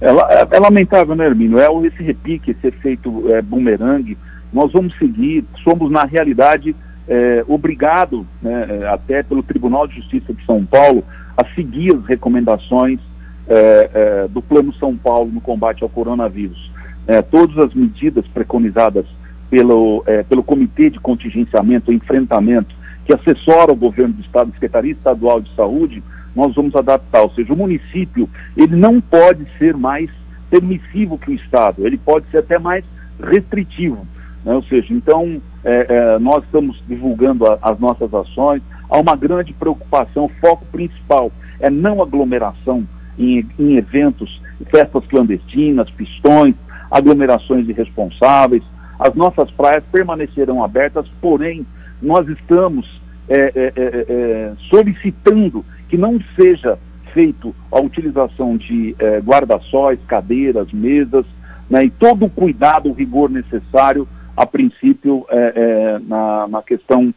[0.00, 1.58] É, é, é lamentável, né, Hermínio?
[1.58, 4.16] É esse repique, esse efeito é, bumerangue
[4.52, 6.74] nós vamos seguir, somos na realidade
[7.06, 11.04] é, obrigado, né, até pelo Tribunal de Justiça de São Paulo,
[11.36, 13.00] a seguir as recomendações
[13.48, 16.70] é, é, do Plano São Paulo no combate ao coronavírus.
[17.06, 19.06] É, todas as medidas preconizadas
[19.50, 22.74] pelo, é, pelo Comitê de Contingenciamento e Enfrentamento,
[23.06, 26.02] que assessora o governo do Estado, Secretaria Estadual de Saúde,
[26.36, 27.22] nós vamos adaptar.
[27.22, 30.10] Ou seja, o município, ele não pode ser mais
[30.50, 32.84] permissivo que o Estado, ele pode ser até mais
[33.18, 34.06] restritivo.
[34.44, 34.54] Né?
[34.54, 39.54] Ou seja, então, é, é, nós estamos divulgando a, as nossas ações, há uma grande
[39.54, 42.86] preocupação, o foco principal é não aglomeração
[43.18, 44.40] em, em eventos,
[44.70, 46.54] festas clandestinas, pistões,
[46.90, 48.62] aglomerações irresponsáveis.
[48.98, 51.66] As nossas praias permanecerão abertas, porém,
[52.00, 56.78] nós estamos é, é, é, é solicitando que não seja
[57.12, 61.26] feito a utilização de é, guarda-sóis, cadeiras, mesas,
[61.68, 67.12] né, e todo o cuidado, o rigor necessário, a princípio, é, na, na, questão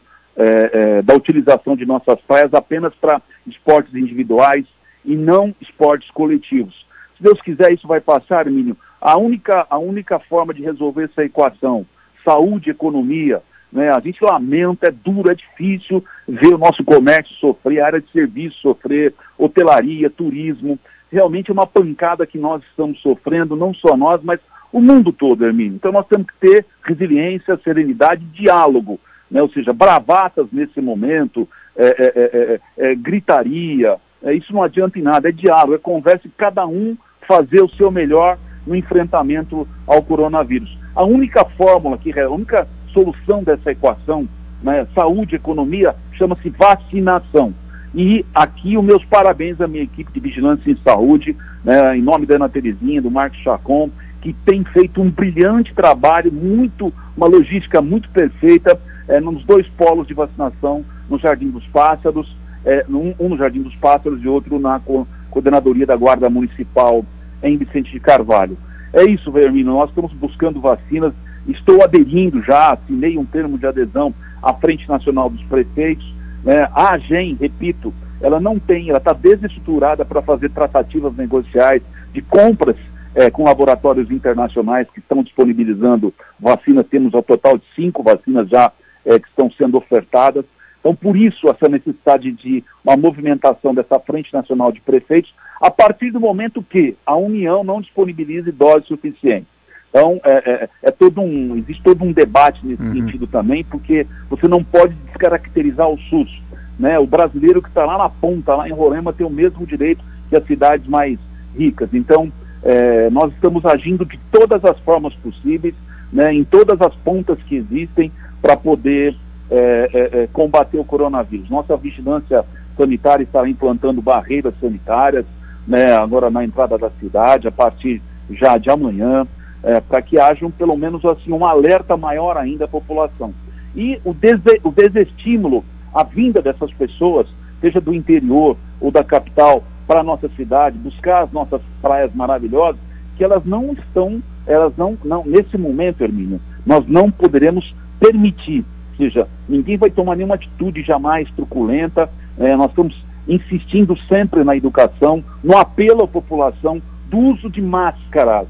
[1.04, 4.64] da utilização de nossas praias apenas para esportes individuais,
[5.04, 6.86] e não esportes coletivos.
[7.16, 8.76] Se Deus quiser, isso vai passar, Mínio.
[9.00, 11.86] A única, a única forma de resolver essa equação,
[12.24, 13.42] saúde, economia,
[13.72, 13.90] né?
[13.90, 18.10] A gente lamenta, é duro, é difícil ver o nosso comércio sofrer, a área de
[18.12, 20.78] serviço sofrer, hotelaria, turismo.
[21.10, 25.44] Realmente é uma pancada que nós estamos sofrendo, não só nós, mas o mundo todo,
[25.44, 25.74] Hermínio.
[25.74, 29.00] Então nós temos que ter resiliência, serenidade, diálogo,
[29.30, 29.40] né?
[29.40, 35.28] ou seja, bravatas nesse momento, é, é, é, gritaria, é, isso não adianta em nada,
[35.28, 36.96] é diálogo, é conversa e cada um
[37.26, 40.78] fazer o seu melhor no enfrentamento ao coronavírus.
[40.94, 44.28] A única fórmula, que, a única solução dessa equação,
[44.62, 47.52] né, saúde, economia, chama-se vacinação.
[47.94, 52.24] E aqui os meus parabéns à minha equipe de vigilância em saúde, né, em nome
[52.24, 53.90] da Ana Terezinha, do Marcos Chacon,
[54.20, 60.06] que tem feito um brilhante trabalho, muito, uma logística muito perfeita é, nos dois polos
[60.06, 64.58] de vacinação, no Jardim dos Pássaros é, um, um, no Jardim dos Pássaros e outro
[64.58, 67.04] na co coordenadoria da Guarda Municipal
[67.42, 68.56] em Vicente de Carvalho.
[68.92, 71.14] É isso, Vermino, nós estamos buscando vacinas,
[71.48, 76.04] estou aderindo já, assinei um termo de adesão à Frente Nacional dos Prefeitos,
[76.44, 76.68] né?
[76.74, 81.82] a AGEM, repito, ela não tem, ela está desestruturada para fazer tratativas negociais
[82.12, 82.76] de compras
[83.14, 88.70] é, com laboratórios internacionais que estão disponibilizando vacinas, temos ao total de cinco vacinas já
[89.04, 90.44] é, que estão sendo ofertadas,
[90.82, 96.10] então, por isso, essa necessidade de uma movimentação dessa Frente Nacional de Prefeitos, a partir
[96.10, 99.46] do momento que a União não disponibilize doses suficientes.
[99.88, 102.94] Então, é, é, é todo um, existe todo um debate nesse uhum.
[102.94, 106.42] sentido também, porque você não pode descaracterizar o SUS.
[106.76, 106.98] Né?
[106.98, 110.36] O brasileiro que está lá na ponta, lá em Roraima, tem o mesmo direito que
[110.36, 111.16] as cidades mais
[111.56, 111.90] ricas.
[111.92, 112.32] Então,
[112.64, 115.76] é, nós estamos agindo de todas as formas possíveis,
[116.12, 118.10] né, em todas as pontas que existem,
[118.40, 119.16] para poder
[119.52, 121.50] é, é, é, combater o coronavírus.
[121.50, 122.42] Nossa vigilância
[122.74, 125.26] sanitária está implantando barreiras sanitárias,
[125.68, 128.00] né, agora na entrada da cidade, a partir
[128.30, 129.26] já de amanhã,
[129.62, 133.34] é, para que haja um, pelo menos assim, um alerta maior ainda à população.
[133.76, 134.16] E o,
[134.64, 135.62] o desestímulo
[135.94, 137.26] à vinda dessas pessoas,
[137.60, 142.80] seja do interior ou da capital, para a nossa cidade, buscar as nossas praias maravilhosas,
[143.18, 148.64] que elas não estão, elas não, não nesse momento, Hermínio, nós não poderemos permitir
[149.02, 152.08] seja, ninguém vai tomar nenhuma atitude jamais truculenta.
[152.38, 158.48] É, nós estamos insistindo sempre na educação, no apelo à população do uso de máscaras,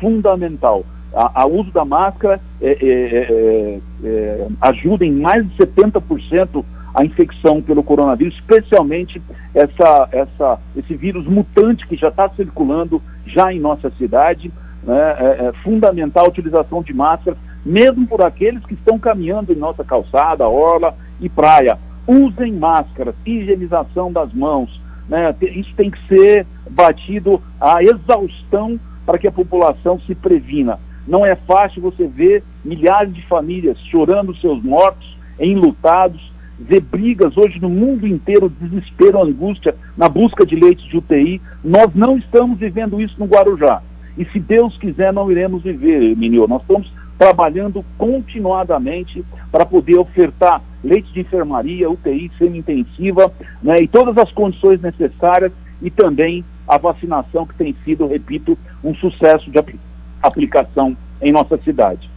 [0.00, 0.84] fundamental.
[1.14, 6.64] A, a uso da máscara é, é, é, é ajuda em mais de 70%
[6.94, 9.20] a infecção pelo coronavírus, especialmente
[9.54, 14.52] essa, essa, esse vírus mutante que já está circulando já em nossa cidade.
[14.82, 19.56] Né, é, é fundamental a utilização de máscaras mesmo por aqueles que estão caminhando em
[19.56, 21.78] nossa calçada, orla e praia.
[22.06, 24.80] Usem máscaras, higienização das mãos.
[25.08, 25.34] Né?
[25.40, 30.78] Isso tem que ser batido à exaustão para que a população se previna.
[31.06, 37.60] Não é fácil você ver milhares de famílias chorando seus mortos, enlutados, ver brigas hoje
[37.60, 41.40] no mundo inteiro, desespero, angústia, na busca de leitos de UTI.
[41.64, 43.82] Nós não estamos vivendo isso no Guarujá.
[44.16, 46.46] E se Deus quiser, não iremos viver, Minio.
[46.46, 46.92] Nós estamos
[47.22, 53.32] trabalhando continuadamente para poder ofertar leite de enfermaria, UTI semi-intensiva
[53.62, 58.92] né, e todas as condições necessárias e também a vacinação que tem sido, repito, um
[58.96, 59.76] sucesso de apl
[60.20, 62.10] aplicação em nossa cidade.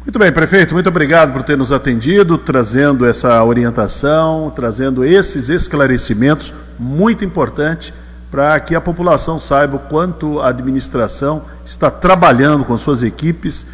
[0.00, 6.52] Muito bem, prefeito, muito obrigado por ter nos atendido, trazendo essa orientação, trazendo esses esclarecimentos
[6.78, 7.92] muito importantes
[8.30, 13.66] para que a população saiba o quanto a administração está trabalhando com suas equipes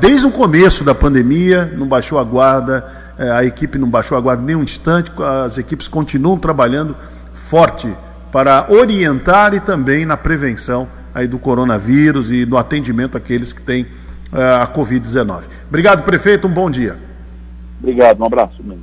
[0.00, 2.84] desde o começo da pandemia, não baixou a guarda,
[3.18, 5.10] é, a equipe não baixou a guarda nem um instante,
[5.44, 6.94] as equipes continuam trabalhando
[7.32, 7.92] forte
[8.30, 13.86] para orientar e também na prevenção aí do coronavírus e no atendimento àqueles que têm
[14.32, 15.44] é, a Covid-19.
[15.68, 16.96] Obrigado, prefeito, um bom dia.
[17.80, 18.62] Obrigado, um abraço.
[18.62, 18.82] Mesmo.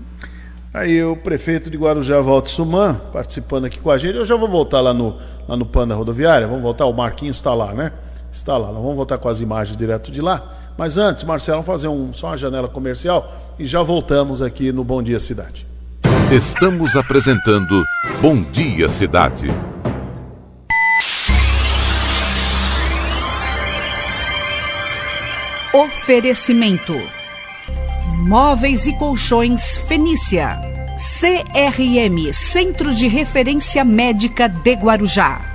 [0.73, 4.17] Aí o prefeito de Guarujá, Walter Suman, participando aqui com a gente.
[4.17, 5.15] Eu já vou voltar lá no,
[5.47, 7.93] lá no Panda Rodoviária, vamos voltar, o Marquinhos está lá, né?
[8.31, 10.64] Está lá, nós vamos voltar com as imagens direto de lá.
[10.77, 14.83] Mas antes, Marcelo, vamos fazer um, só uma janela comercial e já voltamos aqui no
[14.83, 15.65] Bom Dia Cidade.
[16.31, 17.83] Estamos apresentando
[18.21, 19.47] Bom Dia Cidade.
[25.73, 26.93] Oferecimento:
[28.27, 30.59] Móveis e Colchões Fenícia.
[31.19, 35.54] CRM Centro de Referência Médica de Guarujá.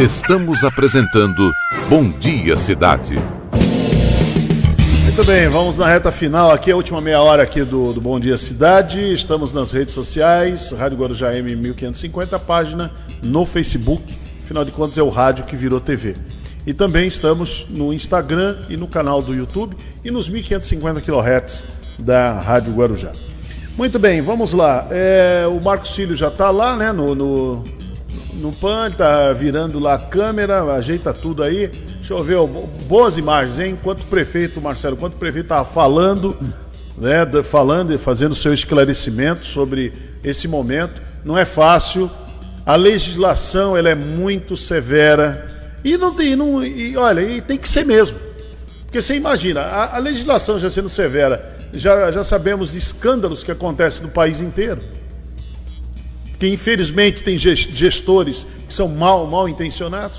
[0.00, 1.52] Estamos apresentando
[1.86, 3.16] Bom Dia Cidade.
[5.02, 8.18] Muito bem, vamos na reta final aqui, a última meia hora aqui do, do Bom
[8.18, 9.12] Dia Cidade.
[9.12, 12.90] Estamos nas redes sociais, Rádio Guarujá M 1550, página
[13.22, 14.02] no Facebook.
[14.42, 16.16] Afinal de contas, é o rádio que virou TV.
[16.66, 21.64] E também estamos no Instagram e no canal do YouTube e nos 1550 kHz
[21.98, 23.12] da Rádio Guarujá.
[23.76, 24.88] Muito bem, vamos lá.
[24.90, 26.90] É, o Marcos Filho já está lá, né?
[26.90, 27.64] No, no,
[28.40, 31.68] no PAN, tá virando lá a câmera, ajeita tudo aí.
[31.68, 32.38] Deixa eu ver,
[32.88, 33.72] boas imagens, hein?
[33.72, 36.36] Enquanto o prefeito, Marcelo, enquanto o prefeito estava falando,
[36.96, 37.26] né?
[37.44, 39.92] Falando e fazendo seu esclarecimento sobre
[40.24, 41.00] esse momento.
[41.24, 42.10] Não é fácil.
[42.64, 45.74] A legislação ela é muito severa.
[45.84, 46.34] E não tem.
[46.34, 48.18] Não, e olha, e tem que ser mesmo.
[48.82, 53.52] Porque você imagina, a, a legislação já sendo severa, já, já sabemos de escândalos que
[53.52, 54.80] acontecem no país inteiro.
[56.40, 60.18] Que infelizmente tem ges- gestores que são mal, mal intencionados,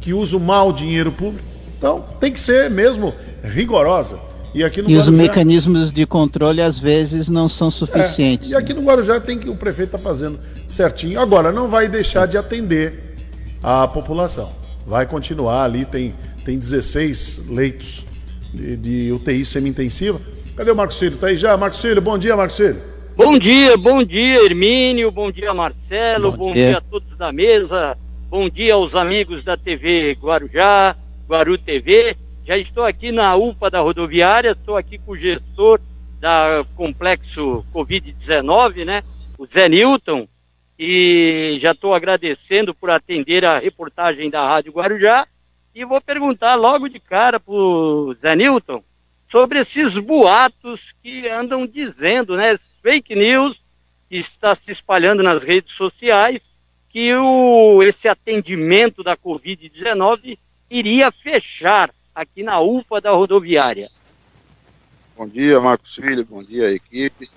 [0.00, 1.46] que usam mal o dinheiro público.
[1.78, 4.18] Então tem que ser mesmo rigorosa.
[4.52, 8.50] E aqui no E os Guarujá- mecanismos de controle às vezes não são suficientes.
[8.50, 11.18] é, e aqui no Guarujá tem que o prefeito está fazendo certinho.
[11.20, 13.14] Agora, não vai deixar de atender
[13.62, 14.50] a população.
[14.86, 16.14] Vai continuar ali, tem,
[16.44, 18.04] tem 16 leitos
[18.52, 20.20] de, de UTI semi-intensiva.
[20.56, 21.16] Cadê o Marcos Filho?
[21.16, 21.56] Tá aí já?
[21.56, 22.60] Marcos bom dia, Marcos.
[23.16, 26.70] Bom dia, bom dia, Hermínio, bom dia, Marcelo, Bom bom, dia.
[26.70, 26.78] dia.
[26.78, 27.96] a todos da mesa,
[28.28, 30.96] bom dia aos amigos da TV Guarujá,
[31.28, 32.16] Guaru TV.
[32.44, 35.80] Já estou aqui na UPA da rodoviária, estou aqui com o gestor
[36.18, 39.04] da complexo Covid-19, né,
[39.38, 40.26] o Zé Newton,
[40.76, 45.24] e já estou agradecendo por atender a reportagem da Rádio Guarujá
[45.72, 48.82] e vou perguntar logo de cara para o Zé Newton
[49.28, 53.64] sobre esses boatos que andam dizendo, né, fake news
[54.08, 56.42] que está se espalhando nas redes sociais,
[56.88, 60.38] que o, esse atendimento da Covid-19
[60.70, 63.90] iria fechar aqui na UPA da rodoviária.
[65.16, 67.28] Bom dia, Marcos Filho, bom dia, equipe.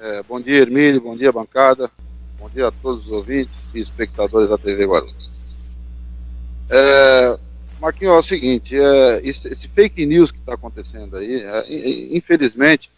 [0.00, 1.90] É, bom dia, Hermílio, bom dia, bancada.
[2.38, 5.30] Bom dia a todos os ouvintes e espectadores da TV Guarulhos.
[6.70, 7.38] É,
[7.80, 12.16] Marquinhos, é o seguinte, é, esse, esse fake news que está acontecendo aí, é, in-
[12.16, 12.90] infelizmente,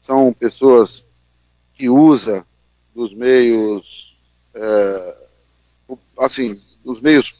[0.00, 1.04] são pessoas
[1.74, 2.44] que usam
[2.94, 4.16] dos meios,
[4.54, 5.16] é,
[6.18, 7.34] assim, dos meios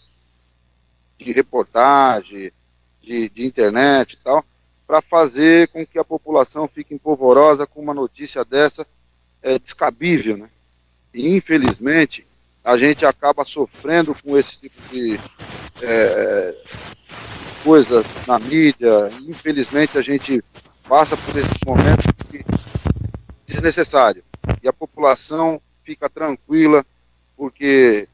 [1.18, 2.52] de reportagem,
[3.02, 4.44] de, de internet e tal,
[4.86, 8.86] para fazer com que a população fique empolvorosa com uma notícia dessa
[9.42, 10.50] é, descabível, né?
[11.12, 12.26] E infelizmente
[12.68, 15.18] a gente acaba sofrendo com esse tipo de
[15.80, 16.54] é,
[17.64, 19.08] coisa na mídia.
[19.26, 20.44] Infelizmente a gente
[20.86, 22.44] passa por esses momentos que
[23.46, 24.22] desnecessário
[24.62, 26.84] e a população fica tranquila
[27.38, 28.06] porque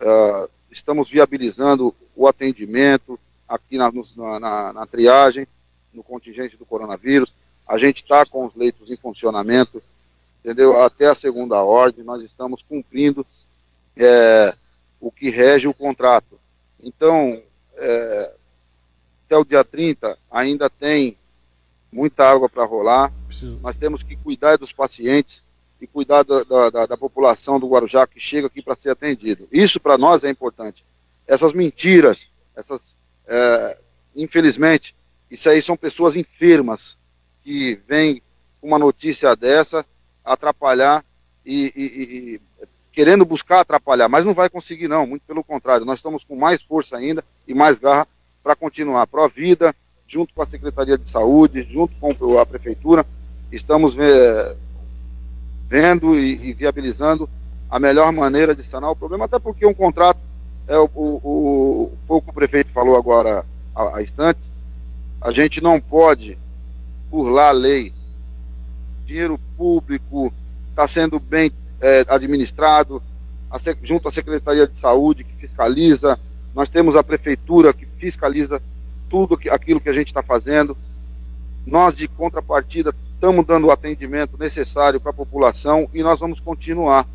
[0.00, 3.16] ah, estamos viabilizando o atendimento
[3.48, 3.92] aqui na,
[4.40, 5.46] na- na triagem,
[5.94, 7.32] no contingente do coronavírus.
[7.64, 9.80] A gente está com os leitos em funcionamento,
[10.44, 10.82] entendeu?
[10.82, 13.24] Até a segunda ordem, nós estamos cumprindo
[14.04, 14.54] é,
[15.00, 16.38] o que rege o contrato.
[16.82, 17.42] Então,
[17.76, 18.34] é,
[19.26, 21.16] até o dia 30 ainda tem
[21.92, 23.12] muita água para rolar.
[23.60, 25.42] Nós temos que cuidar dos pacientes
[25.80, 29.48] e cuidar da, da- da- população do Guarujá que chega aqui para ser atendido.
[29.50, 30.84] Isso para nós é importante.
[31.26, 32.94] Essas mentiras, essas,
[33.26, 33.78] é,
[34.14, 34.94] infelizmente,
[35.30, 36.98] isso aí são pessoas enfermas
[37.42, 38.20] que vêm
[38.60, 39.86] com uma notícia dessa
[40.24, 41.04] atrapalhar
[41.46, 42.40] e- e- e
[43.00, 46.60] querendo buscar atrapalhar, mas não vai conseguir não, muito pelo contrário, nós estamos com mais
[46.60, 48.06] força ainda e mais garra
[48.42, 49.06] para continuar.
[49.06, 49.74] Pro Vida,
[50.06, 53.06] junto com a Secretaria de Saúde, junto com a Prefeitura,
[53.50, 54.54] estamos eh,
[55.66, 57.26] vendo e, e viabilizando
[57.70, 60.20] a melhor maneira de sanar o problema, até porque um contrato
[60.68, 64.50] é o, o, o, o que o prefeito falou agora há, há instantes,
[65.22, 66.36] a gente não pode
[67.10, 67.94] burlar a lei.
[69.06, 70.30] Dinheiro público
[70.68, 73.02] está sendo bem é, administrado,
[73.50, 76.18] a, junto à Secretaria de Saúde, que fiscaliza,
[76.54, 78.60] nós temos a Prefeitura, que fiscaliza
[79.08, 80.76] tudo que, aquilo que a gente está fazendo.
[81.66, 87.06] Nós, de contrapartida, estamos dando o atendimento necessário para a população e nós vamos continuar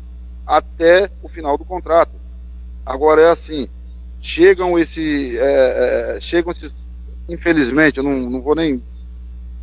[0.46, 2.12] até o final do contrato.
[2.84, 3.68] Agora é assim,
[4.20, 6.72] chegam esse, é, é, chegam esses,
[7.28, 8.80] infelizmente, eu não, não vou nem,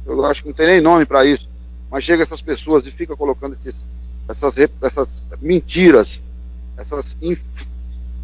[0.05, 1.47] eu acho que não tem nem nome para isso,
[1.89, 3.85] mas chega essas pessoas e fica colocando esses,
[4.27, 6.21] essas, essas mentiras,
[6.77, 7.39] essas inf...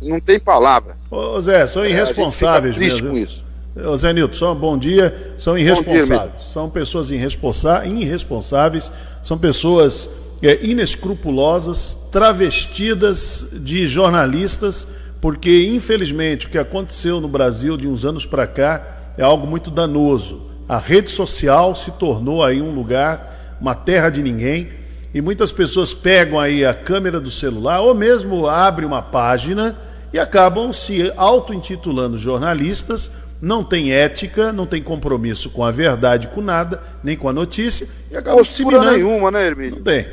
[0.01, 0.95] não tem palavra.
[1.09, 3.09] Ô Zé, são irresponsáveis é, mesmo.
[3.09, 3.43] Com isso.
[3.75, 5.33] Ô Zé Nilton, bom dia.
[5.37, 6.31] São irresponsáveis.
[6.31, 8.91] Dia, são pessoas irresponsáveis,
[9.23, 10.09] são pessoas
[10.41, 14.87] é, inescrupulosas, travestidas de jornalistas,
[15.21, 19.69] porque infelizmente o que aconteceu no Brasil de uns anos para cá é algo muito
[19.69, 20.49] danoso.
[20.67, 24.69] A rede social se tornou aí um lugar, uma terra de ninguém,
[25.13, 29.75] e muitas pessoas pegam aí a câmera do celular ou mesmo abrem uma página
[30.13, 33.11] e acabam se auto-intitulando jornalistas,
[33.41, 37.87] não tem ética, não tem compromisso com a verdade, com nada, nem com a notícia,
[38.11, 38.91] e acabam disseminando.
[38.91, 39.77] nenhuma, né, Hermínio?
[39.77, 40.07] Não tem.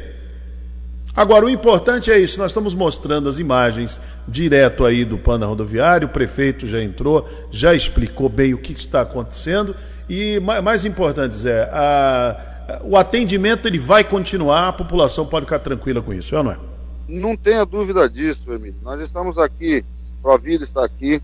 [1.14, 3.98] Agora, o importante é isso, nós estamos mostrando as imagens
[4.28, 9.00] direto aí do Panda Rodoviário, o prefeito já entrou, já explicou bem o que está
[9.00, 9.74] acontecendo,
[10.08, 16.02] e mais importante, Zé, a, o atendimento ele vai continuar, a população pode ficar tranquila
[16.02, 16.58] com isso, é ou não é?
[17.08, 18.76] Não tenha dúvida disso, Emílio.
[18.82, 19.84] Nós estamos aqui,
[20.20, 21.22] Provida está aqui,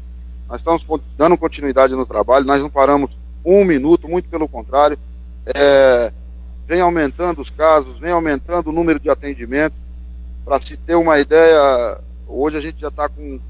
[0.49, 0.85] nós estamos
[1.17, 3.11] dando continuidade no trabalho, nós não paramos
[3.45, 4.97] um minuto, muito pelo contrário.
[5.47, 6.13] É,
[6.67, 9.79] vem aumentando os casos, vem aumentando o número de atendimentos.
[10.45, 11.99] Para se ter uma ideia,
[12.29, 13.41] hoje a gente já está com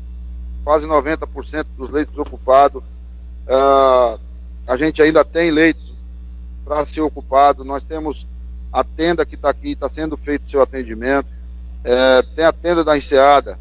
[0.64, 2.82] quase 90% dos leitos ocupados.
[3.44, 4.18] Uh,
[4.66, 5.91] a gente ainda tem leitos
[6.64, 7.64] para ser ocupado.
[7.64, 8.26] Nós temos
[8.72, 11.28] a tenda que está aqui, está sendo feito seu atendimento.
[11.84, 13.58] É, tem a tenda da enseada,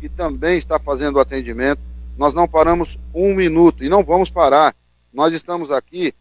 [0.00, 1.80] que também está fazendo o atendimento.
[2.16, 4.74] Nós não paramos um minuto e não vamos parar.
[5.12, 6.14] Nós estamos aqui.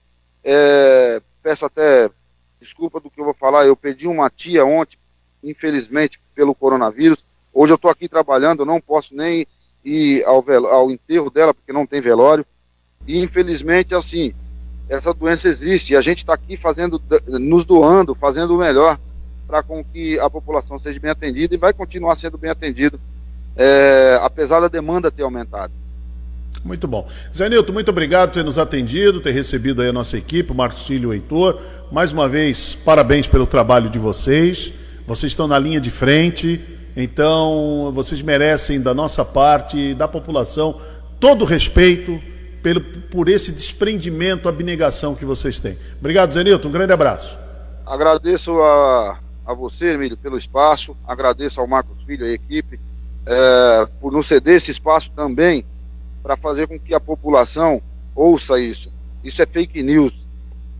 [0.44, 2.10] É, peço até
[2.60, 3.66] desculpa do que eu vou falar.
[3.66, 4.98] Eu pedi uma tia ontem,
[5.44, 7.24] infelizmente, pelo coronavírus.
[7.54, 9.48] Hoje eu estou aqui trabalhando, eu não posso nem
[9.84, 12.46] ir ao, ao enterro dela, porque não tem velório.
[13.08, 14.34] E infelizmente, assim,
[14.90, 15.94] essa doença existe.
[15.94, 18.98] E a gente está aqui fazendo, nos doando, fazendo o melhor
[19.48, 23.00] para com que a população seja bem atendida e vai continuar sendo bem atendido,
[23.56, 25.72] é, apesar da demanda ter aumentado.
[26.64, 27.08] Muito bom.
[27.36, 30.56] Zé Nilton, muito obrigado por ter nos atendido, ter recebido aí a nossa equipe, o
[30.56, 31.62] Marcos Cílio e o Heitor.
[31.92, 34.74] Mais uma vez, parabéns pelo trabalho de vocês.
[35.06, 36.60] Vocês estão na linha de frente,
[36.98, 40.82] então vocês merecem da nossa parte, da população,
[41.20, 42.20] todo o respeito
[42.66, 45.78] pelo, por esse desprendimento, abnegação que vocês têm.
[46.00, 46.68] Obrigado, Zenilton.
[46.68, 47.38] Um grande abraço.
[47.86, 50.98] Agradeço a, a você, Emílio, pelo espaço.
[51.08, 52.80] Agradeço ao Marcos Filho e à equipe
[53.24, 55.64] é, por nos ceder esse espaço também
[56.24, 57.80] para fazer com que a população
[58.16, 58.92] ouça isso.
[59.24, 60.14] Isso é fake news.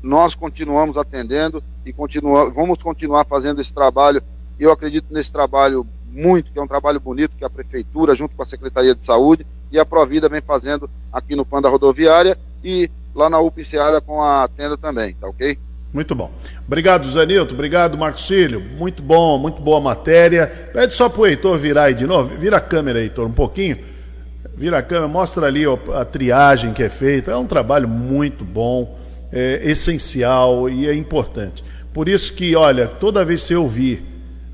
[0.02, 4.24] Nós continuamos atendendo e continua, vamos continuar fazendo esse trabalho.
[4.60, 8.42] Eu acredito nesse trabalho muito, que é um trabalho bonito que a Prefeitura, junto com
[8.42, 9.46] a Secretaria de Saúde
[9.76, 14.48] e a Provida, vem fazendo aqui no Panda Rodoviária e lá na UPCA com a
[14.48, 15.58] tenda também, tá ok?
[15.94, 16.32] Muito bom.
[16.68, 17.54] Obrigado, Zé Nilton.
[17.54, 18.60] Obrigado, Marcos Cílio.
[18.60, 20.48] Muito bom, muito boa matéria.
[20.74, 22.36] Pede só para o Heitor virar aí de novo.
[22.38, 23.78] Vira a câmera, Heitor, um pouquinho.
[24.58, 27.32] Vira a câmera, mostra ali a triagem que é feita.
[27.32, 28.98] É um trabalho muito bom,
[29.32, 31.64] é essencial e é importante.
[31.94, 34.06] Por isso que, olha, toda vez que você ouvir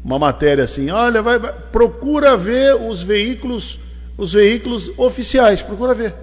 [0.03, 3.79] uma matéria assim, olha, vai, vai, procura ver os veículos,
[4.21, 6.13] os veículos oficiais, procura ver.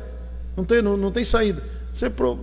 [0.56, 1.60] Não tem, não, não tem saída.
[1.92, 2.38] Você pro,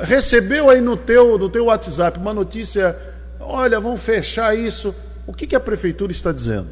[0.00, 2.94] recebeu aí no teu, no teu WhatsApp uma notícia,
[3.40, 4.94] olha, vão fechar isso.
[5.26, 6.68] O que, que a prefeitura está dizendo?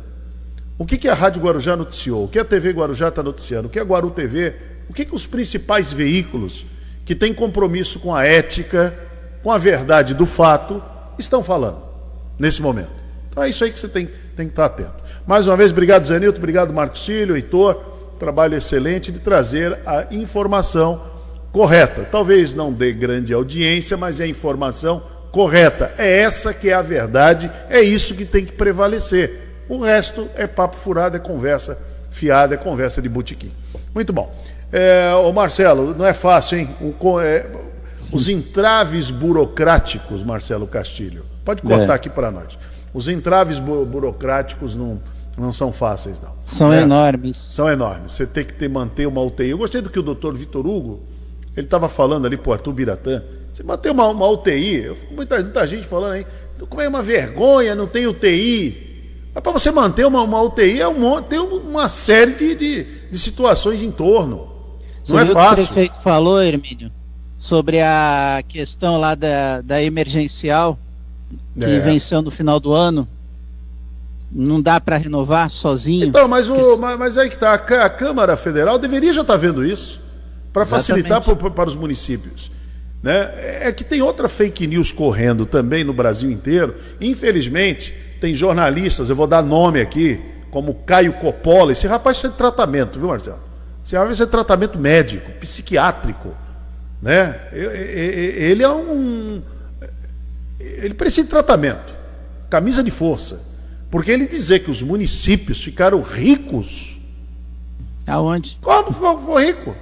[0.76, 2.24] O que, que a Rádio Guarujá noticiou?
[2.24, 3.68] O que a TV Guarujá está noticiando?
[3.68, 4.54] O que a Guaru TV?
[4.86, 6.66] O que, que os principais veículos
[7.06, 8.92] que têm compromisso com a ética,
[9.42, 10.82] com a verdade do fato,
[11.18, 11.80] estão falando
[12.38, 12.90] nesse momento.
[13.30, 15.06] Então é isso aí que você tem, tem que estar atento.
[15.26, 17.95] Mais uma vez, obrigado, Zé Nilton, obrigado, Marco Cílio, Heitor.
[18.18, 21.00] Trabalho excelente de trazer a informação
[21.52, 22.06] correta.
[22.10, 25.92] Talvez não dê grande audiência, mas é a informação correta.
[25.98, 29.64] É essa que é a verdade, é isso que tem que prevalecer.
[29.68, 31.78] O resto é papo furado, é conversa
[32.10, 33.52] fiada, é conversa de botequim.
[33.94, 34.34] Muito bom.
[34.72, 36.70] É, ô Marcelo, não é fácil, hein?
[36.80, 37.46] O, é,
[38.12, 41.24] os entraves burocráticos, Marcelo Castilho.
[41.44, 41.96] Pode cortar é.
[41.96, 42.58] aqui para nós.
[42.92, 45.15] Os entraves bu burocráticos num, Não
[45.52, 46.32] são fáceis, não.
[46.46, 46.82] São né?
[46.82, 47.36] enormes.
[47.38, 48.14] São enormes.
[48.14, 49.50] Você tem que ter, manter uma UTI.
[49.50, 51.02] Eu gostei do que o doutor Vitor Hugo,
[51.56, 53.22] ele estava falando ali pro Arthur Biratã.
[53.52, 56.26] Você manter uma, uma UTI, eu fico muita, muita gente falando aí,
[56.68, 58.84] como é uma vergonha, não tem UTI.
[59.34, 63.18] Mas para você manter uma, uma UTI, é um, tem uma série de, de, de
[63.18, 64.48] situações em torno.
[65.04, 65.56] Você Não é o fácil.
[65.56, 66.90] que o prefeito falou, Hermínio?
[67.38, 70.78] Sobre a questão lá da, da emergencial
[71.58, 71.80] que É.
[71.80, 73.06] venceu no final do ano.
[74.38, 76.04] Não dá para renovar sozinho.
[76.04, 79.64] Então, mas, o, mas, mas aí que tá, a, Câmara Federal deveria já estar vendo
[79.64, 79.98] isso
[80.52, 82.50] para facilitar pro- para os municípios.
[83.02, 83.32] Né?
[83.62, 86.74] É que tem outra fake news correndo também no Brasil inteiro.
[87.00, 91.72] Infelizmente, tem jornalistas, eu vou dar nome aqui, como Caio Coppola.
[91.72, 93.40] Esse rapaz precisa de tratamento, viu, Marcelo?
[93.82, 96.34] Esse rapaz precisa de tratamento médico, psiquiátrico.
[97.00, 97.40] Né?
[97.52, 99.40] Ele é um.
[100.60, 101.94] Ele precisa de tratamento.
[102.50, 103.45] Camisa de força.
[103.90, 106.98] Porque ele dizer que os municípios ficaram ricos.
[108.06, 108.58] Aonde?
[108.60, 109.76] Como ficou, ficou rico?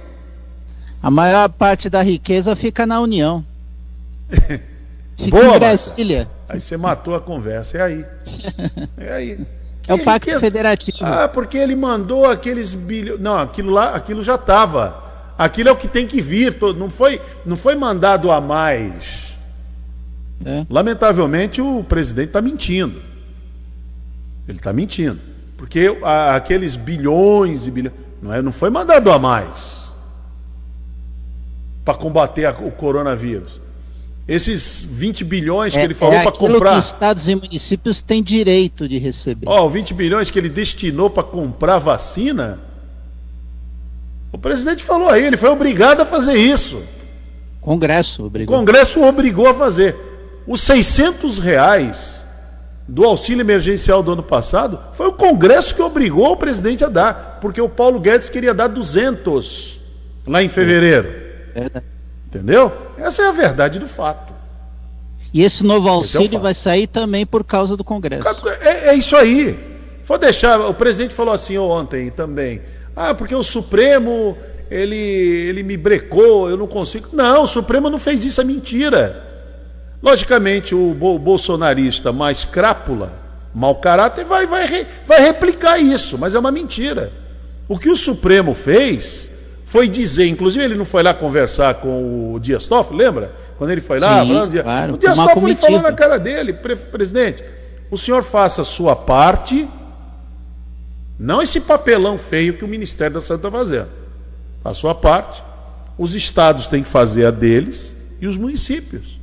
[1.01, 3.45] A maior parte da riqueza fica na União.
[5.17, 6.29] Fica Boa, em Brasília.
[6.49, 7.77] Aí você matou a conversa.
[7.77, 8.05] É aí.
[8.97, 9.39] É aí.
[9.87, 10.39] É o Que Pacto riqueza.
[10.39, 10.97] Federativo.
[11.01, 13.19] Ah, porque ele mandou aqueles bilhões.
[13.21, 15.03] Não, aquilo lá, aquilo já estava.
[15.37, 16.57] Aquilo é o que tem que vir.
[16.75, 19.37] Não foi, não foi mandado a mais.
[20.43, 20.65] É.
[20.69, 23.01] Lamentavelmente o presidente está mentindo.
[24.47, 25.19] Ele está mentindo.
[25.57, 25.95] Porque
[26.35, 27.95] aqueles bilhões e bilhões.
[28.21, 29.91] Não, é, não foi mandado a mais
[31.83, 33.61] para combater a- o coronavírus.
[34.27, 36.73] Esses 20 bilhões que É, ele falou é para comprar.
[36.73, 39.45] que estados e municípios têm direito de receber.
[39.47, 42.59] Ó, 20 bilhões que ele destinou para comprar vacina.
[44.31, 46.81] O presidente falou aí, ele foi obrigado a fazer isso.
[47.61, 48.57] Congresso O obrigou.
[48.57, 49.95] Congresso o obrigou a fazer.
[50.47, 52.24] Os 600 reais
[52.87, 57.39] do auxílio emergencial do ano passado foi o Congresso que obrigou o presidente a dar,
[57.41, 59.79] porque o Paulo Guedes queria dar 200
[60.27, 61.07] lá em fevereiro.
[61.53, 61.85] Verdade.
[62.27, 62.71] Entendeu?
[62.97, 64.33] Essa é a verdade do fato.
[65.33, 66.41] E esse novo é auxílio fato.
[66.41, 68.27] vai sair também por causa do Congresso.
[68.61, 69.57] É, é isso aí.
[70.05, 70.59] Vou deixar.
[70.61, 72.61] O presidente falou assim ontem também.
[72.95, 74.37] Ah, porque o Supremo
[74.69, 77.09] ele, ele me brecou, eu não consigo.
[77.13, 79.24] Não, o Supremo não fez isso, é mentira.
[80.05, 83.11] Logicamente, o bo- bolsonarista mais crápula,
[83.53, 87.11] mau caráter, vai, vai, vai replicar isso, mas é uma mentira.
[87.67, 89.31] O que o Supremo fez
[89.65, 93.33] foi dizer, inclusive ele não foi lá conversar com o Dias Toffoli, lembra?
[93.57, 94.61] Quando ele foi lá, Sim, falando de...
[94.61, 97.43] claro, o Dias Toffoli falou na cara dele, "Pre- presidente,
[97.89, 99.67] o senhor faça a sua parte,
[101.17, 103.87] não esse papelão feio que o Ministério da Saúde está fazendo.
[104.63, 105.41] A sua parte,
[105.97, 109.19] os estados têm que fazer a deles e os municípios.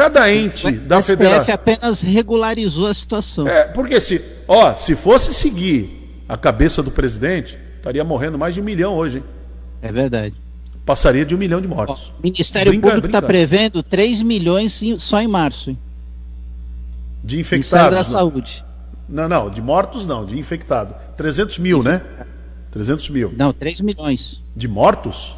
[0.00, 1.54] Cada ente da O STF federação.
[1.54, 3.46] apenas regularizou a situação.
[3.46, 4.18] É, porque se,
[4.48, 9.18] ó, se fosse seguir a cabeça do presidente, estaria morrendo mais de um milhão hoje,
[9.18, 9.24] hein?
[9.82, 10.34] É verdade.
[10.86, 12.14] Passaria de um milhão de mortos.
[12.18, 15.68] O Ministério Brinca- Público está prevendo 3 milhões só em março.
[15.68, 15.78] hein?
[17.22, 17.90] De Ministério infectados.
[17.90, 18.04] da não.
[18.04, 18.64] Saúde.
[19.06, 20.94] Não, não, de mortos não, de infectado.
[21.16, 22.00] 300 mil, né?
[22.70, 23.34] 300 mil.
[23.36, 24.40] Não, 3 milhões.
[24.56, 25.36] De mortos?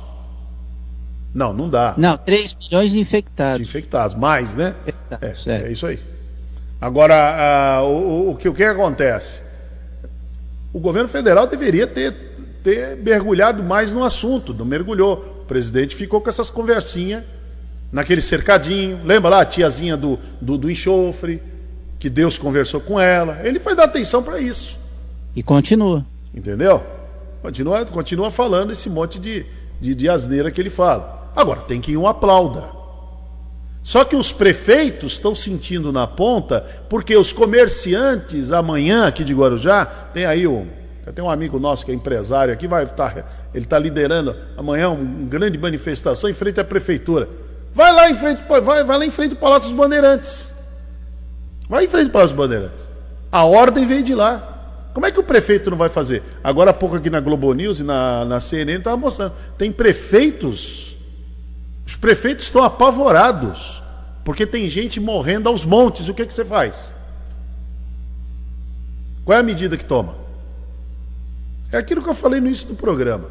[1.34, 1.94] Não, não dá.
[1.96, 3.56] Não, 3 milhões de infectados.
[3.58, 4.74] De infectados, mais, né?
[4.86, 5.68] Infectados, É, é.
[5.68, 5.98] é isso aí.
[6.80, 9.40] Agora, o, o- o que, o que acontece?
[10.72, 12.12] O governo federal deveria ter,
[12.62, 15.40] ter mergulhado mais no assunto, não mergulhou.
[15.42, 17.22] O presidente ficou com essas conversinhas
[17.90, 19.00] naquele cercadinho.
[19.04, 21.42] Lembra lá a tiazinha do, do, do enxofre,
[21.98, 23.40] que Deus conversou com ela.
[23.44, 24.78] Ele foi dar atenção para isso.
[25.36, 26.04] E continua.
[26.34, 26.82] Entendeu?
[27.42, 29.44] Continua, continua falando esse monte de,
[29.80, 31.21] de, de asneira que ele fala.
[31.34, 32.64] Agora, tem que um aplauda.
[33.82, 39.84] Só que os prefeitos estão sentindo na ponta, porque os comerciantes, amanhã aqui de Guarujá,
[39.84, 40.68] tem aí um.
[41.14, 45.02] Tem um amigo nosso que é empresário aqui, vai estar, ele está liderando amanhã uma
[45.02, 47.28] um grande manifestação em frente à prefeitura.
[47.74, 50.52] Vai lá em frente, vai, vai lá em frente ao Palácio dos Bandeirantes.
[51.68, 52.88] Vai em frente ao Palácio dos Bandeirantes.
[53.32, 54.50] A ordem veio de lá.
[54.94, 56.22] Como é que o prefeito não vai fazer?
[56.44, 59.32] Agora há pouco aqui na Globo News e na, na CNN estava mostrando.
[59.58, 60.96] Tem prefeitos.
[61.92, 63.82] Os prefeitos estão apavorados.
[64.24, 66.08] Porque tem gente morrendo aos montes.
[66.08, 66.90] O que, que você faz?
[69.26, 70.14] Qual é a medida que toma?
[71.70, 73.28] É aquilo que eu falei no início do programa.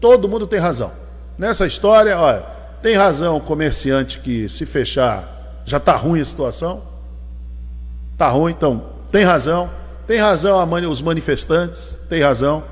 [0.00, 0.92] Todo mundo tem razão.
[1.36, 2.42] Nessa história, olha,
[2.80, 6.82] tem razão o comerciante que se fechar já está ruim a situação.
[8.12, 9.68] Está ruim, então tem razão.
[10.06, 12.62] Tem razão mani- os manifestantes, tem razão.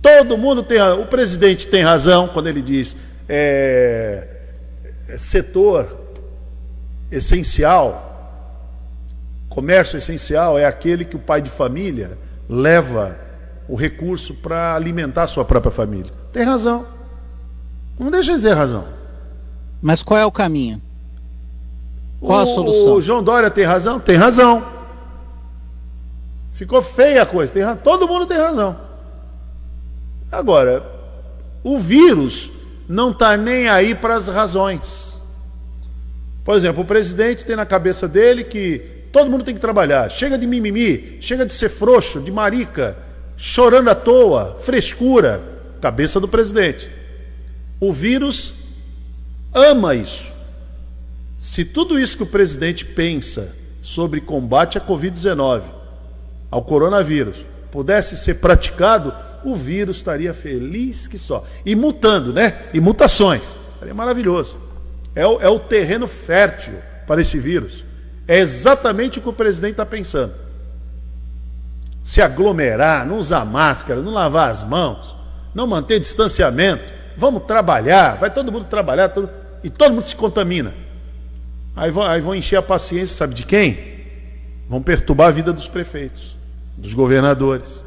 [0.00, 1.02] Todo mundo tem razão.
[1.02, 2.96] O presidente tem razão quando ele diz
[3.28, 4.26] é,
[5.16, 6.00] setor
[7.10, 8.10] essencial,
[9.48, 12.18] Comércio essencial é aquele que o pai de família
[12.48, 13.16] leva
[13.68, 16.10] o recurso para alimentar a sua própria família.
[16.32, 16.84] Tem razão.
[17.96, 18.84] Não deixa de ter razão.
[19.80, 20.82] Mas qual é o caminho?
[22.20, 22.94] Qual a O- solução?
[22.94, 24.00] O João Dória tem razão?
[24.00, 24.66] Tem razão.
[26.50, 27.52] Ficou feia a coisa.
[27.52, 28.76] Tem Todo mundo tem razão.
[30.32, 30.84] Agora,
[31.62, 32.50] o vírus
[32.88, 35.20] não está nem aí para as razões.
[36.44, 38.78] Por exemplo, o presidente tem na cabeça dele que
[39.10, 40.10] todo mundo tem que trabalhar.
[40.10, 42.96] Chega de mimimi, chega de ser frouxo, de marica,
[43.36, 45.42] chorando à toa, frescura.
[45.80, 46.90] Cabeça do presidente.
[47.80, 48.54] O vírus
[49.52, 50.32] ama isso.
[51.38, 55.62] Se tudo isso que o presidente pensa sobre combate à Covid-19,
[56.50, 59.12] ao coronavírus, pudesse ser praticado,
[59.44, 61.44] o vírus estaria feliz que só.
[61.64, 62.62] E mutando, né?
[62.72, 63.58] E mutações.
[63.78, 64.58] Seria maravilhoso.
[65.14, 66.74] É o, é o terreno fértil
[67.06, 67.84] para esse vírus.
[68.26, 70.32] É exatamente o que o presidente está pensando.
[72.02, 75.16] Se aglomerar, não usar máscara, não lavar as mãos,
[75.54, 76.82] não manter distanciamento,
[77.16, 79.30] vamos trabalhar, vai todo mundo trabalhar todo-
[79.62, 80.74] e todo mundo se contamina.
[81.76, 83.94] Aí vão, aí vão encher a paciência, sabe de quem?
[84.68, 86.36] Vão perturbar a vida dos prefeitos,
[86.76, 87.82] dos governadores.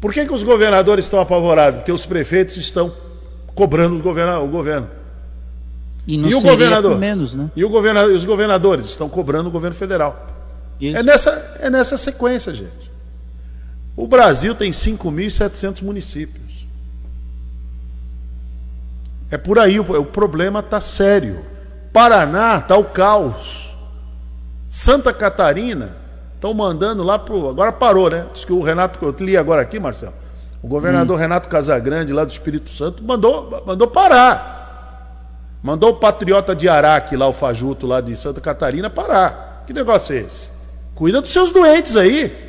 [0.00, 1.78] Por que, que os governadores estão apavorados?
[1.78, 2.92] Porque os prefeitos estão
[3.54, 4.88] cobrando os governa- o governo.
[6.06, 6.96] E e o governador?
[6.98, 7.50] menos, né?
[7.54, 10.26] E o governa- os governadores estão cobrando o governo federal.
[10.80, 12.88] É nessa, é nessa sequência, gente.
[13.96, 16.66] O Brasil tem 5.700 municípios.
[19.30, 21.44] É por aí, o, o problema está sério.
[21.92, 23.76] Paraná está o caos.
[24.70, 25.96] Santa Catarina
[26.38, 27.48] estão mandando lá pro.
[27.48, 28.26] Agora parou, né?
[28.32, 28.98] Diz que o Renato.
[29.04, 30.14] Eu li agora aqui, Marcelo.
[30.62, 34.56] O governador Renato Casagrande, lá do Espírito Santo, mandou, mandou parar.
[35.62, 39.64] Mandou o patriota de Araque, lá, o Fajuto, lá de Santa Catarina, parar.
[39.66, 40.48] Que negócio é esse?
[40.94, 42.46] Cuida dos seus doentes aí.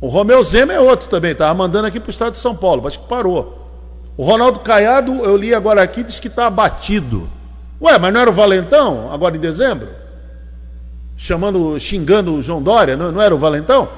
[0.00, 2.86] O Romeu Zema é outro também, estava mandando aqui para o estado de São Paulo,
[2.86, 3.68] acho que parou.
[4.16, 7.28] O Ronaldo Caiado, eu li agora aqui, diz que está abatido.
[7.80, 9.88] Ué, mas não era o Valentão, agora em dezembro?
[11.20, 13.88] Chamando, xingando o João Dória, não, não era o Valentão?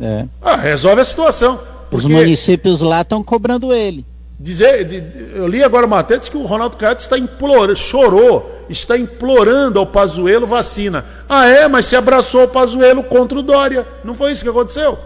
[0.00, 0.24] É.
[0.40, 1.60] Ah, resolve a situação.
[1.92, 4.04] Os municípios lá estão cobrando ele.
[4.40, 9.78] dizer, eu li agora uma matéria, que o Ronaldo Caiado está implorando, chorou, está implorando
[9.78, 11.04] ao Pazuello vacina.
[11.28, 13.86] Ah, é, mas se abraçou o Pazuello contra o Dória.
[14.02, 14.98] Não foi isso que aconteceu?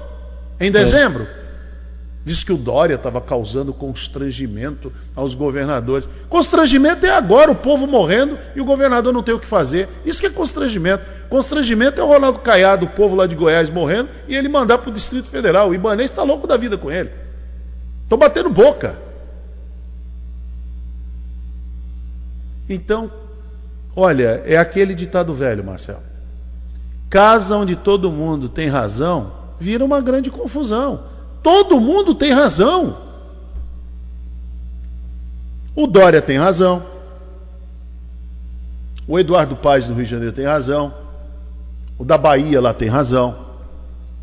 [0.60, 1.26] Em dezembro?
[2.28, 6.06] Diz que o Dória estava causando constrangimento aos governadores.
[6.28, 9.88] Constrangimento é agora, o povo morrendo e o governador não tem o que fazer.
[10.04, 11.06] Isso que é constrangimento.
[11.30, 14.90] Constrangimento é o Ronaldo Caiado, o povo lá de Goiás morrendo, e ele mandar para
[14.90, 15.70] o Distrito Federal.
[15.70, 17.10] O Ibanês está louco da vida com ele.
[18.02, 18.98] Estão batendo boca.
[22.68, 23.10] Então,
[23.96, 26.02] olha, é aquele ditado velho, Marcelo.
[27.08, 31.16] Casa onde todo mundo tem razão, vira uma grande confusão.
[31.42, 32.96] Todo mundo tem razão.
[35.74, 36.84] O Dória tem razão.
[39.06, 40.92] O Eduardo Paes do Rio de Janeiro tem razão.
[41.98, 43.46] O da Bahia lá tem razão.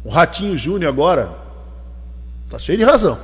[0.03, 1.33] O Ratinho Júnior agora
[2.45, 3.17] está cheio de razão.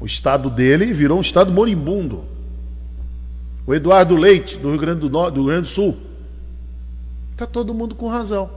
[0.00, 2.24] O estado dele virou um estado moribundo.
[3.66, 5.96] O Eduardo Leite, do Rio Grande do, Norte, do Rio Grande do Sul.
[7.32, 8.48] Está todo mundo com razão.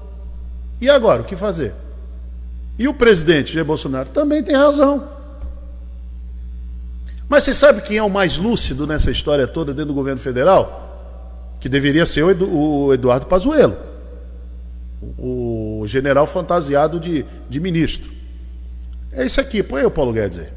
[0.79, 1.73] E agora, o que fazer?
[2.77, 5.07] E o presidente Jair Bolsonaro também tem razão.
[7.29, 11.55] Mas você sabe quem é o mais lúcido nessa história toda dentro do governo federal?
[11.59, 13.75] Que deveria ser o, Edu, o Eduardo Pazuello.
[15.17, 18.11] O, general fantasiado de, de ministro.
[19.11, 20.47] É esse aqui, põe aí o Paulo Guedes aí.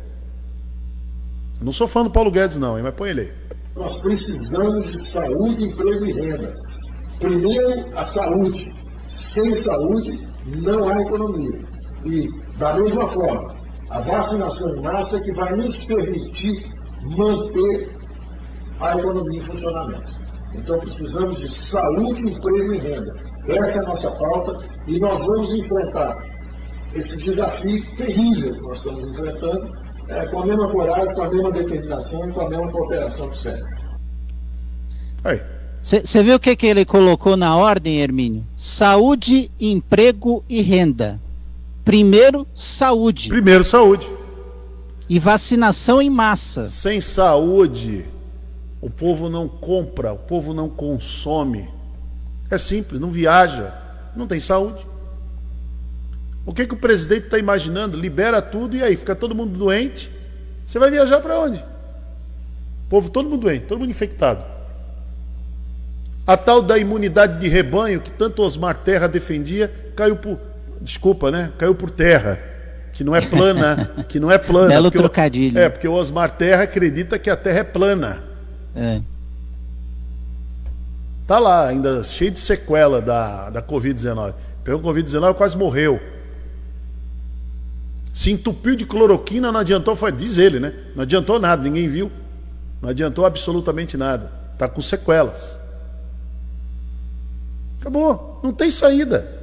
[1.60, 3.32] Não sou fã do Paulo Guedes, não, hein, mas põe ele aí.
[3.74, 6.54] Nós precisamos de saúde, emprego e renda.
[7.18, 8.74] Primeiro, a saúde.
[9.06, 11.75] Sem saúde, não há economia.
[12.06, 12.28] E,
[12.58, 13.54] da mesma forma,
[13.90, 16.64] a vacinação em massa é que vai nos permitir
[17.02, 17.96] manter
[18.80, 20.26] a economia em funcionamento.
[20.54, 23.12] Então, precisamos de saúde, emprego e renda.
[23.48, 26.16] Essa é a nossa pauta e nós vamos enfrentar
[26.94, 29.72] esse desafio terrível que nós estamos enfrentando
[30.08, 33.36] é, com a mesma coragem, com a mesma determinação e com a mesma cooperação do
[33.36, 33.76] século.
[35.24, 35.40] Aí.
[35.82, 38.44] Você viu o que, que ele colocou na ordem, Hermínio?
[38.56, 41.20] Saúde, emprego e renda.
[41.86, 43.28] Primeiro, saúde.
[43.28, 44.10] Primeiro, saúde.
[45.08, 46.68] E vacinação em massa.
[46.68, 48.04] Sem saúde,
[48.80, 51.70] o povo não compra, o povo não consome.
[52.50, 53.72] É simples, não viaja,
[54.16, 54.84] não tem saúde.
[56.44, 57.96] O que, que o presidente está imaginando?
[57.96, 60.10] Libera tudo e aí fica todo mundo doente.
[60.66, 61.58] Você vai viajar para onde?
[61.58, 64.44] O povo todo mundo doente, todo mundo infectado.
[66.26, 70.55] A tal da imunidade de rebanho que tanto Osmar Terra defendia, caiu por.
[70.86, 71.52] Desculpa, né?
[71.58, 72.38] Caiu por terra.
[72.92, 73.90] Que não é plana.
[74.08, 74.68] que não é plana.
[74.68, 75.58] Belo porque o- trocadilho.
[75.58, 78.22] é, porque o Osmar Terra acredita que a terra é plana.
[78.74, 79.00] É.
[81.26, 84.32] Tá lá, ainda cheio de sequela da, da Covid-19.
[84.62, 86.00] Pegou Covid-19 quase morreu.
[88.14, 90.72] Se entupiu de cloroquina, não adiantou, foi, diz ele, né?
[90.94, 92.12] Não adiantou nada, ninguém viu.
[92.80, 94.30] Não adiantou absolutamente nada.
[94.56, 95.58] Tá com sequelas.
[97.80, 99.35] Acabou, não tem saída.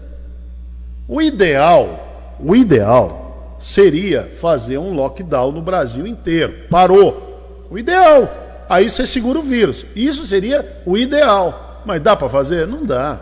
[1.08, 6.68] O ideal, o ideal seria fazer um lockdown no Brasil inteiro.
[6.70, 7.66] Parou.
[7.70, 8.30] O ideal.
[8.70, 9.86] Aí você segura o vírus.
[9.96, 11.82] Isso seria o ideal.
[11.86, 12.66] Mas dá para fazer?
[12.68, 13.20] Não dá.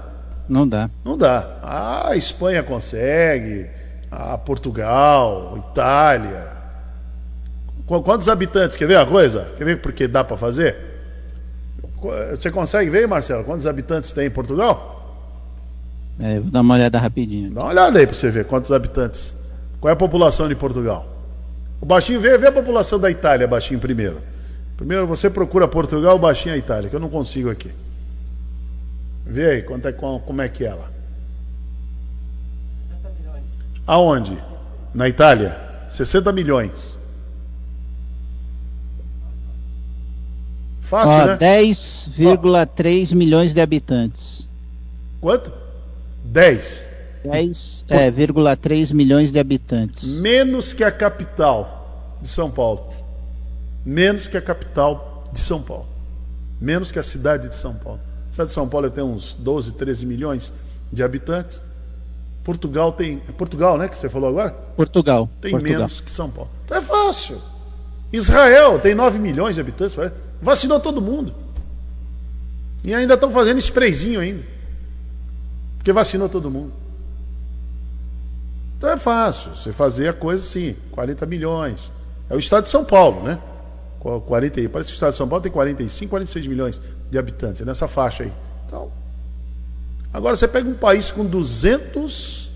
[0.48, 0.90] Não dá.
[1.04, 1.58] Não dá.
[1.64, 3.68] A Espanha consegue,
[4.12, 6.48] a Portugal, Itália.
[7.88, 8.78] Qu- Quantos habitantes?
[8.78, 9.48] Quer ver uma coisa?
[9.58, 10.76] Quer ver porque dá para fazer?
[12.32, 13.44] Você consegue ver, Marcelo?
[13.44, 15.01] Quantos habitantes tem em Portugal?
[16.22, 17.52] É, vou dar uma olhada rapidinho.
[17.52, 19.36] Dá uma olhada aí para você ver quantos habitantes.
[19.80, 21.08] Qual é a população de Portugal?
[21.82, 24.22] O baixinho vê, vê a população da Itália, baixinho primeiro.
[24.78, 27.72] Primeiro você procura Portugal, baixinho a Itália, que eu não consigo aqui.
[29.26, 30.92] Vê aí quanto é, como é que é lá.
[33.88, 34.38] Aonde?
[34.94, 35.58] Na Itália?
[35.90, 36.98] 60 milhões.
[40.82, 41.38] Fácil, Ó, né?
[41.38, 44.48] 10,3 milhões de habitantes.
[45.20, 45.61] Quanto?
[46.32, 46.88] 10.
[47.26, 50.16] 10, é, 0,3 milhões de habitantes.
[50.22, 52.94] Menos que a capital de São Paulo.
[53.86, 55.88] Menos que a capital de São Paulo.
[56.60, 58.00] Menos que a cidade de São Paulo.
[58.30, 60.54] A cidade de São Paulo tem uns 12, 13 milhões
[60.92, 61.62] de habitantes.
[62.46, 63.22] Portugal tem.
[63.28, 63.90] É Portugal, né?
[63.90, 64.52] Que você falou agora?
[64.78, 65.30] Portugal.
[65.42, 65.80] Tem Portugal.
[65.80, 66.50] menos que São Paulo.
[66.64, 67.42] Então é fácil.
[68.12, 69.98] Israel tem 9 milhões de habitantes.
[70.42, 71.36] Vacinou todo mundo.
[72.86, 74.61] E ainda estão fazendo sprayzinho ainda.
[75.82, 76.72] Porque vacinou todo mundo.
[78.78, 79.56] Então é fácil.
[79.56, 81.92] Você fazer a coisa assim, 40 milhões.
[82.30, 83.40] É o estado de São Paulo, né?
[84.00, 84.70] Qu- 40, aí.
[84.70, 86.80] parece que o estado de São Paulo tem 45, 46 milhões
[87.10, 87.64] de habitantes.
[87.64, 88.32] É nessa faixa aí.
[88.68, 88.92] Então,
[90.14, 92.52] agora você pega um país com 200,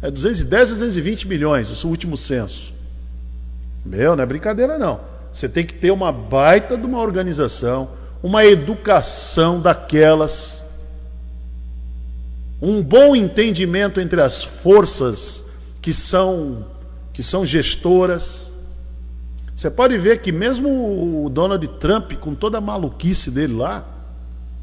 [0.00, 2.72] é 210, 220 milhões, o último censo.
[3.84, 5.00] Meu, não é brincadeira não.
[5.30, 7.90] Você tem que ter uma baita de uma organização,
[8.22, 10.57] uma educação daquelas,
[12.60, 15.44] um bom entendimento entre as forças
[15.80, 16.66] que são
[17.12, 18.48] que são gestoras.
[19.54, 23.84] Você pode ver que mesmo o Donald Trump, com toda a maluquice dele lá,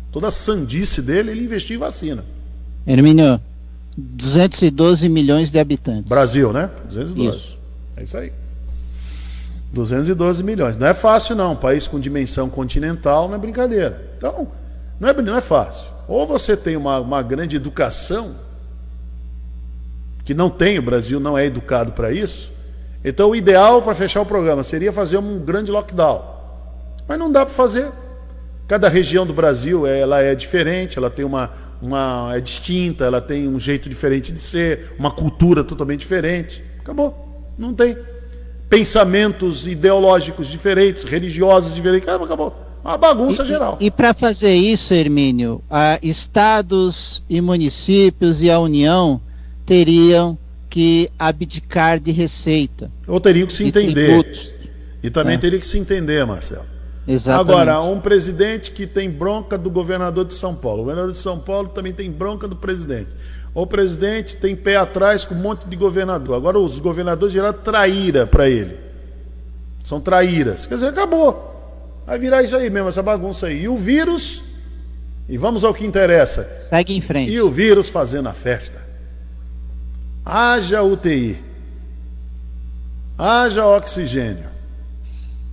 [0.10, 2.24] toda a sandice dele, ele investiu em vacina.
[2.88, 3.42] Hermínio,
[3.98, 6.08] 212 milhões de habitantes.
[6.08, 6.70] Brasil, né?
[6.88, 7.38] 212.
[7.38, 7.58] Isso.
[7.98, 8.32] É isso aí.
[9.74, 10.78] 212 milhões.
[10.78, 11.52] Não é fácil, não.
[11.52, 14.12] Um país com dimensão continental não é brincadeira.
[14.18, 14.48] Então,
[14.98, 15.95] não é, não é fácil.
[16.08, 18.36] Ou você tem uma, uma grande educação,
[20.24, 22.52] que não tem, o Brasil não é educado para isso.
[23.04, 26.24] Então, o ideal para fechar o programa seria fazer um grande lockdown.
[27.08, 27.92] Mas não dá para fazer.
[28.68, 32.32] Cada região do Brasil ela é diferente, ela tem uma, uma.
[32.36, 36.64] é distinta, ela tem um jeito diferente de ser, uma cultura totalmente diferente.
[36.80, 37.54] Acabou.
[37.56, 37.96] Não tem.
[38.68, 42.10] Pensamentos ideológicos diferentes, religiosos diferentes.
[42.10, 42.65] Acabou.
[42.86, 43.78] Uma bagunça E- geral.
[43.82, 49.20] E, para fazer isso, Hermínio, a estados e municípios e a União
[49.66, 50.38] teriam
[50.70, 52.92] que abdicar de receita.
[53.08, 53.94] Ou teriam que se de entender.
[54.22, 54.70] tributos.
[55.02, 55.38] E também É.
[55.40, 56.66] teria que se entender, Marcelo.
[57.08, 57.52] Exatamente.
[57.52, 60.80] Agora, um presidente que tem bronca do governador de São Paulo.
[60.82, 63.10] O governador de São Paulo também tem bronca do presidente.
[63.54, 66.36] O presidente tem pé atrás com um monte de governador.
[66.36, 68.76] Agora, os governadores geraram traíra para ele.
[69.84, 70.66] São traíras.
[70.66, 71.55] Quer dizer, acabou.
[72.06, 73.64] Vai virar isso aí mesmo, essa bagunça aí.
[73.64, 74.44] E o vírus.
[75.28, 76.60] E vamos ao que interessa.
[76.60, 77.32] Segue em frente.
[77.32, 78.80] E o vírus fazendo a festa.
[80.24, 81.44] Haja UTI.
[83.18, 84.50] Haja oxigênio.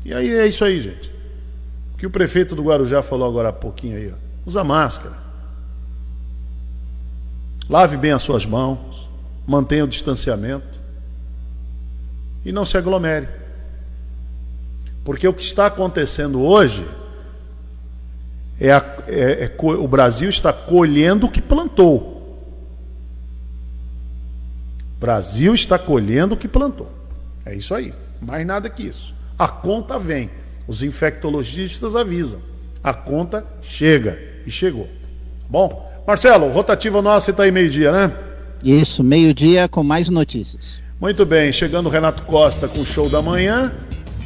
[0.04, 1.12] E aí é isso aí, gente.
[1.94, 4.16] O que o prefeito do Guarujá falou agora há pouquinho aí, ó.
[4.44, 5.16] Usa máscara.
[7.68, 9.08] Lave bem as suas mãos.
[9.46, 10.80] Mantenha o distanciamento.
[12.44, 13.28] E não se aglomere.
[15.04, 16.86] Porque o que está acontecendo hoje
[18.60, 22.12] é, a- é- é o Brasil está colhendo o que plantou.
[24.96, 26.88] O Brasil está colhendo o que plantou.
[27.44, 27.92] É isso aí.
[28.20, 29.14] Mais nada que isso.
[29.38, 30.30] A conta vem.
[30.68, 32.38] Os infectologistas avisam.
[32.84, 34.16] A conta chega.
[34.46, 34.88] E chegou.
[35.48, 38.12] Bom, Marcelo, rotativa nossa está aí meio-dia, né?
[38.62, 40.78] Isso, meio-dia com mais notícias.
[41.00, 43.72] Muito bem, chegando o Renato Costa com o show da manhã,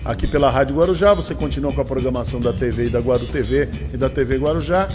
[0.06, 1.14] aqui pela Rádio Guarujá.
[1.14, 4.88] Você continua com a programação da TV e da Guaru TV e da TV Guarujá.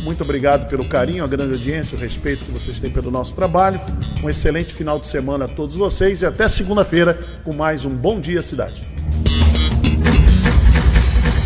[0.00, 3.80] Muito obrigado pelo carinho, a grande audiência, o respeito que vocês têm pelo nosso trabalho.
[4.22, 8.20] Um excelente final de semana a todos vocês e até segunda-feira com mais um Bom
[8.20, 8.82] Dia Cidade.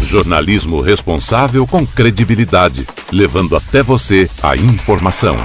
[0.03, 5.37] Jornalismo responsável com credibilidade, levando até você a informação.